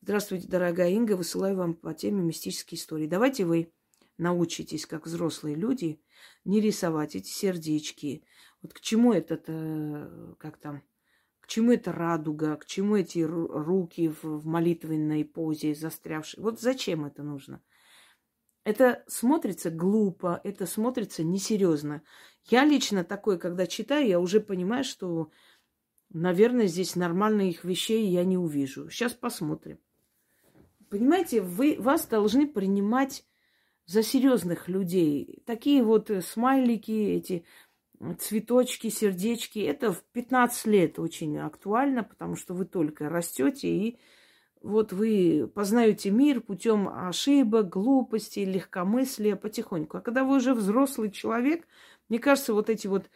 Здравствуйте, 0.00 0.48
дорогая 0.48 0.90
Инга. 0.90 1.16
Высылаю 1.16 1.56
вам 1.56 1.74
по 1.74 1.94
теме 1.94 2.22
мистические 2.22 2.78
истории. 2.78 3.06
Давайте 3.06 3.44
вы 3.44 3.72
научитесь, 4.18 4.86
как 4.86 5.06
взрослые 5.06 5.56
люди, 5.56 6.00
не 6.44 6.60
рисовать 6.60 7.16
эти 7.16 7.28
сердечки. 7.28 8.24
Вот 8.62 8.72
к 8.74 8.80
чему 8.80 9.12
этот, 9.12 9.44
э, 9.48 10.34
как 10.38 10.58
там, 10.58 10.82
К 11.40 11.46
чему 11.46 11.72
эта 11.72 11.92
радуга? 11.92 12.56
К 12.56 12.64
чему 12.64 12.96
эти 12.96 13.18
руки 13.18 14.08
в 14.22 14.46
молитвенной 14.46 15.26
позе 15.26 15.74
застрявшие? 15.74 16.42
Вот 16.42 16.58
зачем 16.58 17.04
это 17.04 17.22
нужно? 17.22 17.62
Это 18.64 19.04
смотрится 19.08 19.70
глупо, 19.70 20.40
это 20.42 20.66
смотрится 20.66 21.22
несерьезно. 21.22 22.02
Я 22.46 22.64
лично 22.64 23.04
такое, 23.04 23.38
когда 23.38 23.66
читаю, 23.66 24.06
я 24.06 24.20
уже 24.20 24.40
понимаю, 24.40 24.84
что, 24.84 25.30
наверное, 26.10 26.66
здесь 26.66 26.94
нормальных 26.96 27.64
вещей 27.64 28.06
я 28.08 28.24
не 28.24 28.36
увижу. 28.36 28.90
Сейчас 28.90 29.14
посмотрим. 29.14 29.78
Понимаете, 30.90 31.40
вы, 31.40 31.76
вас 31.78 32.06
должны 32.06 32.46
принимать 32.46 33.24
за 33.86 34.02
серьезных 34.02 34.68
людей. 34.68 35.42
Такие 35.46 35.82
вот 35.82 36.10
смайлики, 36.22 36.92
эти 36.92 37.44
цветочки, 38.18 38.88
сердечки, 38.88 39.58
это 39.58 39.92
в 39.92 40.02
15 40.12 40.66
лет 40.66 40.98
очень 40.98 41.38
актуально, 41.38 42.04
потому 42.04 42.36
что 42.36 42.54
вы 42.54 42.66
только 42.66 43.08
растете 43.08 43.68
и 43.68 43.98
вот 44.64 44.92
вы 44.92 45.50
познаете 45.54 46.10
мир 46.10 46.40
путем 46.40 46.88
ошибок, 46.88 47.68
глупостей, 47.68 48.46
легкомыслия 48.46 49.36
потихоньку. 49.36 49.98
А 49.98 50.00
когда 50.00 50.24
вы 50.24 50.36
уже 50.36 50.54
взрослый 50.54 51.10
человек, 51.10 51.66
мне 52.08 52.18
кажется, 52.18 52.54
вот 52.54 52.70
эти 52.70 52.86
вот 52.86 53.10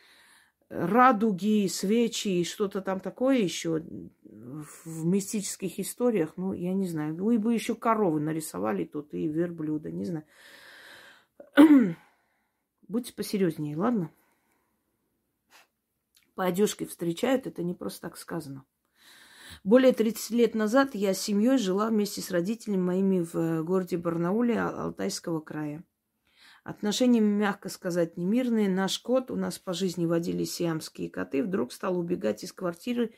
радуги, 0.68 1.66
свечи 1.68 2.28
и 2.28 2.44
что-то 2.44 2.80
там 2.82 3.00
такое 3.00 3.38
еще 3.38 3.82
в 4.22 5.04
мистических 5.04 5.78
историях, 5.80 6.34
ну, 6.36 6.52
я 6.52 6.74
не 6.74 6.86
знаю, 6.86 7.14
вы 7.14 7.38
бы 7.38 7.54
еще 7.54 7.74
коровы 7.74 8.20
нарисовали 8.20 8.84
тут 8.84 9.14
и 9.14 9.26
верблюда, 9.26 9.90
не 9.90 10.04
знаю. 10.04 10.26
Будьте 12.88 13.12
посерьезнее, 13.12 13.76
ладно? 13.76 14.10
По 16.34 16.44
одежке 16.44 16.86
встречают, 16.86 17.46
это 17.46 17.62
не 17.62 17.74
просто 17.74 18.02
так 18.02 18.16
сказано. 18.16 18.64
Более 19.64 19.92
30 19.92 20.30
лет 20.30 20.54
назад 20.54 20.94
я 20.94 21.14
с 21.14 21.20
семьей 21.20 21.58
жила 21.58 21.88
вместе 21.88 22.20
с 22.20 22.30
родителями 22.30 22.80
моими 22.80 23.20
в 23.20 23.34
э, 23.36 23.62
городе 23.62 23.96
Барнауле 23.96 24.60
Алтайского 24.60 25.40
края. 25.40 25.82
Отношения, 26.64 27.20
мягко 27.20 27.68
сказать, 27.68 28.16
немирные. 28.16 28.68
Наш 28.68 28.98
кот, 28.98 29.30
у 29.30 29.36
нас 29.36 29.58
по 29.58 29.72
жизни 29.72 30.06
водили 30.06 30.44
сиамские 30.44 31.10
коты, 31.10 31.42
вдруг 31.42 31.72
стал 31.72 31.98
убегать 31.98 32.44
из 32.44 32.52
квартиры 32.52 33.14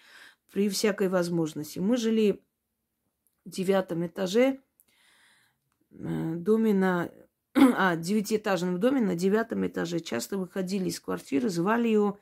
при 0.53 0.69
всякой 0.69 1.09
возможности. 1.09 1.79
Мы 1.79 1.97
жили 1.97 2.43
в 3.45 3.51
девятом 3.51 4.07
этаже, 4.07 4.61
э, 5.91 6.35
доме 6.37 6.75
на... 6.75 7.11
А, 7.55 7.97
девятиэтажном 7.97 8.79
доме 8.79 9.01
на 9.01 9.17
девятом 9.17 9.67
этаже. 9.67 9.99
Часто 9.99 10.39
выходили 10.39 10.89
из 10.89 11.01
квартиры, 11.01 11.49
звали 11.49 11.89
его 11.89 12.21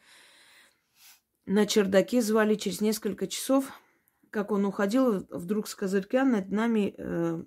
на 1.45 1.67
чердаке, 1.67 2.23
звали 2.23 2.55
через 2.55 2.81
несколько 2.81 3.27
часов– 3.27 3.71
как 4.31 4.51
он 4.51 4.65
уходил, 4.65 5.27
вдруг 5.31 5.69
с 5.69 5.75
козырька 5.75 6.25
над 6.25 6.51
нами, 6.51 6.95
э, 6.97 7.43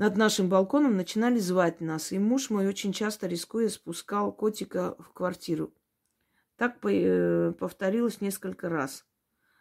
над 0.00 0.16
нашим 0.16 0.48
балконом 0.48 0.96
начинали 0.96 1.38
звать 1.38 1.82
нас. 1.82 2.10
И 2.10 2.18
муж 2.18 2.48
мой 2.48 2.66
очень 2.66 2.94
часто, 2.94 3.26
рискуя, 3.26 3.68
спускал 3.68 4.32
котика 4.32 4.94
в 4.98 5.12
квартиру. 5.12 5.74
Так 6.56 6.78
э, 6.84 7.52
повторилось 7.58 8.22
несколько 8.22 8.70
раз. 8.70 9.04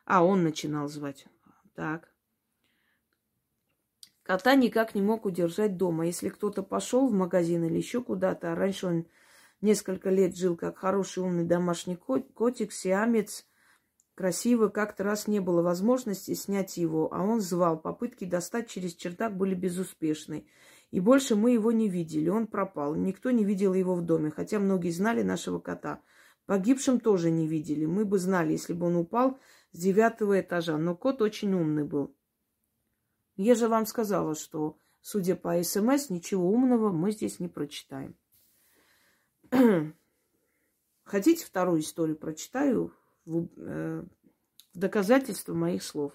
А, 0.06 0.24
он 0.24 0.44
начинал 0.44 0.88
звать. 0.88 1.28
Так. 1.76 2.14
Кота 4.24 4.56
никак 4.56 4.96
не 4.96 5.02
мог 5.02 5.26
удержать 5.26 5.76
дома. 5.76 6.06
Если 6.06 6.30
кто-то 6.30 6.64
пошел 6.64 7.10
в 7.10 7.14
магазин 7.14 7.66
или 7.66 7.76
еще 7.76 8.02
куда-то, 8.02 8.54
а 8.54 8.56
раньше 8.56 8.88
он 8.88 9.08
несколько 9.60 10.10
лет 10.10 10.38
жил 10.38 10.56
как 10.56 10.78
хороший 10.78 11.22
умный 11.22 11.44
домашний 11.44 11.98
котик, 11.98 12.72
сиамец, 12.72 13.46
красиво. 14.20 14.68
Как-то 14.68 15.06
раз 15.06 15.28
не 15.28 15.40
было 15.40 15.62
возможности 15.62 16.34
снять 16.34 16.76
его, 16.76 17.08
а 17.14 17.24
он 17.24 17.40
звал. 17.40 17.80
Попытки 17.80 18.26
достать 18.26 18.68
через 18.70 18.94
чердак 18.94 19.38
были 19.38 19.56
безуспешны. 19.56 20.46
И 20.92 21.00
больше 21.00 21.38
мы 21.38 21.52
его 21.52 21.72
не 21.72 21.88
видели. 21.88 22.28
Он 22.28 22.46
пропал. 22.46 22.96
Никто 22.96 23.32
не 23.32 23.46
видел 23.46 23.74
его 23.74 23.96
в 23.96 24.02
доме, 24.02 24.30
хотя 24.30 24.60
многие 24.60 24.90
знали 24.90 25.22
нашего 25.22 25.60
кота. 25.60 26.02
Погибшим 26.48 27.00
тоже 27.00 27.32
не 27.32 27.48
видели. 27.48 27.86
Мы 27.86 28.04
бы 28.04 28.20
знали, 28.20 28.52
если 28.52 28.74
бы 28.74 28.88
он 28.88 28.98
упал 28.98 29.40
с 29.72 29.80
девятого 29.80 30.42
этажа. 30.42 30.78
Но 30.78 30.98
кот 30.98 31.22
очень 31.22 31.54
умный 31.54 31.86
был. 31.86 32.14
Я 33.38 33.56
же 33.56 33.70
вам 33.70 33.86
сказала, 33.86 34.36
что, 34.36 34.78
судя 35.00 35.38
по 35.38 35.64
СМС, 35.64 36.10
ничего 36.10 36.52
умного 36.52 36.92
мы 36.92 37.14
здесь 37.14 37.40
не 37.40 37.48
прочитаем. 37.48 38.18
Хотите 41.06 41.46
вторую 41.46 41.80
историю 41.80 42.18
прочитаю? 42.18 42.94
В, 43.30 43.48
э, 43.58 44.04
в 44.74 44.78
доказательство 44.78 45.54
моих 45.54 45.84
слов. 45.84 46.14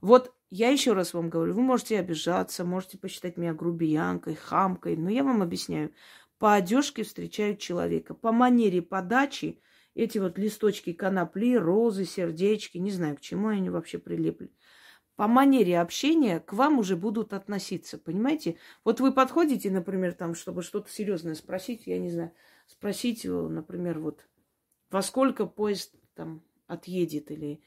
Вот 0.00 0.34
я 0.50 0.70
еще 0.70 0.92
раз 0.92 1.14
вам 1.14 1.30
говорю, 1.30 1.54
вы 1.54 1.62
можете 1.62 1.98
обижаться, 1.98 2.64
можете 2.64 2.98
посчитать 2.98 3.36
меня 3.36 3.54
грубиянкой, 3.54 4.34
хамкой, 4.34 4.96
но 4.96 5.10
я 5.10 5.24
вам 5.24 5.42
объясняю. 5.42 5.92
По 6.38 6.54
одежке 6.54 7.02
встречают 7.02 7.60
человека, 7.60 8.14
по 8.14 8.30
манере 8.32 8.82
подачи 8.82 9.60
эти 9.94 10.18
вот 10.18 10.36
листочки 10.36 10.92
конопли, 10.92 11.56
розы, 11.56 12.04
сердечки, 12.04 12.76
не 12.76 12.90
знаю, 12.90 13.16
к 13.16 13.20
чему 13.20 13.48
они 13.48 13.70
вообще 13.70 13.98
прилепли. 13.98 14.52
По 15.16 15.26
манере 15.28 15.80
общения 15.80 16.40
к 16.40 16.52
вам 16.52 16.78
уже 16.78 16.94
будут 16.94 17.32
относиться, 17.32 17.96
понимаете? 17.96 18.58
Вот 18.84 19.00
вы 19.00 19.12
подходите, 19.12 19.70
например, 19.70 20.12
там, 20.12 20.34
чтобы 20.34 20.62
что-то 20.62 20.90
серьезное 20.90 21.34
спросить, 21.34 21.86
я 21.86 21.98
не 21.98 22.10
знаю, 22.10 22.32
спросить, 22.66 23.24
например, 23.24 23.98
вот 23.98 24.26
во 24.90 25.00
сколько 25.00 25.46
поезд 25.46 25.94
там 26.16 26.42
отъедет 26.66 27.30
или 27.30 27.60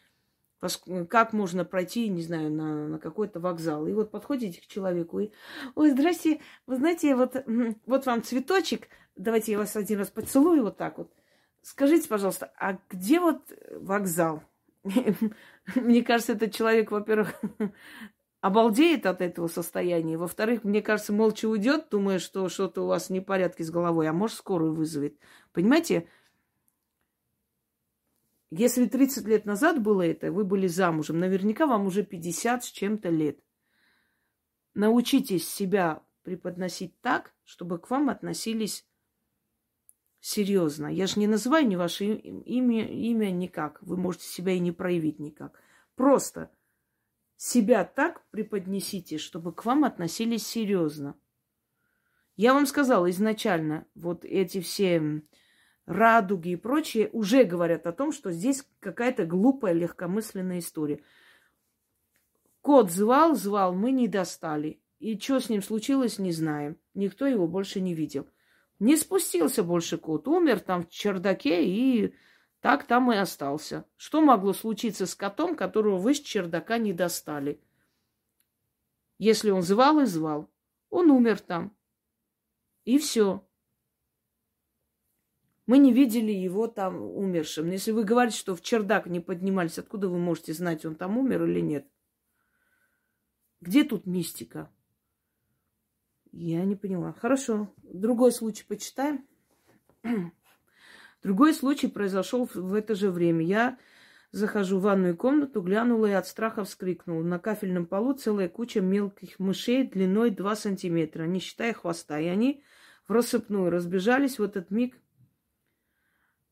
как 1.07 1.31
можно 1.31 1.63
пройти, 1.63 2.09
не 2.09 2.21
знаю, 2.21 2.51
на, 2.51 2.87
на 2.89 2.99
какой-то 2.99 3.39
вокзал. 3.39 3.87
И 3.87 3.93
вот 3.93 4.11
подходите 4.11 4.61
к 4.61 4.67
человеку 4.67 5.19
и, 5.19 5.31
ой, 5.75 5.91
здрасте, 5.91 6.41
вы 6.67 6.75
знаете, 6.75 7.15
вот, 7.15 7.35
вот 7.85 8.05
вам 8.05 8.23
цветочек, 8.23 8.89
давайте 9.15 9.53
я 9.53 9.57
вас 9.57 9.77
один 9.77 9.99
раз 9.99 10.09
поцелую 10.09 10.63
вот 10.63 10.75
так 10.75 10.97
вот. 10.97 11.13
Скажите, 11.61 12.09
пожалуйста, 12.09 12.51
а 12.57 12.77
где 12.89 13.19
вот 13.19 13.41
вокзал? 13.71 14.43
Мне 15.75 16.03
кажется, 16.03 16.33
этот 16.33 16.53
человек, 16.53 16.91
во-первых, 16.91 17.39
обалдеет 18.41 19.05
от 19.05 19.21
этого 19.21 19.47
состояния. 19.47 20.17
Во-вторых, 20.17 20.63
мне 20.63 20.81
кажется, 20.81 21.13
молча 21.13 21.47
уйдет, 21.47 21.87
думая, 21.91 22.19
что 22.19 22.47
что-то 22.49 22.83
у 22.83 22.87
вас 22.87 23.09
в 23.09 23.21
порядке 23.21 23.63
с 23.63 23.71
головой, 23.71 24.07
а 24.07 24.13
может, 24.13 24.37
скорую 24.37 24.73
вызовет. 24.73 25.17
Понимаете? 25.51 26.07
Если 28.51 28.87
30 28.87 29.25
лет 29.27 29.45
назад 29.45 29.81
было 29.81 30.01
это, 30.01 30.31
вы 30.31 30.43
были 30.43 30.67
замужем, 30.67 31.19
наверняка 31.19 31.67
вам 31.67 31.85
уже 31.85 32.03
50 32.03 32.63
с 32.63 32.71
чем-то 32.71 33.09
лет. 33.09 33.39
Научитесь 34.73 35.47
себя 35.47 36.03
преподносить 36.23 36.99
так, 37.01 37.35
чтобы 37.43 37.77
к 37.79 37.89
вам 37.89 38.09
относились 38.09 38.87
серьезно. 40.19 40.87
Я 40.87 41.07
же 41.07 41.19
не 41.19 41.27
называю 41.27 41.67
ни 41.67 41.75
ваше 41.75 42.05
имя, 42.05 42.87
имя 42.87 43.31
никак. 43.31 43.81
Вы 43.81 43.97
можете 43.97 44.25
себя 44.25 44.53
и 44.53 44.59
не 44.59 44.71
проявить 44.71 45.19
никак. 45.19 45.61
Просто 45.95 46.51
себя 47.35 47.83
так 47.83 48.25
преподнесите, 48.31 49.17
чтобы 49.17 49.53
к 49.53 49.63
вам 49.65 49.83
относились 49.83 50.45
серьезно. 50.45 51.15
Я 52.35 52.53
вам 52.53 52.65
сказала 52.65 53.09
изначально, 53.09 53.85
вот 53.95 54.23
эти 54.23 54.61
все 54.61 55.21
радуги 55.89 56.49
и 56.49 56.55
прочее 56.55 57.09
уже 57.11 57.43
говорят 57.43 57.87
о 57.87 57.91
том, 57.91 58.11
что 58.11 58.31
здесь 58.31 58.63
какая-то 58.79 59.25
глупая, 59.25 59.73
легкомысленная 59.73 60.59
история. 60.59 61.01
Кот 62.61 62.91
звал, 62.91 63.35
звал, 63.35 63.73
мы 63.73 63.91
не 63.91 64.07
достали. 64.07 64.79
И 64.99 65.17
что 65.17 65.39
с 65.39 65.49
ним 65.49 65.63
случилось, 65.63 66.19
не 66.19 66.31
знаем. 66.31 66.77
Никто 66.93 67.25
его 67.25 67.47
больше 67.47 67.81
не 67.81 67.95
видел. 67.95 68.27
Не 68.77 68.97
спустился 68.97 69.63
больше 69.63 69.97
кот, 69.97 70.27
умер 70.27 70.59
там 70.59 70.83
в 70.83 70.89
чердаке 70.89 71.65
и 71.65 72.13
так 72.61 72.85
там 72.85 73.11
и 73.11 73.15
остался. 73.15 73.85
Что 73.97 74.21
могло 74.21 74.53
случиться 74.53 75.07
с 75.07 75.15
котом, 75.15 75.55
которого 75.55 75.97
вы 75.97 76.13
с 76.13 76.19
чердака 76.19 76.77
не 76.77 76.93
достали? 76.93 77.59
Если 79.17 79.49
он 79.49 79.63
звал 79.63 79.99
и 80.01 80.05
звал, 80.05 80.49
он 80.89 81.09
умер 81.09 81.39
там. 81.39 81.75
И 82.85 82.99
все. 82.99 83.43
Мы 85.69 85.77
не 85.77 85.93
видели 85.93 86.31
его 86.31 86.65
там 86.65 86.99
умершим. 86.99 87.67
Но 87.67 87.73
если 87.73 87.91
вы 87.91 88.03
говорите, 88.03 88.39
что 88.39 88.55
в 88.55 88.61
чердак 88.63 89.05
не 89.05 89.19
поднимались, 89.19 89.77
откуда 89.77 90.09
вы 90.09 90.17
можете 90.17 90.51
знать, 90.51 90.83
он 90.83 90.95
там 90.95 91.15
умер 91.15 91.43
или 91.43 91.59
нет? 91.59 91.87
Где 93.61 93.83
тут 93.83 94.07
мистика? 94.07 94.71
Я 96.31 96.65
не 96.65 96.75
поняла. 96.75 97.13
Хорошо. 97.13 97.71
Другой 97.83 98.31
случай 98.31 98.65
почитаем. 98.67 99.27
Другой 101.21 101.53
случай 101.53 101.85
произошел 101.87 102.49
в 102.51 102.73
это 102.73 102.95
же 102.95 103.11
время. 103.11 103.45
Я 103.45 103.77
захожу 104.31 104.79
в 104.79 104.81
ванную 104.81 105.15
комнату, 105.15 105.61
глянула 105.61 106.07
и 106.07 106.13
от 106.13 106.25
страха 106.25 106.63
вскрикнула. 106.63 107.21
На 107.21 107.37
кафельном 107.37 107.85
полу 107.85 108.13
целая 108.13 108.49
куча 108.49 108.81
мелких 108.81 109.37
мышей 109.37 109.87
длиной 109.87 110.31
2 110.31 110.55
сантиметра, 110.55 111.25
не 111.25 111.39
считая 111.39 111.73
хвоста. 111.73 112.19
И 112.19 112.25
они 112.25 112.63
в 113.07 113.11
рассыпную 113.11 113.69
разбежались 113.69 114.39
в 114.39 114.41
этот 114.41 114.71
миг 114.71 114.97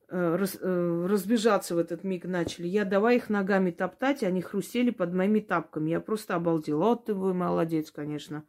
разбежаться 0.10 1.76
в 1.76 1.78
этот 1.78 2.04
миг 2.04 2.26
начали. 2.26 2.68
Я 2.68 2.86
давай 2.86 3.18
их 3.18 3.30
ногами 3.30 3.72
топтать, 3.72 4.24
они 4.24 4.42
хрустели 4.42 4.90
под 4.90 5.14
моими 5.14 5.40
тапками. 5.40 5.90
Я 5.90 6.00
просто 6.00 6.36
обалдела. 6.36 6.86
Вот 6.86 7.06
ты 7.06 7.14
вы 7.14 7.34
молодец, 7.34 7.92
конечно. 7.92 8.46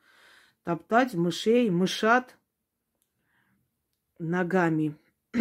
Топтать 0.62 1.14
мышей, 1.14 1.70
мышат 1.70 2.36
ногами. 4.18 4.96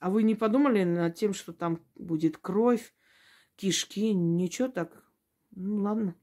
а 0.00 0.10
вы 0.10 0.22
не 0.22 0.34
подумали 0.34 0.84
над 0.84 1.14
тем, 1.16 1.34
что 1.34 1.52
там 1.52 1.80
будет 1.96 2.36
кровь, 2.36 2.94
кишки? 3.56 4.12
Ничего 4.12 4.68
так. 4.68 5.04
Ну, 5.50 5.82
ладно. 5.82 6.14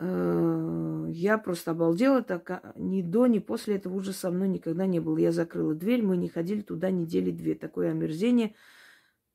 Э, 0.00 1.06
я 1.10 1.38
просто 1.38 1.70
обалдела, 1.70 2.22
так 2.22 2.50
а, 2.50 2.72
ни 2.76 3.02
до, 3.02 3.26
ни 3.26 3.38
после 3.38 3.76
этого 3.76 3.94
уже 3.94 4.12
со 4.12 4.30
мной 4.30 4.48
никогда 4.48 4.86
не 4.86 5.00
было. 5.00 5.18
Я 5.18 5.32
закрыла 5.32 5.74
дверь, 5.74 6.02
мы 6.02 6.16
не 6.16 6.28
ходили 6.28 6.62
туда 6.62 6.90
недели 6.90 7.30
две. 7.30 7.54
Такое 7.54 7.90
омерзение, 7.90 8.54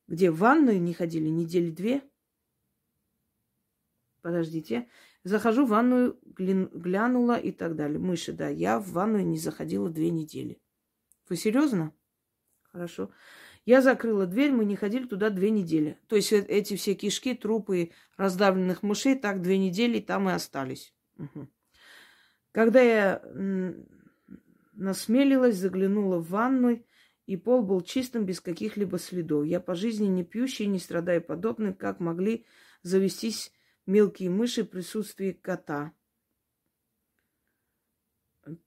где 0.06 0.30
в 0.30 0.38
ванную 0.38 0.80
не 0.82 0.92
ходили 0.92 1.28
недели 1.28 1.70
две. 1.70 2.02
Подождите. 4.20 4.88
Захожу 5.24 5.66
в 5.66 5.70
ванную, 5.70 6.18
глянула 6.24 7.38
и 7.38 7.52
так 7.52 7.76
далее. 7.76 7.98
Мыши, 7.98 8.32
да. 8.32 8.48
Я 8.48 8.78
в 8.78 8.90
ванную 8.90 9.26
не 9.26 9.38
заходила 9.38 9.88
две 9.88 10.10
недели. 10.10 10.60
Вы 11.28 11.36
серьезно? 11.36 11.94
Хорошо. 12.72 13.10
Я 13.64 13.82
закрыла 13.82 14.26
дверь, 14.26 14.52
мы 14.52 14.64
не 14.64 14.76
ходили 14.76 15.06
туда 15.06 15.30
две 15.30 15.50
недели. 15.50 15.98
То 16.08 16.16
есть 16.16 16.32
э, 16.32 16.38
эти 16.38 16.76
все 16.76 16.94
кишки, 16.94 17.34
трупы 17.34 17.90
раздавленных 18.16 18.82
мышей 18.82 19.16
так 19.16 19.42
две 19.42 19.58
недели 19.58 20.00
там 20.00 20.28
и 20.28 20.32
остались. 20.32 20.94
Угу. 21.18 21.48
Когда 22.52 22.80
я 22.80 23.22
насмелилась, 24.72 25.56
заглянула 25.56 26.18
в 26.18 26.30
ванную, 26.30 26.84
и 27.26 27.36
пол 27.36 27.62
был 27.62 27.80
чистым, 27.80 28.26
без 28.26 28.40
каких-либо 28.40 28.98
следов. 28.98 29.44
Я 29.44 29.60
по 29.60 29.76
жизни 29.76 30.06
не 30.06 30.24
пьющий, 30.24 30.66
не 30.66 30.80
страдаю 30.80 31.22
подобным, 31.22 31.74
как 31.74 32.00
могли 32.00 32.44
завестись 32.82 33.52
мелкие 33.86 34.30
мыши 34.30 34.64
в 34.64 34.68
присутствии 34.68 35.30
кота. 35.30 35.92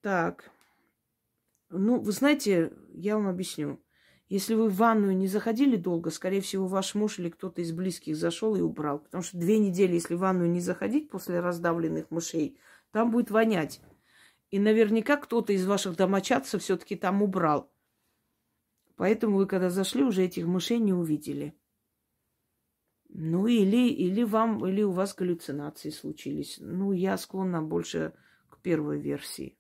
Так. 0.02 0.50
Ну, 1.70 2.00
вы 2.00 2.12
знаете, 2.12 2.72
я 2.94 3.18
вам 3.18 3.28
объясню. 3.28 3.84
Если 4.30 4.56
вы 4.56 4.70
в 4.70 4.76
ванную 4.76 5.16
не 5.16 5.28
заходили 5.28 5.76
долго, 5.76 6.10
скорее 6.10 6.42
всего, 6.42 6.66
ваш 6.66 6.96
муж 6.96 7.20
или 7.20 7.30
кто-то 7.30 7.62
из 7.62 7.72
близких 7.72 8.16
зашел 8.16 8.56
и 8.56 8.62
убрал. 8.62 9.00
Потому 9.00 9.22
что 9.22 9.38
две 9.38 9.60
недели, 9.60 9.94
если 9.94 10.16
в 10.16 10.20
ванную 10.20 10.50
не 10.50 10.62
заходить 10.62 11.10
после 11.10 11.40
раздавленных 11.40 12.10
мышей, 12.10 12.58
там 12.92 13.12
будет 13.12 13.32
вонять. 13.32 13.82
И 14.50 14.60
наверняка 14.60 15.18
кто-то 15.18 15.52
из 15.54 15.66
ваших 15.66 15.98
домочадцев 15.98 16.62
все-таки 16.62 16.96
там 16.96 17.22
убрал. 17.22 17.72
Поэтому 18.96 19.38
вы, 19.38 19.48
когда 19.48 19.70
зашли, 19.70 20.04
уже 20.04 20.24
этих 20.24 20.46
мышей 20.46 20.80
не 20.80 20.94
увидели. 20.94 21.56
Ну, 23.10 23.48
или, 23.48 23.90
или 23.90 24.24
вам, 24.24 24.66
или 24.66 24.82
у 24.82 24.92
вас 24.92 25.14
галлюцинации 25.14 25.90
случились. 25.90 26.58
Ну, 26.60 26.92
я 26.92 27.18
склонна 27.18 27.62
больше 27.62 28.14
к 28.50 28.60
первой 28.60 29.00
версии. 29.00 29.58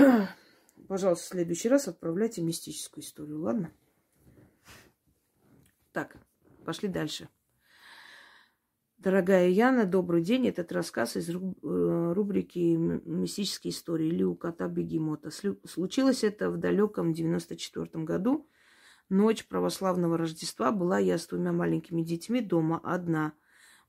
Пожалуйста, 0.88 1.24
в 1.24 1.28
следующий 1.28 1.68
раз 1.68 1.88
отправляйте 1.88 2.42
мистическую 2.42 3.04
историю, 3.04 3.40
ладно? 3.40 3.72
Так, 5.92 6.16
пошли 6.64 6.88
дальше. 6.88 7.28
Дорогая 8.98 9.48
Яна, 9.48 9.86
добрый 9.86 10.22
день. 10.22 10.46
Этот 10.46 10.72
рассказ 10.72 11.16
из 11.16 11.30
э, 11.30 11.32
рубрики 12.12 12.76
«Мистические 12.76 13.72
истории» 13.72 14.08
или 14.08 14.22
«У 14.22 14.34
кота 14.34 14.68
бегемота». 14.68 15.30
Случилось 15.64 16.22
это 16.22 16.50
в 16.50 16.58
далеком 16.58 17.14
94 17.14 18.04
году. 18.04 18.46
Ночь 19.08 19.46
православного 19.46 20.18
Рождества 20.18 20.70
была 20.70 20.98
я 20.98 21.16
с 21.16 21.26
двумя 21.26 21.52
маленькими 21.52 22.02
детьми 22.02 22.42
дома 22.42 22.78
одна. 22.84 23.32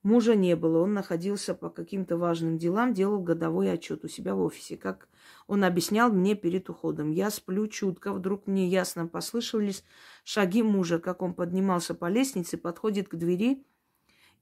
Мужа 0.04 0.36
не 0.36 0.56
было, 0.56 0.80
он 0.80 0.94
находился 0.94 1.54
по 1.54 1.70
каким-то 1.70 2.18
важным 2.18 2.58
делам, 2.58 2.94
делал 2.94 3.22
годовой 3.22 3.72
отчет 3.72 4.04
у 4.04 4.08
себя 4.08 4.34
в 4.34 4.42
офисе. 4.42 4.76
Как 4.76 5.08
он 5.48 5.64
объяснял 5.64 6.12
мне 6.12 6.34
перед 6.34 6.70
уходом. 6.70 7.12
Я 7.12 7.30
сплю 7.30 7.68
чутко, 7.68 8.12
вдруг 8.12 8.48
мне 8.48 8.68
ясно 8.68 9.08
послышались 9.08 9.84
шаги 10.24 10.64
мужа, 10.64 11.00
как 11.00 11.22
он 11.22 11.36
поднимался 11.36 11.94
по 11.94 12.10
лестнице, 12.10 12.58
подходит 12.58 13.10
к 13.10 13.16
двери 13.16 13.64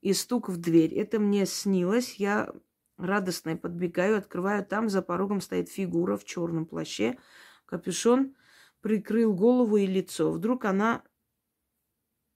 и 0.02 0.14
стук 0.14 0.48
в 0.48 0.58
дверь. 0.58 0.94
Это 0.94 1.20
мне 1.20 1.46
снилось, 1.46 2.16
я 2.16 2.54
радостно 2.98 3.58
подбегаю, 3.58 4.18
открываю, 4.18 4.66
там 4.66 4.88
за 4.88 5.02
порогом 5.02 5.42
стоит 5.42 5.70
фигура 5.70 6.16
в 6.16 6.24
черном 6.24 6.66
плаще, 6.66 7.18
капюшон 7.66 8.36
прикрыл 8.82 9.34
голову 9.34 9.76
и 9.76 9.86
лицо. 9.86 10.32
Вдруг 10.32 10.64
она 10.64 11.04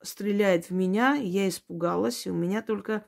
стреляет 0.02 0.70
в 0.70 0.72
меня, 0.72 1.16
я 1.16 1.48
испугалась, 1.48 2.28
и 2.28 2.32
у 2.32 2.34
меня 2.34 2.62
только 2.62 3.06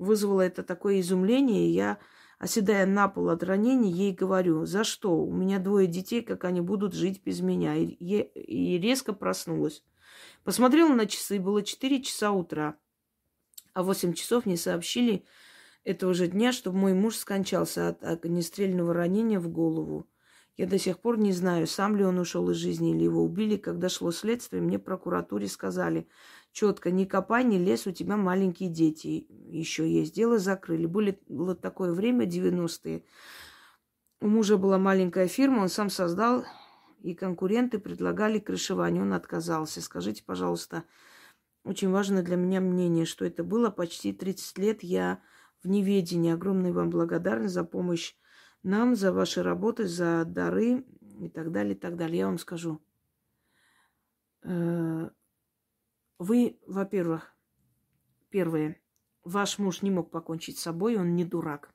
вызвало 0.00 0.40
это 0.40 0.62
такое 0.62 1.00
изумление. 1.00 1.72
Я, 1.72 1.98
оседая 2.38 2.86
на 2.86 3.08
пол 3.08 3.28
от 3.28 3.44
ранений, 3.44 3.92
ей 3.92 4.12
говорю, 4.12 4.64
за 4.64 4.82
что? 4.82 5.14
У 5.16 5.32
меня 5.32 5.58
двое 5.58 5.86
детей, 5.86 6.22
как 6.22 6.44
они 6.44 6.60
будут 6.60 6.94
жить 6.94 7.22
без 7.24 7.40
меня? 7.40 7.76
И, 7.76 7.94
и 7.94 8.78
резко 8.78 9.12
проснулась. 9.12 9.84
Посмотрела 10.42 10.94
на 10.94 11.06
часы, 11.06 11.38
было 11.38 11.62
4 11.62 12.02
часа 12.02 12.32
утра. 12.32 12.76
А 13.74 13.82
в 13.82 13.86
8 13.86 14.14
часов 14.14 14.46
мне 14.46 14.56
сообщили 14.56 15.24
этого 15.84 16.14
же 16.14 16.26
дня, 16.26 16.52
что 16.52 16.72
мой 16.72 16.94
муж 16.94 17.16
скончался 17.16 17.88
от 17.88 18.02
огнестрельного 18.02 18.92
ранения 18.94 19.38
в 19.38 19.48
голову. 19.48 20.08
Я 20.56 20.66
до 20.66 20.78
сих 20.78 20.98
пор 20.98 21.18
не 21.18 21.32
знаю, 21.32 21.66
сам 21.66 21.96
ли 21.96 22.04
он 22.04 22.18
ушел 22.18 22.50
из 22.50 22.56
жизни 22.56 22.94
или 22.94 23.04
его 23.04 23.22
убили. 23.22 23.56
Когда 23.56 23.88
шло 23.88 24.12
следствие, 24.12 24.60
мне 24.60 24.78
прокуратуре 24.78 25.48
сказали, 25.48 26.06
четко, 26.52 26.90
не 26.90 27.06
копай, 27.06 27.44
не 27.44 27.58
лезь, 27.58 27.86
у 27.86 27.92
тебя 27.92 28.16
маленькие 28.16 28.68
дети 28.68 29.26
еще 29.48 29.90
есть. 29.90 30.14
Дело 30.14 30.38
закрыли. 30.38 30.86
Были, 30.86 31.20
было 31.28 31.54
такое 31.54 31.92
время, 31.92 32.26
90-е. 32.26 33.04
У 34.20 34.28
мужа 34.28 34.56
была 34.56 34.78
маленькая 34.78 35.28
фирма, 35.28 35.62
он 35.62 35.68
сам 35.68 35.88
создал, 35.88 36.44
и 37.02 37.14
конкуренты 37.14 37.78
предлагали 37.78 38.38
крышевание. 38.38 39.02
Он 39.02 39.14
отказался. 39.14 39.80
Скажите, 39.80 40.22
пожалуйста, 40.24 40.84
очень 41.64 41.90
важно 41.90 42.22
для 42.22 42.36
меня 42.36 42.60
мнение, 42.60 43.06
что 43.06 43.24
это 43.24 43.42
было 43.44 43.70
почти 43.70 44.12
30 44.12 44.58
лет. 44.58 44.82
Я 44.82 45.22
в 45.62 45.68
неведении. 45.68 46.32
Огромная 46.32 46.72
вам 46.72 46.90
благодарность 46.90 47.54
за 47.54 47.64
помощь 47.64 48.14
нам 48.62 48.94
за 48.94 49.12
ваши 49.12 49.42
работы, 49.42 49.86
за 49.86 50.24
дары 50.24 50.84
и 51.20 51.28
так 51.28 51.50
далее, 51.50 51.74
и 51.74 51.78
так 51.78 51.96
далее. 51.96 52.18
Я 52.18 52.26
вам 52.26 52.38
скажу. 52.38 52.80
Э, 54.42 55.10
вы, 56.20 56.58
во-первых, 56.66 57.34
первое, 58.28 58.78
ваш 59.24 59.58
муж 59.58 59.80
не 59.80 59.90
мог 59.90 60.10
покончить 60.10 60.58
с 60.58 60.62
собой, 60.62 60.98
он 60.98 61.16
не 61.16 61.24
дурак. 61.24 61.72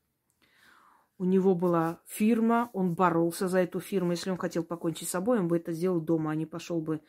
У 1.18 1.26
него 1.26 1.56
была 1.56 2.00
фирма, 2.06 2.70
он 2.72 2.94
боролся 2.94 3.48
за 3.48 3.60
эту 3.60 3.80
фирму. 3.80 4.12
Если 4.12 4.30
он 4.30 4.38
хотел 4.38 4.64
покончить 4.64 5.08
с 5.08 5.12
собой, 5.12 5.40
он 5.40 5.48
бы 5.48 5.58
это 5.58 5.74
сделал 5.74 6.00
дома, 6.00 6.30
а 6.30 6.36
не 6.36 6.46
пошел 6.46 6.80
бы 6.80 7.02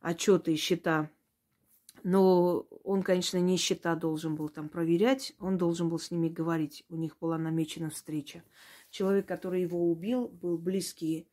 отчеты 0.00 0.54
и 0.54 0.56
счета. 0.56 1.10
Но 2.02 2.60
он, 2.82 3.02
конечно, 3.02 3.36
не 3.36 3.58
счета 3.58 3.94
должен 3.94 4.34
был 4.34 4.48
там 4.48 4.70
проверять, 4.70 5.34
он 5.38 5.58
должен 5.58 5.90
был 5.90 5.98
с 5.98 6.10
ними 6.10 6.30
говорить. 6.30 6.86
У 6.88 6.96
них 6.96 7.18
была 7.20 7.36
намечена 7.36 7.90
встреча. 7.90 8.42
Человек, 8.88 9.28
который 9.28 9.60
его 9.60 9.90
убил, 9.90 10.28
был 10.28 10.56
близкий 10.56 11.28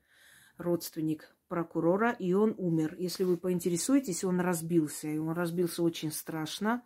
родственник 0.58 1.37
прокурора, 1.48 2.12
и 2.12 2.34
он 2.34 2.56
умер. 2.58 2.96
Если 3.00 3.24
вы 3.24 3.38
поинтересуетесь, 3.38 4.24
он 4.24 4.40
разбился, 4.40 5.08
и 5.08 5.18
он 5.18 5.32
разбился 5.32 5.84
очень 5.84 6.12
страшно. 6.12 6.84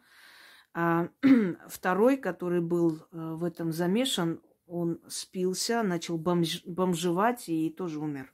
А 0.74 1.10
второй, 1.68 2.18
который 2.18 2.62
был 2.62 2.98
э, 2.98 3.02
в 3.12 3.44
этом 3.44 3.72
замешан, 3.72 4.42
он 4.68 5.02
спился, 5.08 5.84
начал 5.84 6.18
бомж, 6.18 6.64
бомжевать 6.66 7.50
и 7.50 7.70
тоже 7.70 8.00
умер. 8.00 8.34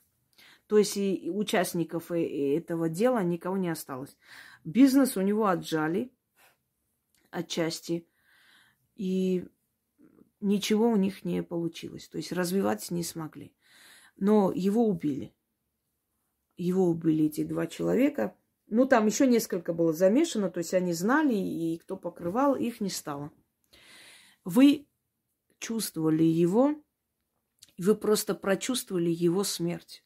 То 0.68 0.78
есть 0.78 0.98
и 0.98 1.32
участников 1.34 2.12
этого 2.12 2.90
дела 2.90 3.24
никого 3.24 3.58
не 3.58 3.70
осталось. 3.70 4.16
Бизнес 4.64 5.16
у 5.18 5.22
него 5.22 5.48
отжали 5.48 6.12
отчасти. 7.32 8.06
И 8.96 9.48
ничего 10.42 10.90
у 10.90 10.96
них 10.96 11.24
не 11.24 11.42
получилось. 11.42 12.08
То 12.08 12.18
есть 12.18 12.32
развиваться 12.32 12.94
не 12.94 13.04
смогли. 13.04 13.54
Но 14.18 14.52
его 14.52 14.88
убили. 14.88 15.34
Его 16.58 16.86
убили 16.90 17.26
эти 17.26 17.44
два 17.44 17.68
человека. 17.68 18.36
Ну, 18.68 18.86
там 18.86 19.06
еще 19.06 19.28
несколько 19.28 19.74
было 19.74 19.94
замешано, 19.94 20.50
то 20.50 20.58
есть 20.58 20.74
они 20.74 20.92
знали, 20.94 21.34
и 21.34 21.78
кто 21.78 21.96
покрывал, 21.96 22.56
их 22.56 22.82
не 22.82 22.90
стало. 22.90 23.32
Вы 24.44 24.88
чувствовали 25.60 26.24
его, 26.24 26.76
вы 27.78 27.96
просто 27.96 28.36
прочувствовали 28.36 29.10
его 29.10 29.44
смерть. 29.44 30.04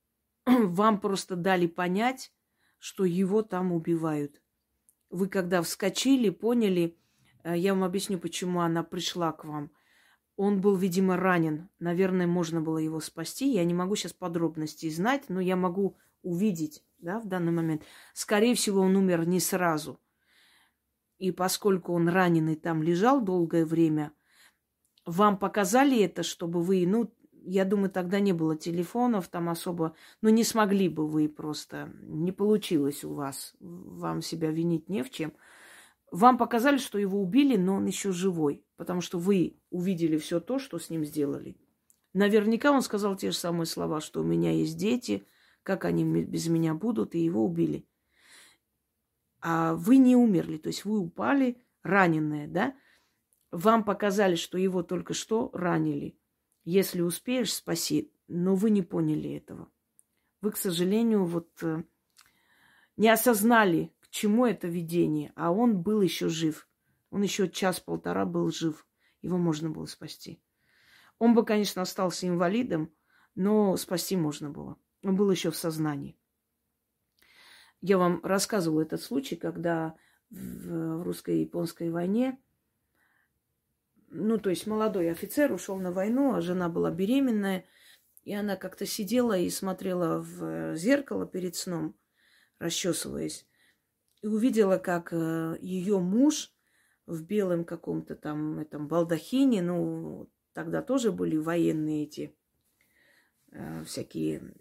Вам 0.46 1.00
просто 1.00 1.36
дали 1.36 1.66
понять, 1.66 2.32
что 2.78 3.04
его 3.04 3.42
там 3.42 3.72
убивают. 3.72 4.42
Вы 5.08 5.28
когда 5.28 5.62
вскочили, 5.62 6.30
поняли, 6.30 6.98
Э, 7.44 7.56
я 7.56 7.74
вам 7.74 7.84
объясню, 7.84 8.18
почему 8.18 8.60
она 8.60 8.82
пришла 8.82 9.32
к 9.32 9.44
вам. 9.44 9.70
Он 10.36 10.60
был, 10.60 10.74
видимо, 10.76 11.16
ранен. 11.16 11.68
Наверное, 11.78 12.26
можно 12.26 12.60
было 12.60 12.78
его 12.78 13.00
спасти. 13.00 13.52
Я 13.52 13.64
не 13.64 13.74
могу 13.74 13.96
сейчас 13.96 14.12
подробностей 14.12 14.90
знать, 14.90 15.24
но 15.28 15.40
я 15.40 15.56
могу 15.56 15.96
увидеть, 16.22 16.84
да, 16.98 17.20
в 17.20 17.26
данный 17.26 17.52
момент. 17.52 17.82
Скорее 18.14 18.54
всего, 18.54 18.80
он 18.80 18.96
умер 18.96 19.26
не 19.26 19.40
сразу. 19.40 20.00
И 21.18 21.32
поскольку 21.32 21.92
он 21.92 22.08
раненый 22.08 22.56
там 22.56 22.82
лежал 22.82 23.20
долгое 23.20 23.66
время, 23.66 24.12
вам 25.04 25.38
показали 25.38 26.00
это, 26.02 26.22
чтобы 26.22 26.62
вы, 26.62 26.86
ну, 26.86 27.12
я 27.42 27.64
думаю, 27.64 27.90
тогда 27.90 28.20
не 28.20 28.32
было 28.32 28.56
телефонов 28.56 29.28
там 29.28 29.48
особо, 29.48 29.94
но 30.20 30.30
не 30.30 30.44
смогли 30.44 30.88
бы 30.88 31.06
вы 31.06 31.28
просто, 31.28 31.92
не 32.02 32.32
получилось 32.32 33.04
у 33.04 33.14
вас, 33.14 33.54
вам 33.60 34.22
себя 34.22 34.50
винить 34.50 34.88
не 34.88 35.02
в 35.02 35.10
чем. 35.10 35.32
Вам 36.10 36.38
показали, 36.38 36.78
что 36.78 36.98
его 36.98 37.20
убили, 37.20 37.56
но 37.56 37.76
он 37.76 37.86
еще 37.86 38.10
живой, 38.10 38.64
потому 38.76 39.00
что 39.00 39.18
вы 39.18 39.60
увидели 39.70 40.18
все 40.18 40.40
то, 40.40 40.58
что 40.58 40.78
с 40.78 40.90
ним 40.90 41.04
сделали. 41.04 41.56
Наверняка 42.12 42.72
он 42.72 42.82
сказал 42.82 43.16
те 43.16 43.30
же 43.30 43.36
самые 43.36 43.66
слова, 43.66 44.00
что 44.00 44.20
у 44.20 44.24
меня 44.24 44.50
есть 44.50 44.76
дети, 44.76 45.26
как 45.62 45.84
они 45.84 46.04
без 46.04 46.48
меня 46.48 46.74
будут, 46.74 47.14
и 47.14 47.20
его 47.20 47.44
убили. 47.44 47.86
А 49.40 49.74
вы 49.74 49.98
не 49.98 50.16
умерли, 50.16 50.56
то 50.58 50.68
есть 50.68 50.84
вы 50.84 50.98
упали 50.98 51.62
раненые, 51.82 52.48
да? 52.48 52.74
Вам 53.52 53.84
показали, 53.84 54.34
что 54.34 54.58
его 54.58 54.82
только 54.82 55.14
что 55.14 55.50
ранили. 55.52 56.16
Если 56.64 57.00
успеешь, 57.00 57.52
спаси. 57.52 58.12
Но 58.28 58.54
вы 58.54 58.70
не 58.70 58.82
поняли 58.82 59.34
этого. 59.34 59.68
Вы, 60.40 60.52
к 60.52 60.56
сожалению, 60.56 61.24
вот 61.24 61.50
э, 61.62 61.82
не 62.96 63.08
осознали, 63.08 63.92
чему 64.10 64.46
это 64.46 64.68
видение. 64.68 65.32
А 65.36 65.52
он 65.52 65.82
был 65.82 66.00
еще 66.02 66.28
жив. 66.28 66.68
Он 67.10 67.22
еще 67.22 67.48
час-полтора 67.48 68.24
был 68.24 68.50
жив. 68.50 68.86
Его 69.22 69.38
можно 69.38 69.70
было 69.70 69.86
спасти. 69.86 70.42
Он 71.18 71.34
бы, 71.34 71.44
конечно, 71.44 71.82
остался 71.82 72.26
инвалидом, 72.26 72.92
но 73.34 73.76
спасти 73.76 74.16
можно 74.16 74.50
было. 74.50 74.76
Он 75.02 75.16
был 75.16 75.30
еще 75.30 75.50
в 75.50 75.56
сознании. 75.56 76.16
Я 77.80 77.98
вам 77.98 78.20
рассказывала 78.22 78.82
этот 78.82 79.00
случай, 79.00 79.36
когда 79.36 79.96
в 80.30 81.02
русско-японской 81.02 81.90
войне 81.90 82.38
ну, 84.10 84.38
то 84.38 84.50
есть 84.50 84.66
молодой 84.66 85.10
офицер 85.10 85.52
ушел 85.52 85.76
на 85.78 85.92
войну, 85.92 86.34
а 86.34 86.40
жена 86.40 86.68
была 86.68 86.90
беременная, 86.90 87.64
и 88.24 88.34
она 88.34 88.56
как-то 88.56 88.84
сидела 88.84 89.38
и 89.38 89.48
смотрела 89.50 90.20
в 90.20 90.74
зеркало 90.76 91.26
перед 91.26 91.54
сном, 91.54 91.96
расчесываясь, 92.58 93.46
и 94.22 94.26
увидела, 94.26 94.78
как 94.78 95.12
э, 95.12 95.56
ее 95.60 95.98
муж 95.98 96.52
в 97.06 97.22
белом 97.22 97.64
каком-то 97.64 98.14
там 98.14 98.58
этом 98.58 98.88
балдахине, 98.88 99.62
ну, 99.62 100.30
тогда 100.52 100.82
тоже 100.82 101.12
были 101.12 101.36
военные 101.36 102.04
эти 102.04 102.36
э, 103.52 103.84
всякие 103.84 104.54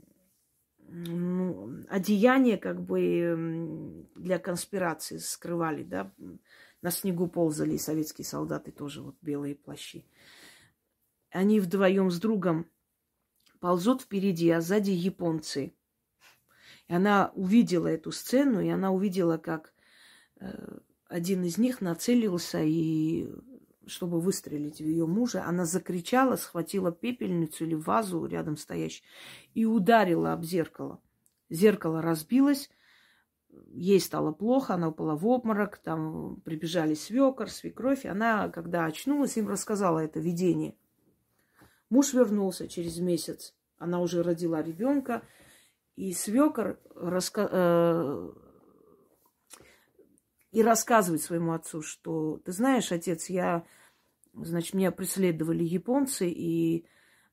ну, 0.91 1.83
одеяния 1.89 2.57
как 2.57 2.81
бы 2.81 4.07
для 4.15 4.39
конспирации 4.39 5.17
скрывали, 5.17 5.83
да, 5.83 6.11
на 6.81 6.91
снегу 6.91 7.27
ползали 7.27 7.77
советские 7.77 8.25
солдаты 8.25 8.71
тоже, 8.71 9.01
вот 9.01 9.15
белые 9.21 9.55
плащи. 9.55 10.05
Они 11.29 11.59
вдвоем 11.59 12.09
с 12.09 12.19
другом 12.19 12.65
ползут 13.59 14.01
впереди, 14.01 14.49
а 14.49 14.61
сзади 14.61 14.91
японцы. 14.91 15.73
И 16.89 16.93
она 16.93 17.31
увидела 17.35 17.87
эту 17.87 18.11
сцену, 18.11 18.59
и 18.59 18.67
она 18.67 18.91
увидела, 18.91 19.37
как 19.37 19.73
э, 20.39 20.79
один 21.07 21.43
из 21.43 21.57
них 21.57 21.79
нацелился 21.79 22.61
и 22.61 23.29
чтобы 23.85 24.19
выстрелить 24.19 24.79
в 24.79 24.85
ее 24.85 25.07
мужа, 25.07 25.43
она 25.45 25.65
закричала, 25.65 26.35
схватила 26.35 26.91
пепельницу 26.91 27.65
или 27.65 27.73
вазу 27.73 28.25
рядом 28.25 28.55
стоящую 28.55 29.07
и 29.55 29.65
ударила 29.65 30.33
об 30.33 30.43
зеркало. 30.43 31.01
Зеркало 31.49 32.01
разбилось, 32.01 32.69
ей 33.67 33.99
стало 33.99 34.31
плохо, 34.31 34.75
она 34.75 34.89
упала 34.89 35.15
в 35.15 35.25
обморок, 35.27 35.77
там 35.77 36.39
прибежали 36.41 36.93
свекор, 36.93 37.49
свекровь. 37.49 38.05
И 38.05 38.07
она, 38.07 38.49
когда 38.49 38.85
очнулась, 38.85 39.37
им 39.37 39.47
рассказала 39.47 39.99
это 39.99 40.19
видение. 40.19 40.75
Муж 41.89 42.13
вернулся 42.13 42.67
через 42.67 42.99
месяц. 42.99 43.55
Она 43.79 44.01
уже 44.01 44.21
родила 44.21 44.61
ребенка. 44.61 45.23
И 45.99 46.13
свекор 46.13 46.79
раска... 46.95 47.49
э... 47.51 48.29
и 50.53 50.63
рассказывает 50.63 51.21
своему 51.21 51.51
отцу, 51.51 51.81
что 51.81 52.37
ты 52.45 52.53
знаешь, 52.53 52.93
отец, 52.93 53.29
я, 53.29 53.65
значит, 54.33 54.75
меня 54.75 54.93
преследовали 54.93 55.65
японцы, 55.65 56.29
и 56.29 56.85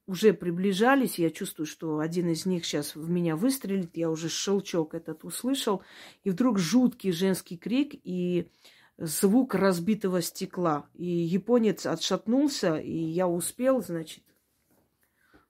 уже 0.08 0.32
приближались. 0.32 1.20
Я 1.20 1.30
чувствую, 1.30 1.66
что 1.66 2.00
один 2.00 2.28
из 2.28 2.44
них 2.44 2.66
сейчас 2.66 2.96
в 2.96 3.08
меня 3.08 3.36
выстрелит. 3.36 3.96
Я 3.96 4.10
уже 4.10 4.28
щелчок 4.28 4.94
этот 4.94 5.22
услышал. 5.22 5.82
И 6.24 6.30
вдруг 6.30 6.58
жуткий 6.58 7.12
женский 7.12 7.56
крик 7.56 7.92
и 8.02 8.50
звук 8.98 9.54
разбитого 9.54 10.22
стекла. 10.22 10.88
И 10.94 11.06
японец 11.06 11.86
отшатнулся, 11.86 12.78
и 12.78 12.98
я 12.98 13.28
успел, 13.28 13.80
значит, 13.80 14.24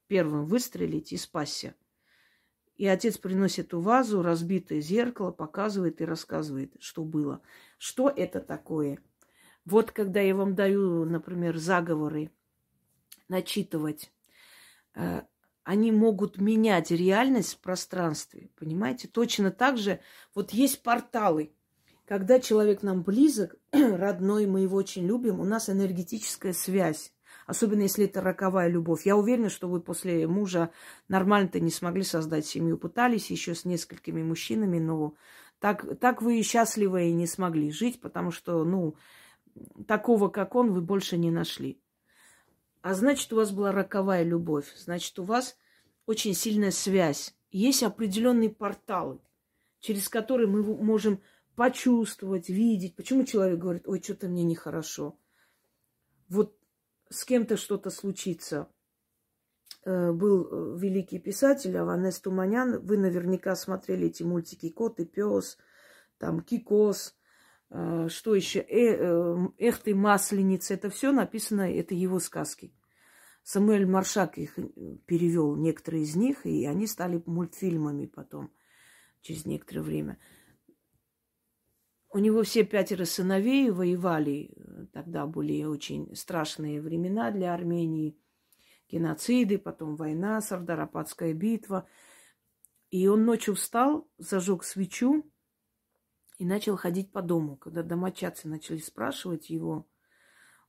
первым 0.07 0.45
выстрелить 0.45 1.15
и 1.15 1.17
спасся. 1.17 1.75
И 2.77 2.87
отец 2.87 3.19
приносит 3.19 3.67
эту 3.67 3.81
вазу, 3.81 4.23
разбитое 4.23 4.81
зеркало, 4.81 5.31
показывает 5.31 6.01
и 6.01 6.05
рассказывает, 6.05 6.75
что 6.79 7.05
было. 7.05 7.41
Что 7.79 8.09
это 8.09 8.41
такое? 8.41 8.99
Вот 9.65 9.93
когда 9.93 10.21
я 10.21 10.35
вам 10.35 10.55
даю, 10.55 11.05
например, 11.05 11.57
заговоры 11.57 12.31
начитывать, 13.29 14.13
Э, 14.97 15.23
они 15.63 15.93
могут 15.93 16.39
менять 16.39 16.91
реальность 16.91 17.55
в 17.55 17.61
пространстве, 17.61 18.51
понимаете? 18.57 19.09
Точно 19.09 19.51
так 19.51 19.79
же 19.79 20.01
вот 20.35 20.53
есть 20.53 20.83
порталы. 20.83 21.53
Когда 22.07 22.41
человек 22.41 22.83
нам 22.83 23.03
близок, 23.03 23.57
родной, 23.73 24.47
мы 24.47 24.61
его 24.61 24.77
очень 24.77 25.07
любим, 25.07 25.41
у 25.41 25.45
нас 25.45 25.69
энергетическая 25.69 26.53
связь. 26.53 27.13
Особенно 27.47 27.83
если 27.83 28.07
это 28.07 28.21
роковая 28.21 28.69
любовь. 28.69 29.07
Я 29.07 29.17
уверена, 29.17 29.49
что 29.49 29.69
вы 29.69 29.81
после 29.81 30.27
мужа 30.27 30.71
нормально-то 31.09 31.61
не 31.61 31.71
смогли 31.71 32.03
создать 32.03 32.45
семью. 32.45 32.77
Пытались 32.77 33.31
еще 33.31 33.55
с 33.55 33.65
несколькими 33.65 34.23
мужчинами, 34.23 34.81
но 34.81 35.15
так, 35.61 35.99
так 36.01 36.23
вы 36.23 36.41
и 36.41 36.43
счастливы 36.43 37.09
и 37.09 37.13
не 37.13 37.27
смогли 37.27 37.71
жить, 37.71 38.01
потому 38.01 38.33
что, 38.33 38.65
ну, 38.65 38.97
такого, 39.87 40.29
как 40.29 40.57
он, 40.57 40.73
вы 40.73 40.81
больше 40.81 41.17
не 41.17 41.31
нашли. 41.31 41.81
А 42.83 42.95
значит, 42.95 43.33
у 43.33 43.37
вас 43.37 43.53
была 43.53 43.71
роковая 43.71 44.25
любовь. 44.25 44.67
Значит, 44.77 45.17
у 45.21 45.25
вас 45.25 45.57
очень 46.05 46.35
сильная 46.35 46.73
связь. 46.73 47.37
Есть 47.53 47.85
определенные 47.85 48.51
порталы, 48.51 49.21
через 49.79 50.09
которые 50.09 50.49
мы 50.49 50.63
можем 50.63 51.21
почувствовать, 51.55 52.49
видеть. 52.49 52.97
Почему 52.97 53.25
человек 53.25 53.59
говорит, 53.61 53.89
ой, 53.89 54.03
что-то 54.03 54.29
мне 54.29 54.43
нехорошо. 54.43 55.17
Вот 56.29 56.57
с 57.11 57.25
кем-то 57.25 57.57
что-то 57.57 57.91
случится. 57.91 58.69
Э, 59.85 60.13
был 60.13 60.49
э, 60.51 60.79
великий 60.79 61.19
писатель 61.19 61.77
Аванес 61.77 62.19
Туманян. 62.19 62.81
Вы 62.85 62.99
наверняка 62.99 63.55
смотрели 63.55 64.09
эти 64.09 64.25
мультики 64.25 64.69
«Кот 64.69 64.99
и 64.99 65.05
пес», 65.05 65.59
там 66.19 66.41
«Кикос», 66.41 67.15
э, 67.71 68.09
что 68.09 68.35
еще, 68.35 68.61
«Эх 68.61 69.79
ты, 69.79 69.95
масленица». 69.95 70.75
Это 70.75 70.91
все 70.91 71.13
написано, 71.13 71.73
это 71.73 71.95
его 71.95 72.19
сказки. 72.19 72.73
Самуэль 73.45 73.87
Маршак 73.87 74.39
их 74.39 74.59
перевел, 75.07 75.55
некоторые 75.55 76.03
из 76.03 76.17
них, 76.17 76.45
и 76.47 76.67
они 76.67 76.89
стали 76.89 77.23
мультфильмами 77.27 78.07
потом, 78.07 78.51
через 79.21 79.47
некоторое 79.47 79.83
время. 79.83 80.19
У 82.17 82.19
него 82.19 82.45
все 82.45 82.65
пятеро 82.65 83.05
сыновей 83.05 83.71
воевали. 83.71 84.51
Тогда 84.95 85.27
были 85.27 85.65
очень 85.65 86.17
страшные 86.17 86.81
времена 86.81 87.31
для 87.31 87.53
Армении. 87.53 88.17
Геноциды, 88.91 89.59
потом 89.59 89.97
война, 89.97 90.41
Сардарападская 90.41 91.35
битва. 91.35 91.87
И 92.89 93.07
он 93.07 93.27
ночью 93.27 93.55
встал, 93.55 94.09
зажег 94.17 94.65
свечу 94.65 95.31
и 96.39 96.47
начал 96.47 96.79
ходить 96.79 97.13
по 97.13 97.21
дому. 97.21 97.59
Когда 97.59 97.83
домочадцы 97.83 98.49
начали 98.49 98.79
спрашивать 98.79 99.51
его, 99.51 99.87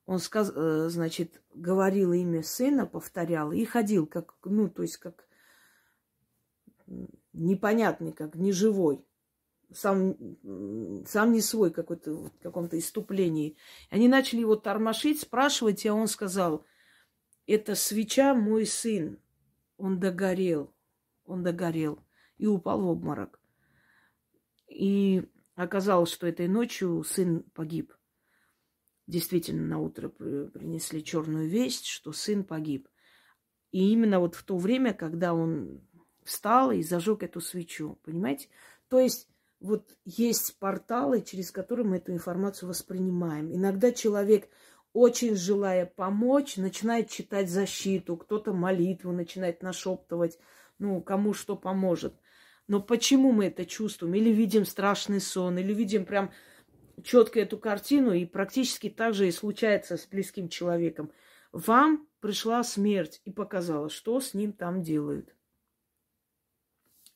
он, 0.05 0.19
сказ, 0.19 0.51
э, 0.53 0.89
значит, 0.89 1.41
говорил 1.53 2.11
имя 2.11 2.43
сына, 2.43 2.85
повторял 2.85 3.53
и 3.53 3.63
ходил, 3.63 4.05
как, 4.05 4.35
ну, 4.43 4.67
то 4.67 4.81
есть 4.81 4.97
как 4.97 5.25
непонятный, 7.31 8.11
как 8.11 8.35
неживой. 8.35 9.06
Сам, 9.73 10.15
сам 11.05 11.33
не 11.33 11.41
свой 11.41 11.71
какой-то, 11.71 12.13
в 12.13 12.39
каком-то 12.39 12.79
иступлении. 12.79 13.57
Они 13.89 14.07
начали 14.07 14.39
его 14.39 14.55
тормошить, 14.55 15.21
спрашивать, 15.21 15.85
а 15.85 15.93
он 15.93 16.07
сказал, 16.07 16.65
это 17.45 17.75
свеча 17.75 18.33
мой 18.33 18.65
сын. 18.65 19.19
Он 19.77 19.99
догорел, 19.99 20.73
он 21.25 21.43
догорел 21.43 21.99
и 22.37 22.47
упал 22.47 22.81
в 22.81 22.87
обморок. 22.87 23.41
И 24.67 25.23
оказалось, 25.55 26.11
что 26.11 26.27
этой 26.27 26.47
ночью 26.47 27.03
сын 27.03 27.43
погиб. 27.53 27.93
действительно 29.07 29.65
на 29.65 29.79
утро 29.79 30.09
принесли 30.09 31.03
черную 31.03 31.47
весть, 31.47 31.85
что 31.85 32.11
сын 32.11 32.43
погиб. 32.43 32.87
И 33.71 33.91
именно 33.91 34.19
вот 34.19 34.35
в 34.35 34.43
то 34.43 34.57
время, 34.57 34.93
когда 34.93 35.33
он 35.33 35.81
встал 36.23 36.71
и 36.71 36.83
зажег 36.83 37.23
эту 37.23 37.41
свечу, 37.41 37.99
понимаете? 38.03 38.49
То 38.89 38.99
есть 38.99 39.29
вот 39.59 39.97
есть 40.05 40.57
порталы, 40.59 41.21
через 41.21 41.51
которые 41.51 41.85
мы 41.85 41.97
эту 41.97 42.11
информацию 42.11 42.69
воспринимаем. 42.69 43.53
Иногда 43.53 43.91
человек, 43.91 44.49
очень 44.93 45.35
желая 45.35 45.85
помочь, 45.85 46.57
начинает 46.57 47.09
читать 47.09 47.49
защиту, 47.49 48.17
кто-то 48.17 48.53
молитву 48.53 49.11
начинает 49.11 49.63
нашептывать, 49.63 50.37
ну, 50.79 51.01
кому 51.01 51.33
что 51.33 51.55
поможет. 51.55 52.13
Но 52.67 52.81
почему 52.81 53.31
мы 53.31 53.45
это 53.45 53.65
чувствуем? 53.65 54.15
Или 54.15 54.29
видим 54.29 54.65
страшный 54.65 55.21
сон, 55.21 55.57
или 55.57 55.73
видим 55.73 56.05
прям 56.05 56.31
четко 57.03 57.39
эту 57.39 57.57
картину, 57.57 58.13
и 58.13 58.25
практически 58.25 58.89
так 58.89 59.13
же 59.13 59.27
и 59.27 59.31
случается 59.31 59.97
с 59.97 60.05
близким 60.05 60.49
человеком. 60.49 61.11
Вам 61.51 62.07
пришла 62.19 62.63
смерть 62.63 63.21
и 63.23 63.31
показала, 63.31 63.89
что 63.89 64.19
с 64.19 64.33
ним 64.33 64.53
там 64.53 64.83
делают. 64.83 65.33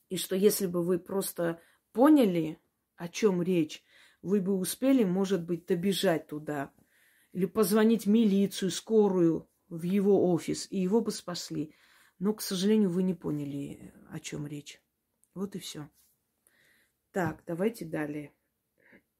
И 0.09 0.17
что 0.17 0.35
если 0.35 0.67
бы 0.67 0.83
вы 0.83 0.99
просто 0.99 1.59
поняли, 1.93 2.59
о 2.95 3.07
чем 3.07 3.41
речь, 3.41 3.83
вы 4.21 4.41
бы 4.41 4.55
успели, 4.55 5.03
может 5.03 5.43
быть, 5.45 5.65
добежать 5.65 6.27
туда. 6.27 6.73
Или 7.33 7.45
позвонить 7.45 8.05
милицию, 8.05 8.71
скорую 8.71 9.49
в 9.69 9.83
его 9.83 10.31
офис, 10.31 10.67
и 10.69 10.77
его 10.77 11.01
бы 11.01 11.11
спасли. 11.11 11.73
Но, 12.19 12.33
к 12.33 12.41
сожалению, 12.41 12.89
вы 12.89 13.03
не 13.03 13.13
поняли, 13.13 13.93
о 14.09 14.19
чем 14.19 14.45
речь. 14.45 14.81
Вот 15.33 15.55
и 15.55 15.59
все. 15.59 15.89
Так, 17.11 17.43
давайте 17.45 17.85
далее. 17.85 18.33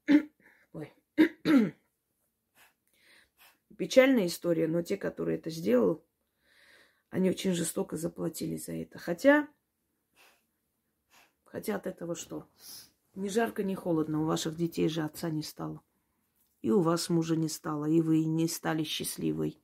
Ой. 0.74 0.94
Печальная 3.78 4.28
история, 4.28 4.68
но 4.68 4.82
те, 4.82 4.98
которые 4.98 5.38
это 5.38 5.50
сделал, 5.50 6.06
они 7.10 7.30
очень 7.30 7.54
жестоко 7.54 7.98
заплатили 7.98 8.58
за 8.58 8.74
это. 8.74 9.00
Хотя, 9.00 9.48
хотя 11.52 11.76
от 11.76 11.88
этого 11.88 12.16
что? 12.16 12.48
Ни 13.16 13.28
жарко, 13.28 13.64
ни 13.64 13.76
холодно. 13.76 14.22
У 14.22 14.26
ваших 14.26 14.56
детей 14.56 14.88
же 14.88 15.02
отца 15.02 15.30
не 15.30 15.44
стало. 15.44 15.82
И 16.62 16.72
у 16.72 16.82
вас 16.82 17.10
мужа 17.10 17.36
не 17.36 17.50
стало. 17.50 17.86
И 17.86 18.02
вы 18.02 18.24
не 18.24 18.48
стали 18.48 18.84
счастливой 18.84 19.60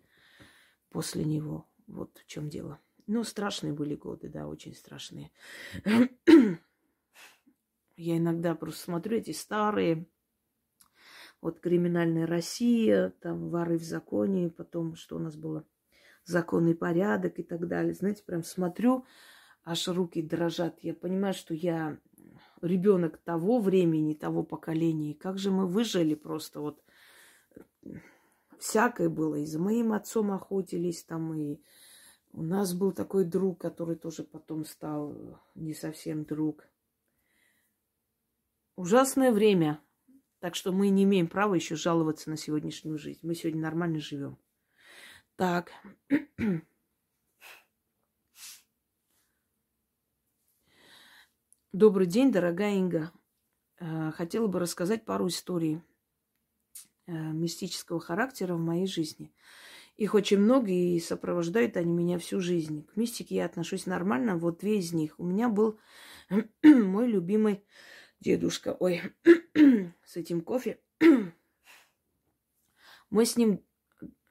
после 0.90 1.24
него. 1.24 1.66
Вот 1.88 2.18
в 2.18 2.26
чем 2.28 2.50
дело. 2.50 2.80
Ну, 3.06 3.24
страшные 3.24 3.72
были 3.72 3.96
годы, 3.96 4.28
да, 4.28 4.48
очень 4.48 4.76
страшные. 4.76 5.32
Я 7.96 8.18
иногда 8.18 8.54
просто 8.54 8.82
смотрю 8.82 9.18
эти 9.18 9.32
старые 9.32 10.08
вот 11.42 11.60
криминальная 11.60 12.28
Россия, 12.28 13.14
там 13.22 13.50
воры 13.50 13.78
в 13.78 13.84
законе, 13.84 14.50
потом 14.50 14.96
что 14.96 15.16
у 15.16 15.20
нас 15.20 15.36
было, 15.36 15.66
законный 16.26 16.76
порядок 16.76 17.40
и 17.40 17.44
так 17.44 17.68
далее. 17.68 17.94
Знаете, 17.94 18.24
прям 18.24 18.44
смотрю, 18.44 19.06
аж 19.68 19.90
руки 19.90 20.22
дрожат. 20.22 20.80
Я 20.82 20.94
понимаю, 20.94 21.34
что 21.34 21.54
я 21.54 22.00
ребенок 22.62 23.18
того 23.18 23.60
времени, 23.60 24.14
того 24.14 24.44
поколения. 24.44 25.12
И 25.12 25.18
как 25.18 25.38
же 25.38 25.52
мы 25.52 25.68
выжили 25.68 26.16
просто 26.16 26.62
вот 26.62 26.82
всякое 28.58 29.10
было. 29.10 29.36
И 29.36 29.46
за 29.46 29.60
моим 29.60 29.92
отцом 29.92 30.32
охотились 30.32 31.04
там, 31.04 31.34
и 31.34 31.60
у 32.32 32.44
нас 32.44 32.74
был 32.74 32.94
такой 32.94 33.26
друг, 33.26 33.60
который 33.60 33.98
тоже 33.98 34.24
потом 34.24 34.64
стал 34.64 35.14
не 35.54 35.74
совсем 35.74 36.24
друг. 36.24 36.66
Ужасное 38.78 39.34
время. 39.34 39.82
Так 40.40 40.56
что 40.56 40.72
мы 40.72 40.90
не 40.90 41.04
имеем 41.04 41.28
права 41.28 41.56
еще 41.56 41.76
жаловаться 41.76 42.30
на 42.30 42.38
сегодняшнюю 42.38 42.98
жизнь. 42.98 43.20
Мы 43.22 43.36
сегодня 43.36 43.62
нормально 43.62 44.00
живем. 44.00 44.38
Так. 45.36 45.72
Добрый 51.78 52.08
день, 52.08 52.32
дорогая 52.32 52.74
Инга. 52.74 53.12
Э, 53.80 54.12
хотела 54.12 54.48
бы 54.48 54.58
рассказать 54.58 55.06
пару 55.06 55.28
историй 55.28 55.84
э, 57.06 57.12
мистического 57.12 58.00
характера 58.00 58.56
в 58.56 58.60
моей 58.60 58.88
жизни. 58.88 59.32
Их 59.96 60.16
очень 60.16 60.40
много, 60.40 60.72
и 60.72 61.00
сопровождают 61.00 61.78
они 61.78 61.94
меня 61.94 62.18
всю 62.18 62.40
жизнь. 62.40 62.88
К 62.88 62.98
мистике 62.98 63.36
я 63.36 63.46
отношусь 63.46 63.86
нормально. 63.86 64.38
Вот 64.38 64.62
две 64.62 64.80
из 64.80 64.92
них. 64.92 65.20
У 65.20 65.24
меня 65.24 65.50
был 65.50 65.78
мой 66.64 67.08
любимый 67.08 67.64
дедушка, 68.22 68.76
ой, 68.80 69.04
с 70.04 70.16
этим 70.16 70.42
кофе. 70.42 70.80
Мы 73.12 73.24
с 73.24 73.38
ним 73.38 73.64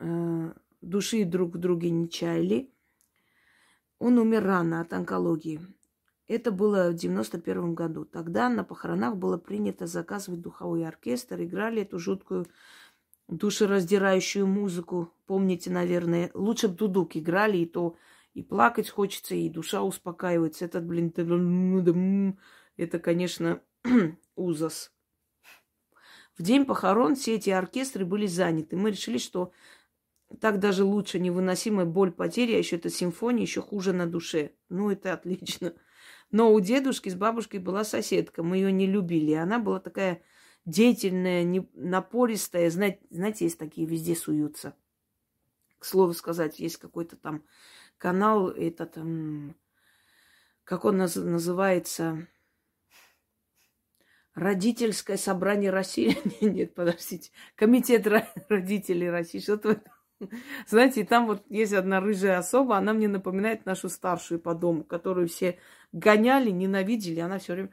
э, 0.01 0.53
души 0.81 1.25
друг 1.25 1.55
в 1.55 1.59
друге 1.59 1.91
не 1.91 2.11
чаяли. 2.11 2.73
Он 4.01 4.19
умер 4.19 4.43
рано 4.43 4.81
от 4.81 4.93
онкологии. 4.93 5.61
Это 6.29 6.51
было 6.51 6.91
в 6.91 6.95
91 6.95 7.75
году. 7.75 8.05
Тогда 8.05 8.49
на 8.49 8.65
похоронах 8.65 9.17
было 9.17 9.39
принято 9.39 9.87
заказывать 9.87 10.41
духовой 10.41 10.87
оркестр. 10.87 11.43
Играли 11.43 11.83
эту 11.83 11.99
жуткую 11.99 12.47
душераздирающую 13.29 14.47
музыку. 14.47 15.13
Помните, 15.27 15.71
наверное, 15.71 16.31
лучше 16.35 16.69
бы 16.69 16.77
дудук 16.77 17.17
играли, 17.17 17.59
и 17.59 17.67
то 17.67 17.97
и 18.35 18.43
плакать 18.43 18.91
хочется, 18.91 19.35
и 19.35 19.49
душа 19.49 19.83
успокаивается. 19.83 20.65
Этот, 20.65 20.85
блин, 20.85 21.13
это, 22.77 22.99
конечно, 22.99 23.63
ужас. 24.37 24.93
В 26.37 26.43
день 26.43 26.67
похорон 26.67 27.15
все 27.15 27.37
эти 27.37 27.51
оркестры 27.51 28.05
были 28.05 28.27
заняты. 28.27 28.77
Мы 28.77 28.91
решили, 28.91 29.17
что 29.19 29.53
так 30.41 30.59
даже 30.59 30.85
лучше, 30.85 31.19
невыносимая 31.19 31.87
боль 31.87 32.13
потери, 32.13 32.55
а 32.55 32.59
еще 32.59 32.77
это 32.77 32.91
симфония, 32.91 33.43
еще 33.43 33.63
хуже 33.63 33.93
на 33.93 34.07
душе. 34.07 34.53
Ну, 34.69 34.91
это 34.91 35.15
отлично. 35.15 35.73
Но 36.31 36.53
у 36.53 36.61
дедушки 36.61 37.09
с 37.09 37.15
бабушкой 37.15 37.61
была 37.61 37.85
соседка, 37.85 38.43
мы 38.43 38.57
ее 38.57 38.73
не 38.73 38.87
любили. 38.87 39.33
Она 39.33 39.59
была 39.59 39.81
такая 39.81 40.23
деятельная, 40.65 41.67
напористая. 41.75 42.71
Знаете, 42.71 43.01
знаете, 43.11 43.45
есть 43.45 43.59
такие, 43.59 43.87
везде 43.87 44.15
суются. 44.15 44.75
К 45.79 45.85
слову 45.85 46.15
сказать, 46.15 46.59
есть 46.59 46.79
какой-то 46.79 47.17
там 47.17 47.45
канал, 47.99 48.49
этот, 48.49 48.99
как 50.65 50.85
он 50.85 50.97
наз, 50.97 51.17
называется, 51.17 52.27
Родительское 54.37 55.17
собрание 55.17 55.71
России. 55.71 56.19
Нет, 56.45 56.75
подождите. 56.75 57.31
Комитет 57.55 58.07
родителей 58.51 59.09
России. 59.09 59.39
Что-то 59.39 59.83
знаете, 60.67 61.05
там 61.05 61.27
вот 61.27 61.45
есть 61.49 61.73
одна 61.73 62.01
рыжая 62.01 62.39
особа, 62.39 62.77
она 62.77 62.93
мне 62.93 63.09
напоминает 63.09 63.67
нашу 63.67 63.89
старшую 63.89 64.41
по 64.41 64.55
дому, 64.55 64.85
которую 64.85 65.29
все 65.29 65.59
гоняли, 65.93 66.51
ненавидели. 66.51 67.21
Она 67.21 67.39
все 67.39 67.55
время... 67.55 67.71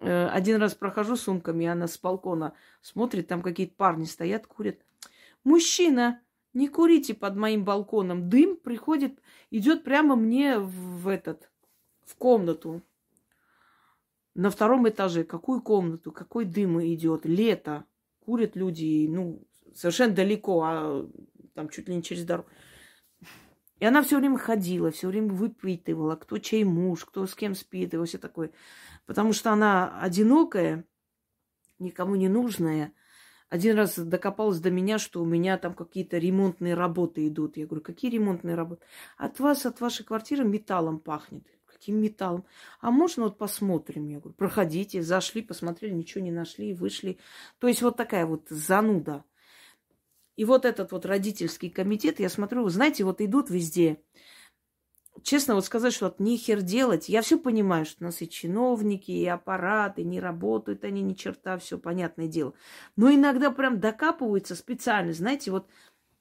Э, 0.00 0.26
один 0.28 0.60
раз 0.60 0.74
прохожу 0.74 1.16
сумками, 1.16 1.66
она 1.66 1.86
с 1.86 1.98
балкона 1.98 2.54
смотрит, 2.80 3.28
там 3.28 3.42
какие-то 3.42 3.74
парни 3.76 4.04
стоят, 4.04 4.46
курят. 4.46 4.80
Мужчина, 5.44 6.20
не 6.52 6.68
курите 6.68 7.14
под 7.14 7.36
моим 7.36 7.64
балконом. 7.64 8.28
Дым 8.28 8.56
приходит, 8.56 9.20
идет 9.50 9.84
прямо 9.84 10.16
мне 10.16 10.58
в 10.58 11.08
этот, 11.08 11.50
в 12.04 12.16
комнату 12.16 12.82
на 14.34 14.50
втором 14.50 14.88
этаже, 14.88 15.24
какую 15.24 15.60
комнату, 15.60 16.12
какой 16.12 16.44
дым 16.44 16.82
идет, 16.82 17.26
лето, 17.26 17.84
курят 18.24 18.56
люди, 18.56 19.06
ну, 19.08 19.42
совершенно 19.74 20.14
далеко, 20.14 20.62
а 20.64 21.08
там 21.60 21.68
чуть 21.68 21.88
ли 21.88 21.94
не 21.94 22.02
через 22.02 22.24
дорогу. 22.24 22.48
И 23.80 23.84
она 23.84 24.02
все 24.02 24.18
время 24.18 24.38
ходила, 24.38 24.90
все 24.90 25.08
время 25.08 25.32
выпитывала, 25.32 26.16
кто 26.16 26.38
чей 26.38 26.64
муж, 26.64 27.04
кто 27.04 27.26
с 27.26 27.34
кем 27.34 27.54
спит, 27.54 27.92
и 27.92 28.04
все 28.04 28.18
такое. 28.18 28.50
Потому 29.06 29.32
что 29.32 29.52
она 29.52 30.00
одинокая, 30.00 30.84
никому 31.78 32.14
не 32.14 32.28
нужная. 32.28 32.92
Один 33.50 33.76
раз 33.76 33.98
докопалась 33.98 34.60
до 34.60 34.70
меня, 34.70 34.98
что 34.98 35.20
у 35.22 35.26
меня 35.26 35.58
там 35.58 35.74
какие-то 35.74 36.18
ремонтные 36.18 36.74
работы 36.74 37.26
идут. 37.26 37.56
Я 37.56 37.66
говорю, 37.66 37.82
какие 37.82 38.10
ремонтные 38.10 38.54
работы? 38.54 38.82
От 39.16 39.40
вас, 39.40 39.66
от 39.66 39.80
вашей 39.80 40.04
квартиры 40.04 40.44
металлом 40.44 40.98
пахнет 40.98 41.46
каким 41.66 41.96
металлом. 41.96 42.44
А 42.80 42.90
можно 42.90 43.24
вот 43.24 43.38
посмотрим? 43.38 44.06
Я 44.08 44.18
говорю, 44.18 44.34
проходите, 44.34 45.02
зашли, 45.02 45.40
посмотрели, 45.40 45.94
ничего 45.94 46.22
не 46.22 46.30
нашли, 46.30 46.74
вышли. 46.74 47.18
То 47.58 47.68
есть 47.68 47.80
вот 47.80 47.96
такая 47.96 48.26
вот 48.26 48.46
зануда. 48.50 49.24
И 50.40 50.44
вот 50.46 50.64
этот 50.64 50.92
вот 50.92 51.04
родительский 51.04 51.68
комитет, 51.68 52.18
я 52.18 52.30
смотрю, 52.30 52.66
знаете, 52.70 53.04
вот 53.04 53.20
идут 53.20 53.50
везде. 53.50 54.02
Честно 55.22 55.54
вот 55.54 55.66
сказать, 55.66 55.92
что 55.92 56.06
вот 56.06 56.18
нихер 56.18 56.62
делать. 56.62 57.10
Я 57.10 57.20
все 57.20 57.38
понимаю, 57.38 57.84
что 57.84 57.98
у 58.00 58.04
нас 58.04 58.22
и 58.22 58.28
чиновники, 58.28 59.10
и 59.10 59.26
аппараты, 59.26 60.02
не 60.02 60.18
работают 60.18 60.84
они 60.84 61.02
ни 61.02 61.12
черта, 61.12 61.58
все 61.58 61.76
понятное 61.76 62.26
дело. 62.26 62.54
Но 62.96 63.12
иногда 63.12 63.50
прям 63.50 63.80
докапываются 63.80 64.56
специально. 64.56 65.12
Знаете, 65.12 65.50
вот 65.50 65.68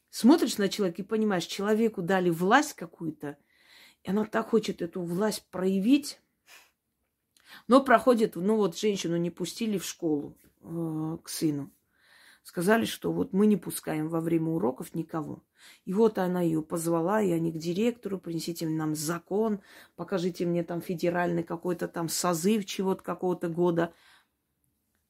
смотришь 0.10 0.58
на 0.58 0.68
человека 0.68 1.02
и 1.02 1.06
понимаешь, 1.06 1.46
человеку 1.46 2.02
дали 2.02 2.30
власть 2.30 2.74
какую-то– 2.74 3.38
и 4.04 4.10
она 4.10 4.26
так 4.26 4.50
хочет 4.50 4.82
эту 4.82 5.02
власть 5.02 5.46
проявить. 5.50 6.20
Но 7.68 7.84
проходит, 7.84 8.36
ну 8.36 8.58
вот 8.58 8.78
женщину 8.78 9.18
не 9.18 9.30
пустили 9.30 9.78
в 9.78 9.86
школу 9.86 10.38
э, 10.62 11.18
к 11.24 11.30
сыну. 11.30 11.72
Сказали, 12.50 12.86
что 12.86 13.12
вот 13.12 13.32
мы 13.32 13.46
не 13.46 13.58
пускаем 13.58 14.10
во 14.10 14.22
время 14.22 14.50
уроков 14.50 14.96
никого. 14.96 15.44
И 15.86 15.94
вот 15.94 16.18
она 16.18 16.42
ее 16.42 16.64
позвала, 16.64 17.22
и 17.22 17.30
они 17.30 17.52
к 17.52 17.58
директору, 17.58 18.18
принесите 18.18 18.68
нам 18.68 18.96
закон, 18.96 19.62
покажите 19.96 20.48
мне 20.48 20.64
там 20.64 20.82
федеральный 20.82 21.44
какой-то 21.44 21.88
там 21.88 22.10
созыв 22.10 22.66
чего-то 22.66 23.04
какого-то 23.04 23.50
года. 23.50 23.94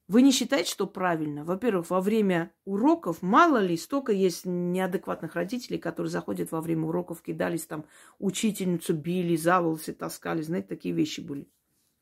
Вы 0.09 0.21
не 0.21 0.33
считаете, 0.33 0.69
что 0.69 0.85
правильно? 0.85 1.45
Во-первых, 1.45 1.89
во 1.89 2.01
время 2.01 2.51
уроков, 2.65 3.21
мало 3.21 3.59
ли, 3.59 3.77
столько 3.77 4.11
есть 4.11 4.41
неадекватных 4.43 5.35
родителей, 5.35 5.77
которые 5.77 6.11
заходят 6.11 6.51
во 6.51 6.59
время 6.59 6.87
уроков, 6.87 7.21
кидались 7.21 7.65
там, 7.65 7.85
учительницу 8.17 8.93
били, 8.93 9.37
за 9.37 9.61
волосы 9.61 9.93
таскали. 9.93 10.41
Знаете, 10.41 10.67
такие 10.67 10.93
вещи 10.93 11.21
были. 11.21 11.47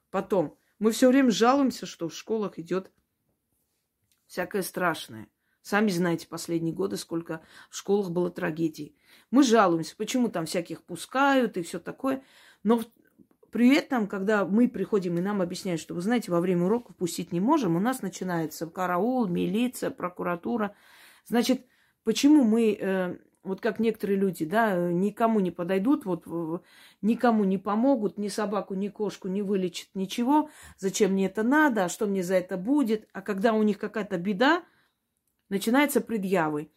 Потом, 0.10 0.58
мы 0.80 0.90
все 0.90 1.10
время 1.10 1.30
жалуемся, 1.30 1.86
что 1.86 2.10
в 2.10 2.16
школах 2.16 2.58
идет 2.58 2.92
всякое 4.28 4.62
страшное. 4.62 5.28
Сами 5.62 5.90
знаете, 5.90 6.28
последние 6.28 6.74
годы, 6.74 6.96
сколько 6.96 7.42
в 7.70 7.76
школах 7.76 8.10
было 8.10 8.30
трагедий. 8.32 8.96
Мы 9.32 9.44
жалуемся, 9.44 9.96
почему 9.98 10.30
там 10.30 10.46
всяких 10.46 10.84
пускают 10.84 11.58
и 11.58 11.62
все 11.62 11.80
такое. 11.80 12.24
Но 12.64 12.82
при 13.52 13.76
этом, 13.76 14.08
когда 14.08 14.46
мы 14.46 14.70
приходим 14.70 15.18
и 15.18 15.22
нам 15.22 15.42
объясняют, 15.42 15.82
что, 15.82 15.94
вы 15.94 16.02
знаете, 16.02 16.32
во 16.32 16.40
время 16.40 16.66
уроков 16.66 16.96
пустить 16.96 17.32
не 17.32 17.40
можем, 17.40 17.76
у 17.76 17.80
нас 17.80 18.02
начинается 18.02 18.68
караул, 18.68 19.28
милиция, 19.28 19.90
прокуратура. 19.90 20.76
Значит, 21.26 21.66
почему 22.04 22.44
мы, 22.44 22.78
э, 22.80 23.18
вот 23.48 23.62
как 23.62 23.80
некоторые 23.80 24.18
люди, 24.18 24.46
да, 24.46 24.76
никому 24.92 25.40
не 25.40 25.52
подойдут, 25.52 26.06
вот 26.06 26.26
никому 27.02 27.44
не 27.44 27.58
помогут, 27.58 28.18
ни 28.18 28.28
собаку, 28.28 28.74
ни 28.76 28.90
кошку 28.90 29.28
не 29.28 29.42
вылечат, 29.42 29.90
ничего, 29.94 30.50
зачем 30.78 31.14
мне 31.14 31.26
это 31.28 31.44
надо, 31.44 31.86
а 31.86 31.90
что 31.90 32.06
мне 32.06 32.24
за 32.24 32.36
это 32.36 32.58
будет, 32.58 33.08
а 33.14 33.22
когда 33.22 33.54
у 33.54 33.64
них 33.64 33.78
какая-то 33.78 34.18
беда, 34.18 34.64
начинается 35.50 36.02
предъявы. 36.02 36.70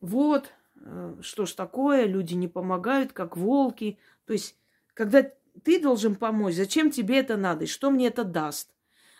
Вот, 0.00 0.52
э, 0.76 1.16
что 1.20 1.46
ж 1.46 1.52
такое, 1.52 2.06
люди 2.06 2.34
не 2.34 2.48
помогают, 2.48 3.12
как 3.12 3.36
волки. 3.36 3.98
То 4.26 4.32
есть, 4.32 4.56
когда 4.94 5.30
ты 5.62 5.80
должен 5.80 6.16
помочь, 6.16 6.54
зачем 6.54 6.90
тебе 6.90 7.18
это 7.18 7.36
надо, 7.36 7.64
и 7.64 7.68
что 7.68 7.90
мне 7.90 8.08
это 8.08 8.24
даст? 8.24 8.74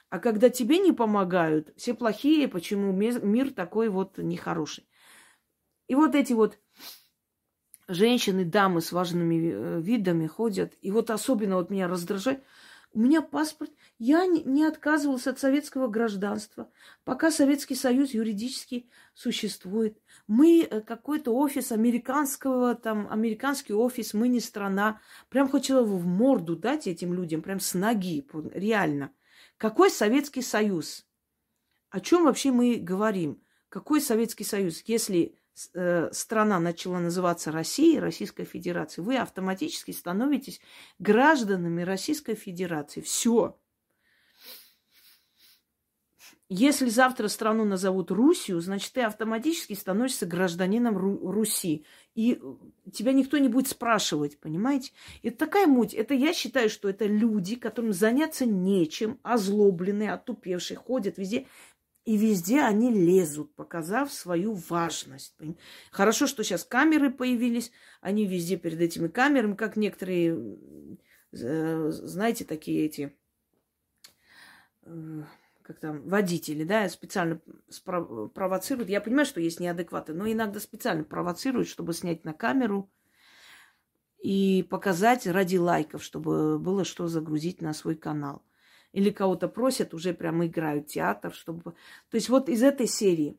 А 0.08 0.18
когда 0.18 0.50
тебе 0.50 0.78
не 0.78 0.92
помогают, 0.92 1.72
все 1.76 1.94
плохие, 1.94 2.46
почему 2.46 2.92
мир 2.92 3.50
такой 3.50 3.88
вот 3.88 4.18
нехороший. 4.18 4.84
И 5.88 5.94
вот 5.94 6.14
эти 6.14 6.32
вот 6.32 6.58
женщины, 7.88 8.44
дамы 8.44 8.80
с 8.80 8.92
важными 8.92 9.52
э, 9.52 9.80
видами 9.80 10.26
ходят. 10.26 10.74
И 10.80 10.90
вот 10.90 11.10
особенно 11.10 11.56
вот 11.56 11.70
меня 11.70 11.88
раздражает, 11.88 12.42
у 12.94 13.00
меня 13.00 13.22
паспорт, 13.22 13.70
я 13.98 14.26
не 14.26 14.64
отказывался 14.64 15.30
от 15.30 15.38
советского 15.38 15.88
гражданства, 15.88 16.70
пока 17.04 17.30
Советский 17.30 17.74
Союз 17.74 18.12
юридически 18.12 18.90
существует. 19.14 19.98
Мы 20.26 20.62
э, 20.62 20.82
какой-то 20.82 21.34
офис 21.34 21.72
американского, 21.72 22.74
там, 22.74 23.08
американский 23.10 23.72
офис, 23.72 24.12
мы 24.12 24.28
не 24.28 24.40
страна. 24.40 25.00
Прям 25.30 25.48
хотела 25.48 25.82
в 25.84 26.04
морду 26.04 26.54
дать 26.54 26.86
этим 26.86 27.14
людям, 27.14 27.40
прям 27.40 27.60
с 27.60 27.72
ноги, 27.72 28.26
реально. 28.52 29.10
Какой 29.56 29.90
Советский 29.90 30.42
Союз? 30.42 31.06
О 31.88 32.00
чем 32.00 32.24
вообще 32.24 32.52
мы 32.52 32.76
говорим? 32.76 33.42
Какой 33.70 34.02
Советский 34.02 34.44
Союз? 34.44 34.82
Если 34.84 35.38
страна 35.54 36.58
начала 36.60 36.98
называться 36.98 37.52
Россией, 37.52 38.00
Российской 38.00 38.44
Федерацией, 38.44 39.04
вы 39.04 39.16
автоматически 39.16 39.90
становитесь 39.90 40.60
гражданами 40.98 41.82
Российской 41.82 42.34
Федерации. 42.34 43.00
Все. 43.00 43.58
Если 46.54 46.90
завтра 46.90 47.28
страну 47.28 47.64
назовут 47.64 48.10
Русью, 48.10 48.60
значит, 48.60 48.92
ты 48.92 49.00
автоматически 49.00 49.72
становишься 49.72 50.26
гражданином 50.26 50.98
Ру- 50.98 51.32
Руси. 51.32 51.86
И 52.14 52.42
тебя 52.92 53.14
никто 53.14 53.38
не 53.38 53.48
будет 53.48 53.68
спрашивать, 53.68 54.38
понимаете? 54.38 54.92
Это 55.22 55.38
такая 55.38 55.66
муть. 55.66 55.94
Это 55.94 56.12
я 56.12 56.34
считаю, 56.34 56.68
что 56.68 56.90
это 56.90 57.06
люди, 57.06 57.56
которым 57.56 57.94
заняться 57.94 58.44
нечем, 58.44 59.18
озлобленные, 59.22 60.12
отупевшие, 60.12 60.76
ходят 60.76 61.16
везде. 61.16 61.46
И 62.04 62.16
везде 62.16 62.62
они 62.62 62.90
лезут, 62.90 63.54
показав 63.54 64.12
свою 64.12 64.54
важность. 64.54 65.36
Хорошо, 65.92 66.26
что 66.26 66.42
сейчас 66.42 66.64
камеры 66.64 67.12
появились, 67.12 67.70
они 68.00 68.26
везде 68.26 68.56
перед 68.56 68.80
этими 68.80 69.06
камерами, 69.06 69.54
как 69.54 69.76
некоторые, 69.76 70.58
знаете, 71.30 72.44
такие 72.44 72.86
эти, 72.86 73.16
э, 74.82 75.22
как 75.62 75.78
там, 75.78 76.02
водители, 76.08 76.64
да, 76.64 76.88
специально 76.88 77.40
провоцируют. 78.34 78.90
Я 78.90 79.00
понимаю, 79.00 79.26
что 79.26 79.40
есть 79.40 79.60
неадекваты, 79.60 80.12
но 80.12 80.30
иногда 80.30 80.58
специально 80.58 81.04
провоцируют, 81.04 81.68
чтобы 81.68 81.92
снять 81.92 82.24
на 82.24 82.32
камеру 82.32 82.90
и 84.18 84.66
показать 84.68 85.28
ради 85.28 85.56
лайков, 85.56 86.02
чтобы 86.02 86.58
было 86.58 86.84
что 86.84 87.06
загрузить 87.06 87.62
на 87.62 87.72
свой 87.74 87.94
канал 87.94 88.42
или 88.92 89.10
кого-то 89.10 89.48
просят, 89.48 89.94
уже 89.94 90.12
прямо 90.14 90.46
играют 90.46 90.86
театр, 90.86 91.32
чтобы... 91.32 91.72
То 92.10 92.14
есть 92.14 92.28
вот 92.28 92.48
из 92.48 92.62
этой 92.62 92.86
серии 92.86 93.38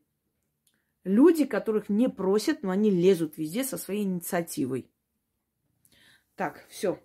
люди, 1.03 1.45
которых 1.45 1.89
не 1.89 2.09
просят, 2.09 2.63
но 2.63 2.71
они 2.71 2.89
лезут 2.89 3.37
везде 3.37 3.63
со 3.63 3.77
своей 3.77 4.03
инициативой. 4.03 4.89
Так, 6.35 6.65
все. 6.69 6.99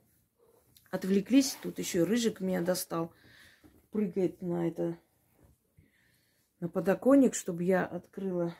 Отвлеклись. 0.90 1.58
Тут 1.62 1.78
еще 1.78 1.98
и 1.98 2.02
рыжик 2.02 2.40
меня 2.40 2.62
достал. 2.62 3.12
Прыгает 3.90 4.40
на 4.42 4.68
это, 4.68 4.98
на 6.60 6.68
подоконник, 6.68 7.34
чтобы 7.34 7.64
я 7.64 7.84
открыла 7.84 8.54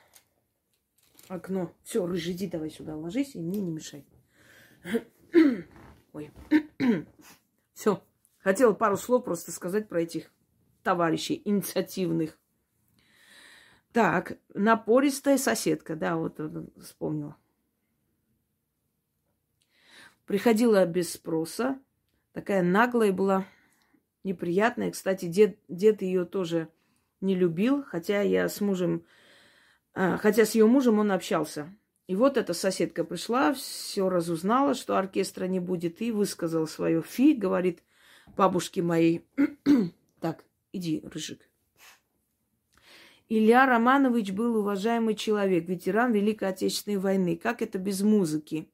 окно. 1.27 1.73
Все, 1.83 2.05
рыжий, 2.05 2.33
иди 2.33 2.47
давай 2.47 2.69
сюда 2.69 2.95
ложись 2.95 3.35
и 3.35 3.41
мне 3.41 3.61
не 3.61 3.71
мешай. 3.71 4.05
Ой. 6.13 6.31
Все. 7.73 8.03
Хотела 8.39 8.73
пару 8.73 8.97
слов 8.97 9.25
просто 9.25 9.51
сказать 9.51 9.89
про 9.89 10.01
этих 10.01 10.31
товарищей 10.83 11.41
инициативных. 11.43 12.37
Так, 13.91 14.37
напористая 14.53 15.37
соседка, 15.37 15.95
да, 15.95 16.15
вот 16.15 16.39
вспомнила. 16.81 17.35
Приходила 20.25 20.85
без 20.85 21.13
спроса, 21.13 21.79
такая 22.33 22.61
наглая 22.61 23.11
была, 23.11 23.45
неприятная. 24.23 24.91
Кстати, 24.91 25.25
дед, 25.25 25.57
дед 25.67 26.01
ее 26.01 26.23
тоже 26.23 26.69
не 27.19 27.35
любил, 27.35 27.83
хотя 27.83 28.21
я 28.21 28.47
с 28.47 28.61
мужем, 28.61 29.05
а, 29.93 30.17
хотя 30.17 30.45
с 30.45 30.53
ее 30.53 30.67
мужем 30.67 30.99
он 30.99 31.11
общался. 31.11 31.75
И 32.05 32.15
вот 32.15 32.37
эта 32.37 32.53
соседка 32.53 33.03
пришла, 33.03 33.53
все 33.53 34.07
разузнала, 34.07 34.75
что 34.75 34.97
оркестра 34.97 35.45
не 35.45 35.59
будет, 35.59 36.01
и 36.01 36.11
высказала 36.11 36.67
свое 36.67 37.01
фи, 37.01 37.33
говорит, 37.33 37.83
бабушки 38.35 38.79
моей. 38.79 39.25
так, 40.19 40.43
иди, 40.71 41.01
Рыжик. 41.11 41.49
Илья 43.31 43.67
Романович 43.67 44.31
был 44.31 44.55
уважаемый 44.57 45.13
человек, 45.13 45.67
ветеран 45.69 46.11
Великой 46.11 46.49
Отечественной 46.49 46.97
войны. 46.97 47.37
Как 47.37 47.61
это 47.61 47.77
без 47.77 48.01
музыки? 48.01 48.71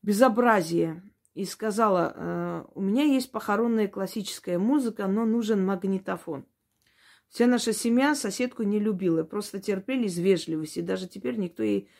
Безобразие. 0.00 1.02
И 1.34 1.44
сказала, 1.44 2.14
«Э, 2.16 2.64
у 2.74 2.80
меня 2.80 3.02
есть 3.04 3.30
похоронная 3.30 3.88
классическая 3.88 4.58
музыка, 4.58 5.06
но 5.06 5.26
нужен 5.26 5.66
магнитофон. 5.66 6.46
Вся 7.28 7.46
наша 7.46 7.72
семья 7.72 8.14
соседку 8.14 8.62
не 8.62 8.78
любила, 8.78 9.24
просто 9.24 9.60
терпели 9.60 10.06
из 10.06 10.16
вежливости. 10.16 10.80
Даже 10.80 11.08
теперь 11.08 11.36
никто 11.36 11.62
ей... 11.62 11.90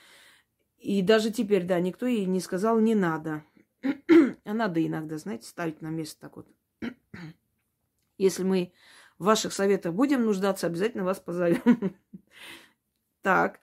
И 0.79 1.03
даже 1.03 1.33
теперь, 1.33 1.65
да, 1.65 1.81
никто 1.81 2.07
ей 2.07 2.25
не 2.27 2.41
сказал 2.41 2.79
«не 2.79 2.95
надо». 2.95 3.43
а 4.45 4.55
надо 4.55 4.87
иногда, 4.87 5.19
знаете, 5.19 5.49
ставить 5.49 5.83
на 5.83 5.89
место 5.89 6.21
так 6.21 6.37
вот. 6.37 6.47
Если 8.19 8.43
мы 8.43 8.73
в 9.19 9.25
ваших 9.25 9.53
советах 9.53 9.95
будем 9.95 10.25
нуждаться, 10.25 10.67
обязательно 10.67 11.05
вас 11.05 11.19
позовем. 11.19 11.97
Так. 13.23 13.61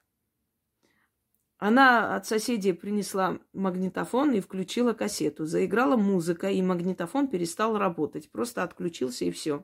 Она 1.57 2.15
от 2.15 2.25
соседей 2.25 2.73
принесла 2.73 3.37
магнитофон 3.53 4.31
и 4.31 4.39
включила 4.39 4.93
кассету. 4.93 5.45
Заиграла 5.45 5.95
музыка, 5.95 6.49
и 6.49 6.61
магнитофон 6.63 7.27
перестал 7.27 7.77
работать. 7.77 8.31
Просто 8.31 8.63
отключился 8.63 9.25
и 9.25 9.31
все. 9.31 9.63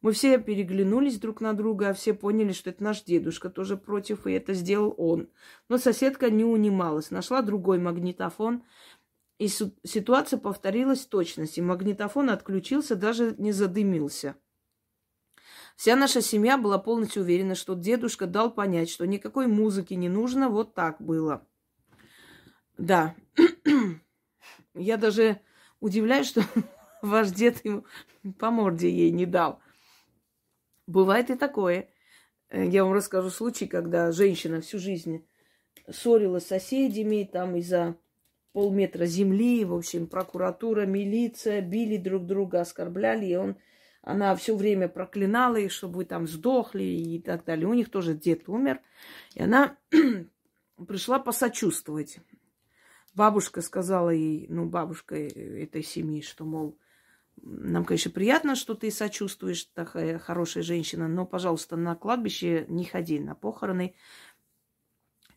Мы 0.00 0.12
все 0.12 0.38
переглянулись 0.38 1.18
друг 1.18 1.40
на 1.40 1.54
друга, 1.54 1.88
а 1.88 1.94
все 1.94 2.14
поняли, 2.14 2.52
что 2.52 2.70
это 2.70 2.84
наш 2.84 3.02
дедушка 3.02 3.50
тоже 3.50 3.76
против, 3.76 4.26
и 4.26 4.32
это 4.32 4.54
сделал 4.54 4.94
он. 4.96 5.28
Но 5.68 5.76
соседка 5.76 6.30
не 6.30 6.44
унималась, 6.44 7.10
нашла 7.10 7.42
другой 7.42 7.78
магнитофон, 7.78 8.62
и 9.38 9.48
ситуация 9.48 10.38
повторилась 10.38 11.04
в 11.04 11.08
точности. 11.08 11.60
Магнитофон 11.60 12.30
отключился, 12.30 12.96
даже 12.96 13.34
не 13.38 13.52
задымился. 13.52 14.36
Вся 15.76 15.94
наша 15.94 16.20
семья 16.20 16.58
была 16.58 16.78
полностью 16.78 17.22
уверена, 17.22 17.54
что 17.54 17.74
дедушка 17.74 18.26
дал 18.26 18.52
понять, 18.52 18.90
что 18.90 19.06
никакой 19.06 19.46
музыки 19.46 19.94
не 19.94 20.08
нужно, 20.08 20.48
вот 20.48 20.74
так 20.74 21.00
было. 21.00 21.46
Да. 22.76 23.14
Я 24.74 24.96
даже 24.96 25.40
удивляюсь, 25.78 26.26
что 26.26 26.42
ваш 27.02 27.30
дед 27.30 27.64
ему 27.64 27.84
по 28.40 28.50
морде 28.50 28.90
ей 28.90 29.12
не 29.12 29.24
дал. 29.24 29.60
Бывает 30.88 31.30
и 31.30 31.36
такое. 31.36 31.90
Э, 32.48 32.66
я 32.66 32.84
вам 32.84 32.94
расскажу 32.94 33.30
случай, 33.30 33.66
когда 33.66 34.10
женщина 34.10 34.60
всю 34.60 34.78
жизнь 34.78 35.28
ссорилась 35.90 36.44
с 36.44 36.48
соседями, 36.48 37.28
там 37.30 37.56
из-за 37.56 37.96
полметра 38.52 39.06
земли, 39.06 39.64
в 39.64 39.74
общем, 39.74 40.06
прокуратура, 40.06 40.86
милиция 40.86 41.60
били 41.60 41.96
друг 41.96 42.26
друга, 42.26 42.60
оскорбляли, 42.60 43.26
и 43.26 43.36
он, 43.36 43.56
она 44.02 44.34
все 44.36 44.56
время 44.56 44.88
проклинала 44.88 45.56
их, 45.56 45.72
чтобы 45.72 45.98
вы 45.98 46.04
там 46.04 46.26
сдохли 46.26 46.84
и 46.84 47.20
так 47.20 47.44
далее. 47.44 47.68
У 47.68 47.74
них 47.74 47.90
тоже 47.90 48.14
дед 48.14 48.48
умер, 48.48 48.80
и 49.34 49.42
она 49.42 49.76
пришла 50.86 51.18
посочувствовать. 51.18 52.18
Бабушка 53.14 53.60
сказала 53.62 54.10
ей, 54.10 54.46
ну, 54.48 54.66
бабушка 54.66 55.16
этой 55.16 55.82
семьи, 55.82 56.22
что, 56.22 56.44
мол, 56.44 56.78
нам, 57.42 57.84
конечно, 57.84 58.10
приятно, 58.10 58.54
что 58.54 58.74
ты 58.74 58.90
сочувствуешь, 58.90 59.64
такая 59.64 60.18
хорошая 60.18 60.62
женщина, 60.62 61.08
но, 61.08 61.26
пожалуйста, 61.26 61.76
на 61.76 61.94
кладбище 61.94 62.64
не 62.68 62.84
ходи, 62.84 63.18
на 63.18 63.34
похороны. 63.34 63.94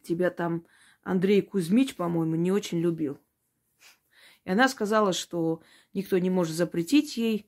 Тебя 0.03 0.29
там 0.31 0.65
Андрей 1.03 1.41
Кузьмич, 1.41 1.95
по-моему, 1.95 2.35
не 2.35 2.51
очень 2.51 2.79
любил. 2.79 3.19
И 4.43 4.51
она 4.51 4.67
сказала, 4.67 5.13
что 5.13 5.61
никто 5.93 6.17
не 6.17 6.29
может 6.29 6.55
запретить 6.55 7.17
ей 7.17 7.47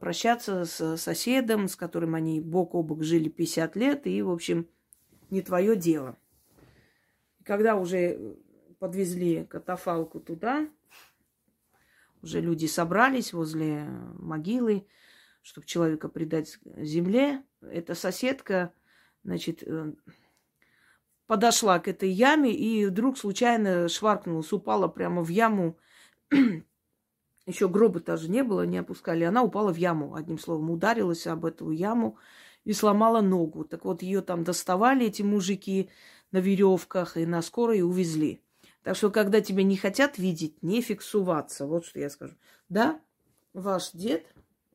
прощаться 0.00 0.64
с 0.64 0.96
соседом, 0.96 1.68
с 1.68 1.76
которым 1.76 2.14
они 2.14 2.40
бок 2.40 2.74
о 2.74 2.82
бок 2.82 3.02
жили 3.02 3.28
50 3.28 3.76
лет, 3.76 4.06
и, 4.06 4.20
в 4.22 4.30
общем, 4.30 4.68
не 5.30 5.42
твое 5.42 5.76
дело. 5.76 6.18
Когда 7.44 7.76
уже 7.76 8.36
подвезли 8.78 9.44
катафалку 9.44 10.20
туда, 10.20 10.68
уже 12.22 12.40
люди 12.40 12.66
собрались 12.66 13.32
возле 13.32 13.84
могилы, 14.18 14.86
чтобы 15.42 15.66
человека 15.66 16.08
предать 16.08 16.58
земле. 16.76 17.44
Эта 17.60 17.94
соседка, 17.94 18.72
значит, 19.22 19.62
э, 19.62 19.92
подошла 21.26 21.78
к 21.78 21.88
этой 21.88 22.10
яме 22.10 22.52
и 22.52 22.86
вдруг 22.86 23.18
случайно 23.18 23.88
шваркнулась, 23.88 24.52
упала 24.52 24.88
прямо 24.88 25.22
в 25.22 25.28
яму. 25.28 25.78
Еще 27.46 27.68
гроба 27.68 28.00
даже 28.00 28.28
не 28.28 28.42
было, 28.42 28.66
не 28.66 28.78
опускали. 28.78 29.24
Она 29.24 29.42
упала 29.42 29.72
в 29.72 29.76
яму, 29.76 30.14
одним 30.14 30.38
словом, 30.38 30.70
ударилась 30.70 31.26
об 31.26 31.44
эту 31.44 31.70
яму 31.70 32.18
и 32.64 32.72
сломала 32.72 33.20
ногу. 33.20 33.64
Так 33.64 33.84
вот, 33.84 34.02
ее 34.02 34.20
там 34.20 34.44
доставали, 34.44 35.06
эти 35.06 35.22
мужики, 35.22 35.90
на 36.32 36.38
веревках 36.38 37.16
и 37.16 37.24
на 37.24 37.42
скорой 37.42 37.82
увезли. 37.82 38.42
Так 38.82 38.96
что, 38.96 39.10
когда 39.10 39.40
тебя 39.40 39.62
не 39.62 39.76
хотят 39.76 40.18
видеть, 40.18 40.62
не 40.62 40.80
фиксуваться. 40.80 41.66
Вот 41.66 41.86
что 41.86 41.98
я 42.00 42.10
скажу. 42.10 42.34
Да, 42.68 43.00
ваш 43.52 43.92
дед 43.92 44.26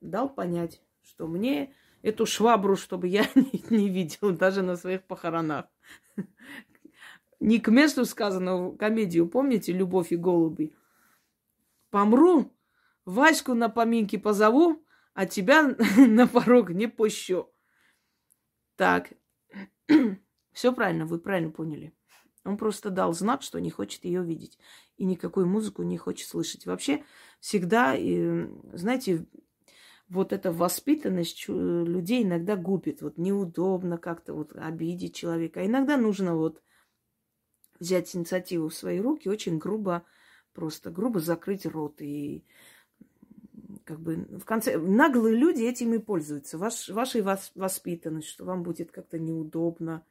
дал 0.01 0.27
понять, 0.27 0.81
что 1.03 1.27
мне 1.27 1.73
эту 2.01 2.25
швабру, 2.25 2.75
чтобы 2.75 3.07
я 3.07 3.25
не, 3.35 3.63
не 3.69 3.89
видел 3.89 4.31
даже 4.31 4.61
на 4.61 4.75
своих 4.75 5.03
похоронах. 5.03 5.65
Не 7.39 7.59
к 7.59 7.69
месту 7.69 8.05
сказано 8.05 8.71
комедию, 8.77 9.27
помните, 9.27 9.73
«Любовь 9.73 10.11
и 10.11 10.15
голуби»? 10.15 10.75
Помру, 11.89 12.53
Ваську 13.05 13.53
на 13.53 13.67
поминки 13.69 14.17
позову, 14.17 14.83
а 15.13 15.25
тебя 15.25 15.75
на 15.97 16.27
порог 16.27 16.69
не 16.69 16.87
пущу. 16.87 17.49
Так, 18.75 19.11
все 20.51 20.73
правильно, 20.73 21.05
вы 21.05 21.19
правильно 21.19 21.51
поняли. 21.51 21.93
Он 22.43 22.57
просто 22.57 22.89
дал 22.89 23.13
знак, 23.13 23.43
что 23.43 23.59
не 23.59 23.69
хочет 23.69 24.05
ее 24.05 24.23
видеть. 24.23 24.57
И 24.97 25.05
никакую 25.05 25.47
музыку 25.47 25.83
не 25.83 25.97
хочет 25.97 26.27
слышать. 26.27 26.65
Вообще 26.65 27.03
всегда, 27.39 27.95
знаете, 28.73 29.25
вот 30.11 30.33
эта 30.33 30.51
воспитанность 30.51 31.45
людей 31.47 32.23
иногда 32.23 32.57
губит. 32.57 33.01
Вот 33.01 33.17
неудобно 33.17 33.97
как-то 33.97 34.33
вот 34.33 34.51
обидеть 34.53 35.15
человека. 35.15 35.61
А 35.61 35.65
иногда 35.65 35.95
нужно 35.95 36.35
вот 36.35 36.61
взять 37.79 38.13
инициативу 38.13 38.67
в 38.67 38.73
свои 38.73 38.99
руки, 38.99 39.29
очень 39.29 39.57
грубо, 39.57 40.03
просто 40.53 40.91
грубо 40.91 41.21
закрыть 41.21 41.65
рот. 41.65 42.01
И 42.01 42.43
как 43.85 44.01
бы 44.01 44.17
в 44.37 44.43
конце... 44.43 44.77
Наглые 44.77 45.37
люди 45.37 45.63
этим 45.63 45.93
и 45.93 45.99
пользуются. 45.99 46.57
Ваш, 46.57 46.89
вашей 46.89 47.21
воспитанностью, 47.21 48.33
что 48.33 48.43
вам 48.43 48.63
будет 48.63 48.91
как-то 48.91 49.17
неудобно. 49.17 50.05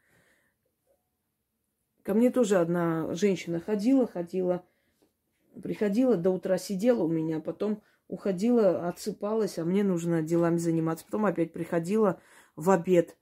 Ко 2.05 2.15
мне 2.15 2.31
тоже 2.31 2.57
одна 2.57 3.13
женщина 3.15 3.61
ходила, 3.61 4.07
ходила, 4.07 4.65
приходила, 5.63 6.17
до 6.17 6.31
утра 6.31 6.57
сидела 6.57 7.03
у 7.03 7.09
меня, 7.09 7.41
потом 7.41 7.83
уходила, 8.11 8.89
отсыпалась, 8.89 9.59
а 9.59 9.65
мне 9.65 9.85
нужно 9.85 10.23
делами 10.23 10.57
заниматься. 10.57 11.05
Потом 11.05 11.27
опять 11.27 11.53
приходила 11.53 12.21
в 12.57 12.71
обед, 12.71 13.17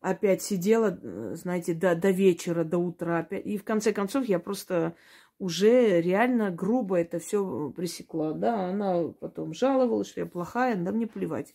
опять 0.00 0.42
сидела, 0.42 0.98
знаете, 1.34 1.74
до, 1.74 1.96
до 1.96 2.10
вечера, 2.10 2.62
до 2.62 2.78
утра. 2.78 3.18
Опять. 3.20 3.46
И 3.46 3.58
в 3.58 3.64
конце 3.64 3.92
концов 3.92 4.26
я 4.26 4.38
просто 4.38 4.94
уже 5.38 6.00
реально 6.00 6.50
грубо 6.50 6.96
это 6.96 7.18
все 7.18 7.72
пресекла. 7.74 8.32
Да, 8.32 8.68
она 8.68 9.08
потом 9.20 9.54
жаловалась, 9.54 10.08
что 10.08 10.20
я 10.20 10.26
плохая, 10.26 10.76
да 10.76 10.92
мне 10.92 11.06
плевать. 11.06 11.54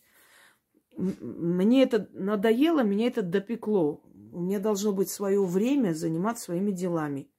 Мне 0.97 1.83
это 1.83 2.09
надоело, 2.11 2.83
меня 2.83 3.07
это 3.07 3.21
допекло. 3.21 4.01
У 4.33 4.41
меня 4.41 4.59
должно 4.59 4.91
быть 4.91 5.09
свое 5.09 5.43
время 5.43 5.93
заниматься 5.93 6.45
своими 6.45 6.71
делами. 6.71 7.29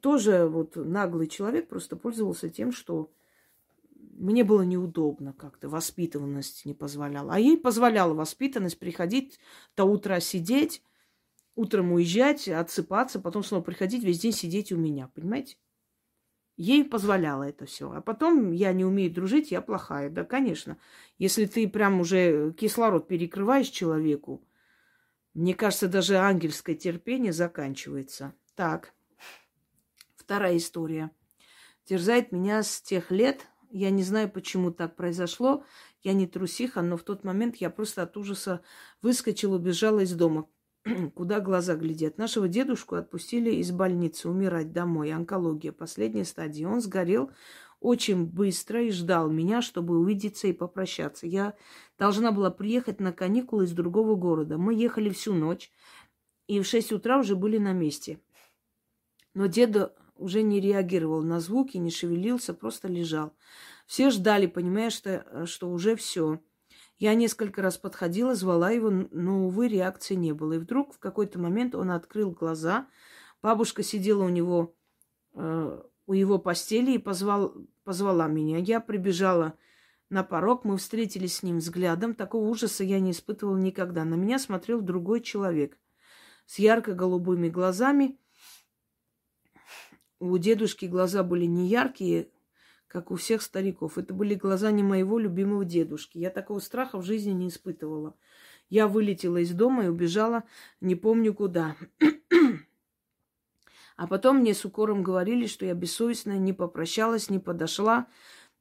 Тоже 0.00 0.46
вот 0.46 0.76
наглый 0.76 1.26
человек 1.26 1.68
просто 1.68 1.96
пользовался 1.96 2.48
тем, 2.48 2.70
что 2.70 3.10
мне 4.20 4.44
было 4.44 4.62
неудобно 4.62 5.32
как-то, 5.32 5.68
воспитанность 5.68 6.66
не 6.66 6.74
позволяла. 6.74 7.34
А 7.34 7.38
ей 7.38 7.56
позволяла 7.56 8.14
воспитанность 8.14 8.78
приходить 8.78 9.40
до 9.76 9.84
утра 9.84 10.20
сидеть, 10.20 10.82
утром 11.54 11.92
уезжать, 11.92 12.46
отсыпаться, 12.46 13.18
потом 13.18 13.42
снова 13.42 13.62
приходить, 13.62 14.04
весь 14.04 14.20
день 14.20 14.32
сидеть 14.32 14.72
у 14.72 14.76
меня, 14.76 15.08
понимаете? 15.08 15.56
Ей 16.56 16.84
позволяло 16.84 17.44
это 17.44 17.64
все. 17.64 17.90
А 17.90 18.02
потом 18.02 18.52
я 18.52 18.74
не 18.74 18.84
умею 18.84 19.10
дружить, 19.10 19.50
я 19.50 19.62
плохая. 19.62 20.10
Да, 20.10 20.24
конечно. 20.24 20.76
Если 21.16 21.46
ты 21.46 21.66
прям 21.66 22.00
уже 22.00 22.52
кислород 22.52 23.08
перекрываешь 23.08 23.68
человеку, 23.68 24.46
мне 25.32 25.54
кажется, 25.54 25.88
даже 25.88 26.16
ангельское 26.16 26.76
терпение 26.76 27.32
заканчивается. 27.32 28.34
Так, 28.54 28.92
вторая 30.16 30.58
история. 30.58 31.10
Терзает 31.84 32.30
меня 32.30 32.62
с 32.62 32.82
тех 32.82 33.10
лет, 33.10 33.46
я 33.70 33.90
не 33.90 34.02
знаю, 34.02 34.30
почему 34.30 34.70
так 34.70 34.96
произошло. 34.96 35.64
Я 36.02 36.12
не 36.12 36.26
трусиха, 36.26 36.82
но 36.82 36.96
в 36.96 37.02
тот 37.02 37.24
момент 37.24 37.56
я 37.56 37.70
просто 37.70 38.02
от 38.02 38.16
ужаса 38.16 38.62
выскочила, 39.02 39.56
убежала 39.56 40.00
из 40.00 40.12
дома. 40.12 40.48
Куда 41.14 41.40
глаза 41.40 41.76
глядят? 41.76 42.18
Нашего 42.18 42.48
дедушку 42.48 42.96
отпустили 42.96 43.50
из 43.50 43.70
больницы 43.70 44.28
умирать 44.28 44.72
домой. 44.72 45.12
Онкология, 45.12 45.72
последняя 45.72 46.24
стадия. 46.24 46.68
Он 46.68 46.80
сгорел 46.80 47.30
очень 47.80 48.26
быстро 48.26 48.82
и 48.82 48.90
ждал 48.90 49.30
меня, 49.30 49.62
чтобы 49.62 49.98
увидеться 49.98 50.48
и 50.48 50.52
попрощаться. 50.52 51.26
Я 51.26 51.54
должна 51.98 52.32
была 52.32 52.50
приехать 52.50 53.00
на 53.00 53.12
каникулы 53.12 53.64
из 53.64 53.72
другого 53.72 54.16
города. 54.16 54.58
Мы 54.58 54.74
ехали 54.74 55.10
всю 55.10 55.32
ночь 55.32 55.72
и 56.46 56.60
в 56.60 56.66
6 56.66 56.92
утра 56.92 57.18
уже 57.18 57.36
были 57.36 57.58
на 57.58 57.72
месте. 57.72 58.20
Но 59.34 59.46
деда 59.46 59.94
уже 60.20 60.42
не 60.42 60.60
реагировал 60.60 61.22
на 61.22 61.40
звуки, 61.40 61.78
не 61.78 61.90
шевелился, 61.90 62.54
просто 62.54 62.88
лежал. 62.88 63.34
Все 63.86 64.10
ждали, 64.10 64.46
понимая, 64.46 64.90
что, 64.90 65.46
что 65.46 65.70
уже 65.70 65.96
все. 65.96 66.40
Я 66.98 67.14
несколько 67.14 67.62
раз 67.62 67.78
подходила, 67.78 68.34
звала 68.34 68.70
его, 68.70 68.90
но, 68.90 69.46
увы, 69.46 69.68
реакции 69.68 70.14
не 70.14 70.32
было. 70.32 70.52
И 70.54 70.58
вдруг 70.58 70.94
в 70.94 70.98
какой-то 70.98 71.38
момент 71.38 71.74
он 71.74 71.90
открыл 71.90 72.30
глаза. 72.30 72.86
Бабушка 73.42 73.82
сидела 73.82 74.22
у 74.22 74.28
него, 74.28 74.76
э, 75.34 75.82
у 76.06 76.12
его 76.12 76.38
постели 76.38 76.92
и 76.92 76.98
позвал, 76.98 77.54
позвала 77.84 78.28
меня. 78.28 78.58
Я 78.58 78.80
прибежала 78.80 79.54
на 80.10 80.22
порог, 80.22 80.64
мы 80.64 80.76
встретились 80.76 81.36
с 81.36 81.42
ним 81.42 81.58
взглядом. 81.58 82.14
Такого 82.14 82.46
ужаса 82.46 82.84
я 82.84 83.00
не 83.00 83.12
испытывала 83.12 83.56
никогда. 83.56 84.04
На 84.04 84.14
меня 84.14 84.38
смотрел 84.38 84.82
другой 84.82 85.22
человек 85.22 85.78
с 86.46 86.58
ярко-голубыми 86.58 87.48
глазами– 87.48 88.18
у 90.20 90.36
дедушки 90.38 90.84
глаза 90.84 91.24
были 91.24 91.46
не 91.46 91.66
яркие, 91.66 92.28
как 92.86 93.10
у 93.10 93.16
всех 93.16 93.42
стариков. 93.42 93.98
Это 93.98 94.14
были 94.14 94.34
глаза 94.34 94.70
не 94.70 94.82
моего 94.82 95.18
любимого 95.18 95.64
дедушки. 95.64 96.18
Я 96.18 96.30
такого 96.30 96.60
страха 96.60 96.98
в 96.98 97.04
жизни 97.04 97.32
не 97.32 97.48
испытывала. 97.48 98.14
Я 98.68 98.86
вылетела 98.86 99.38
из 99.38 99.50
дома 99.52 99.86
и 99.86 99.88
убежала 99.88 100.44
не 100.80 100.94
помню 100.94 101.34
куда. 101.34 101.76
А 103.96 104.06
потом 104.06 104.38
мне 104.38 104.54
с 104.54 104.64
укором 104.64 105.02
говорили, 105.02 105.46
что 105.46 105.66
я 105.66 105.74
бессовестная, 105.74 106.38
не 106.38 106.52
попрощалась, 106.52 107.28
не 107.28 107.38
подошла. 107.38 108.06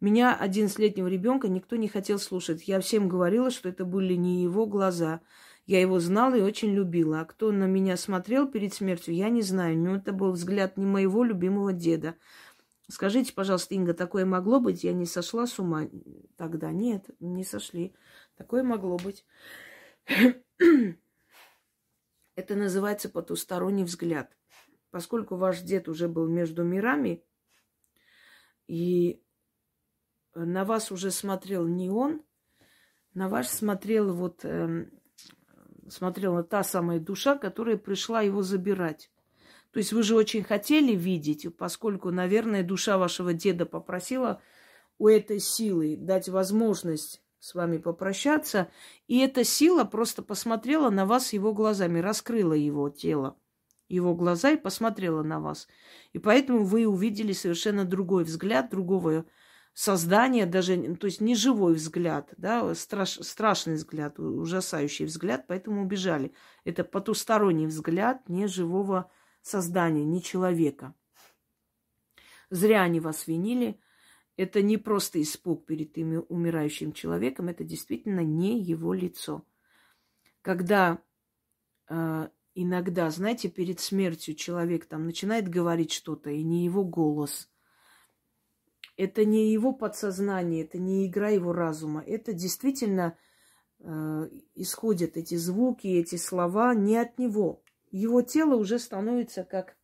Меня, 0.01 0.35
одиннадцатилетнего 0.35 1.07
ребенка, 1.07 1.47
никто 1.47 1.75
не 1.75 1.87
хотел 1.87 2.19
слушать. 2.19 2.67
Я 2.67 2.79
всем 2.81 3.07
говорила, 3.07 3.51
что 3.51 3.69
это 3.69 3.85
были 3.85 4.15
не 4.15 4.43
его 4.43 4.65
глаза. 4.65 5.21
Я 5.69 5.81
его 5.81 5.99
знала 5.99 6.33
и 6.33 6.41
очень 6.41 6.73
любила. 6.73 7.21
А 7.21 7.25
кто 7.25 7.51
на 7.51 7.65
меня 7.65 7.95
смотрел 7.95 8.47
перед 8.49 8.73
смертью, 8.73 9.13
я 9.13 9.29
не 9.29 9.43
знаю. 9.43 9.77
Но 9.77 9.97
это 9.97 10.11
был 10.11 10.31
взгляд 10.31 10.77
не 10.77 10.85
моего 10.87 11.23
любимого 11.23 11.73
деда. 11.73 12.15
Скажите, 12.87 13.33
пожалуйста, 13.33 13.75
Инга, 13.75 13.93
такое 13.93 14.25
могло 14.25 14.59
быть? 14.59 14.83
Я 14.83 14.93
не 14.93 15.05
сошла 15.05 15.45
с 15.45 15.59
ума 15.59 15.87
тогда? 16.37 16.71
Нет, 16.71 17.11
не 17.19 17.43
сошли. 17.43 17.93
Такое 18.35 18.63
могло 18.63 18.97
быть. 18.97 19.27
Это 22.35 22.55
называется 22.55 23.07
потусторонний 23.07 23.83
взгляд. 23.83 24.35
Поскольку 24.89 25.35
ваш 25.35 25.61
дед 25.61 25.87
уже 25.87 26.07
был 26.07 26.27
между 26.27 26.63
мирами, 26.63 27.23
и 28.65 29.23
на 30.33 30.65
вас 30.65 30.91
уже 30.91 31.11
смотрел 31.11 31.67
не 31.67 31.91
он, 31.91 32.23
на 33.13 33.29
вас 33.29 33.51
смотрел 33.51 34.15
вот 34.15 34.43
э, 34.45 34.89
смотрела 35.89 36.43
та 36.43 36.63
самая 36.63 36.99
душа, 36.99 37.37
которая 37.37 37.77
пришла 37.77 38.21
его 38.21 38.41
забирать. 38.41 39.11
То 39.71 39.79
есть 39.79 39.93
вы 39.93 40.03
же 40.03 40.15
очень 40.15 40.43
хотели 40.43 40.93
видеть, 40.95 41.45
поскольку, 41.57 42.11
наверное, 42.11 42.63
душа 42.63 42.97
вашего 42.97 43.33
деда 43.33 43.65
попросила 43.65 44.41
у 44.97 45.07
этой 45.07 45.39
силы 45.39 45.95
дать 45.97 46.27
возможность 46.27 47.21
с 47.39 47.55
вами 47.55 47.77
попрощаться, 47.77 48.69
и 49.07 49.19
эта 49.19 49.43
сила 49.43 49.85
просто 49.85 50.21
посмотрела 50.21 50.89
на 50.89 51.05
вас 51.05 51.33
его 51.33 51.53
глазами, 51.53 51.99
раскрыла 51.99 52.53
его 52.53 52.89
тело, 52.89 53.37
его 53.87 54.13
глаза 54.13 54.51
и 54.51 54.57
посмотрела 54.57 55.23
на 55.23 55.39
вас. 55.39 55.67
И 56.11 56.19
поэтому 56.19 56.65
вы 56.65 56.85
увидели 56.85 57.31
совершенно 57.31 57.85
другой 57.85 58.25
взгляд, 58.25 58.69
другого 58.69 59.25
создания, 59.79 60.45
даже, 60.45 60.95
то 60.97 61.07
есть 61.07 61.21
не 61.21 61.35
живой 61.35 61.73
взгляд, 61.73 62.33
да, 62.35 62.75
страш, 62.75 63.11
страшный 63.21 63.75
взгляд, 63.75 64.19
ужасающий 64.19 65.05
взгляд, 65.05 65.45
поэтому 65.47 65.81
убежали. 65.81 66.33
Это 66.65 66.83
потусторонний 66.83 67.65
взгляд 67.65 68.27
не 68.27 68.47
живого 68.47 69.09
создания, 69.41 70.03
не 70.03 70.21
человека. 70.21 70.93
Зря 72.49 72.81
они 72.81 72.99
вас 72.99 73.25
винили. 73.25 73.79
Это 74.35 74.61
не 74.61 74.75
просто 74.75 75.21
испуг 75.21 75.65
перед 75.65 75.95
умирающим 76.27 76.91
человеком, 76.91 77.47
это 77.47 77.63
действительно 77.63 78.19
не 78.19 78.61
его 78.61 78.93
лицо. 78.93 79.45
Когда 80.41 80.99
э, 81.87 82.27
иногда, 82.53 83.09
знаете, 83.11 83.47
перед 83.47 83.79
смертью 83.79 84.35
человек 84.35 84.87
там 84.87 85.05
начинает 85.05 85.47
говорить 85.47 85.93
что-то, 85.93 86.31
и 86.31 86.43
не 86.43 86.65
его 86.65 86.83
голос– 86.83 87.49
это 88.99 89.23
не 89.23 89.53
его 89.53 89.71
подсознание, 89.71 90.65
это 90.65 90.77
не 90.77 91.07
игра 91.07 91.29
его 91.29 91.53
разума. 91.53 92.03
Это 92.05 92.33
действительно 92.33 93.17
э, 93.79 94.29
исходят 94.55 95.15
эти 95.15 95.35
звуки, 95.35 95.87
эти 95.87 96.17
слова 96.17 96.75
не 96.75 96.97
от 96.97 97.17
него. 97.17 97.63
Его 97.91 98.21
тело 98.23 98.55
уже 98.55 98.77
становится 98.77 99.45
как, 99.45 99.77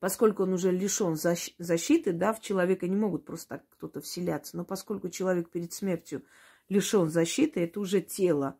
поскольку 0.00 0.44
он 0.44 0.54
уже 0.54 0.70
лишен 0.70 1.14
защиты, 1.14 2.12
да, 2.12 2.32
в 2.32 2.40
человека 2.40 2.88
не 2.88 2.96
могут 2.96 3.26
просто 3.26 3.58
так 3.58 3.68
кто-то 3.68 4.00
вселяться, 4.00 4.56
но 4.56 4.64
поскольку 4.64 5.10
человек 5.10 5.50
перед 5.50 5.74
смертью 5.74 6.24
лишен 6.70 7.10
защиты, 7.10 7.60
это 7.60 7.80
уже 7.80 8.00
тело. 8.00 8.58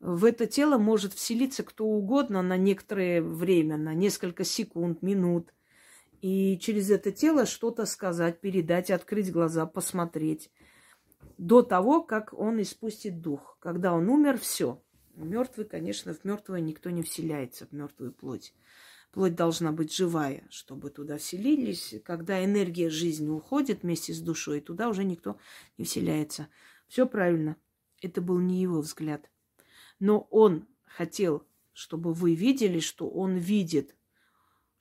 В 0.00 0.24
это 0.24 0.46
тело 0.46 0.78
может 0.78 1.12
вселиться 1.12 1.62
кто 1.62 1.84
угодно 1.84 2.40
на 2.40 2.56
некоторое 2.56 3.20
время, 3.20 3.76
на 3.76 3.92
несколько 3.92 4.44
секунд, 4.44 5.02
минут– 5.02 5.52
и 6.24 6.58
через 6.58 6.90
это 6.90 7.12
тело 7.12 7.44
что-то 7.44 7.84
сказать, 7.84 8.40
передать, 8.40 8.90
открыть 8.90 9.30
глаза, 9.30 9.66
посмотреть. 9.66 10.50
До 11.36 11.60
того, 11.60 12.02
как 12.02 12.32
он 12.32 12.62
испустит 12.62 13.20
дух. 13.20 13.58
Когда 13.60 13.92
он 13.92 14.08
умер, 14.08 14.38
все. 14.38 14.82
Мертвый, 15.16 15.66
конечно, 15.66 16.14
в 16.14 16.24
мертвое 16.24 16.60
никто 16.60 16.88
не 16.88 17.02
вселяется, 17.02 17.66
в 17.66 17.72
мертвую 17.72 18.14
плоть. 18.14 18.54
Плоть 19.12 19.34
должна 19.34 19.70
быть 19.70 19.94
живая, 19.94 20.46
чтобы 20.48 20.88
туда 20.88 21.18
вселились. 21.18 21.96
Когда 22.06 22.42
энергия 22.42 22.88
жизни 22.88 23.28
уходит 23.28 23.82
вместе 23.82 24.14
с 24.14 24.20
душой, 24.20 24.62
туда 24.62 24.88
уже 24.88 25.04
никто 25.04 25.36
не 25.76 25.84
вселяется. 25.84 26.48
Все 26.88 27.06
правильно. 27.06 27.56
Это 28.00 28.22
был 28.22 28.38
не 28.38 28.62
его 28.62 28.80
взгляд. 28.80 29.30
Но 29.98 30.26
он 30.30 30.66
хотел, 30.86 31.46
чтобы 31.74 32.14
вы 32.14 32.34
видели, 32.34 32.80
что 32.80 33.10
он 33.10 33.36
видит 33.36 33.94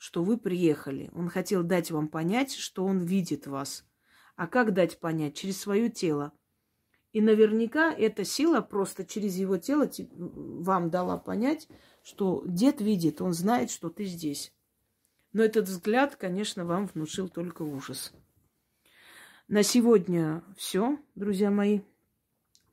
что 0.04 0.22
вы 0.22 0.38
приехали. 0.38 1.10
Он 1.14 1.30
хотел 1.30 1.64
дать 1.64 1.90
вам 1.90 2.10
понять, 2.10 2.52
что 2.52 2.84
он 2.84 3.00
видит 3.00 3.48
вас. 3.48 3.86
А 4.36 4.48
как 4.48 4.74
дать 4.74 5.00
понять? 5.00 5.38
Через 5.38 5.62
свое 5.62 5.90
тело. 5.90 6.34
И 7.14 7.22
наверняка 7.22 7.90
эта 7.94 8.26
сила 8.26 8.60
просто 8.60 9.06
через 9.06 9.38
его 9.38 9.56
тело 9.56 9.90
вам 10.10 10.90
дала 10.90 11.18
понять, 11.18 11.70
что 12.04 12.44
дед 12.46 12.82
видит, 12.82 13.22
он 13.22 13.32
знает, 13.32 13.72
что 13.72 13.90
ты 13.90 14.04
здесь. 14.04 14.54
Но 15.32 15.42
этот 15.42 15.70
взгляд, 15.70 16.18
конечно, 16.18 16.66
вам 16.66 16.88
внушил 16.88 17.30
только 17.30 17.62
ужас. 17.62 18.12
На 19.48 19.64
сегодня 19.64 20.44
все, 20.58 21.00
друзья 21.16 21.50
мои. 21.50 21.80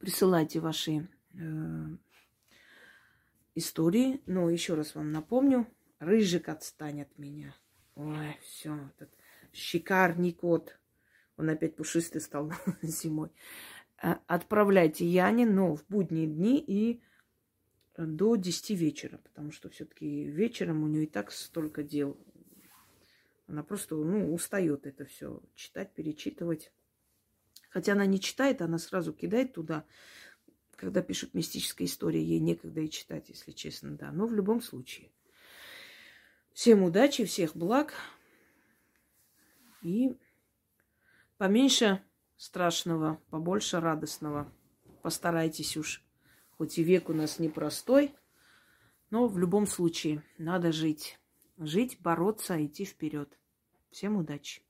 Присылайте 0.01 0.59
ваши 0.59 1.09
э, 1.35 1.86
истории. 3.55 4.20
Но 4.27 4.51
еще 4.51 4.74
раз 4.74 4.97
вам 4.97 5.12
напомню, 5.12 5.69
Рыжик 6.01 6.48
отстань 6.48 7.02
от 7.02 7.18
меня. 7.18 7.55
Ой, 7.94 8.39
все, 8.43 8.74
этот 8.97 9.10
шикарный 9.52 10.32
кот. 10.32 10.78
Он 11.36 11.51
опять 11.51 11.77
пушистый 11.77 12.22
стал 12.22 12.52
зимой. 12.82 13.31
Э, 14.02 14.16
отправляйте 14.27 15.05
Яне, 15.06 15.44
но 15.47 15.77
в 15.77 15.85
будние 15.89 16.27
дни 16.27 16.59
и 16.59 17.02
до 17.98 18.36
10 18.36 18.70
вечера, 18.70 19.18
потому 19.18 19.52
что 19.52 19.68
все-таки 19.68 20.24
вечером 20.24 20.82
у 20.82 20.89
нее 20.89 21.05
и 21.05 21.06
так 21.06 21.31
столько 21.31 21.82
дел. 21.82 22.18
Она 23.47 23.62
просто 23.62 23.97
ну, 23.97 24.32
устает 24.32 24.86
это 24.86 25.05
все 25.05 25.43
читать, 25.55 25.93
перечитывать. 25.93 26.72
Хотя 27.68 27.93
она 27.93 28.06
не 28.06 28.20
читает, 28.20 28.62
она 28.62 28.78
сразу 28.78 29.12
кидает 29.12 29.52
туда. 29.52 29.85
Когда 30.77 31.02
пишут 31.02 31.35
мистические 31.35 31.86
истории, 31.86 32.20
ей 32.20 32.40
некогда 32.40 32.81
и 32.81 32.89
читать, 32.89 33.28
если 33.28 33.52
честно, 33.52 33.90
да. 33.97 34.12
Но 34.12 34.27
в 34.27 34.32
любом 34.32 34.62
случае. 34.62 35.10
Всем 36.52 36.82
удачи, 36.82 37.24
всех 37.24 37.56
благ. 37.56 37.94
И 39.82 40.16
поменьше 41.39 42.02
страшного, 42.36 43.20
побольше 43.31 43.81
радостного. 43.81 44.52
Постарайтесь 45.02 45.77
уж. 45.77 46.02
Хоть 46.59 46.78
и 46.78 46.82
век 46.82 47.09
у 47.09 47.14
нас 47.14 47.39
непростой, 47.39 48.14
но 49.10 49.27
в 49.27 49.39
любом 49.39 49.66
случае 49.66 50.22
надо 50.36 50.72
жить. 50.72 51.18
Жить, 51.56 51.98
бороться, 52.01 52.62
идти 52.64 52.85
вперед. 52.85 53.39
Всем 53.90 54.16
удачи. 54.16 54.62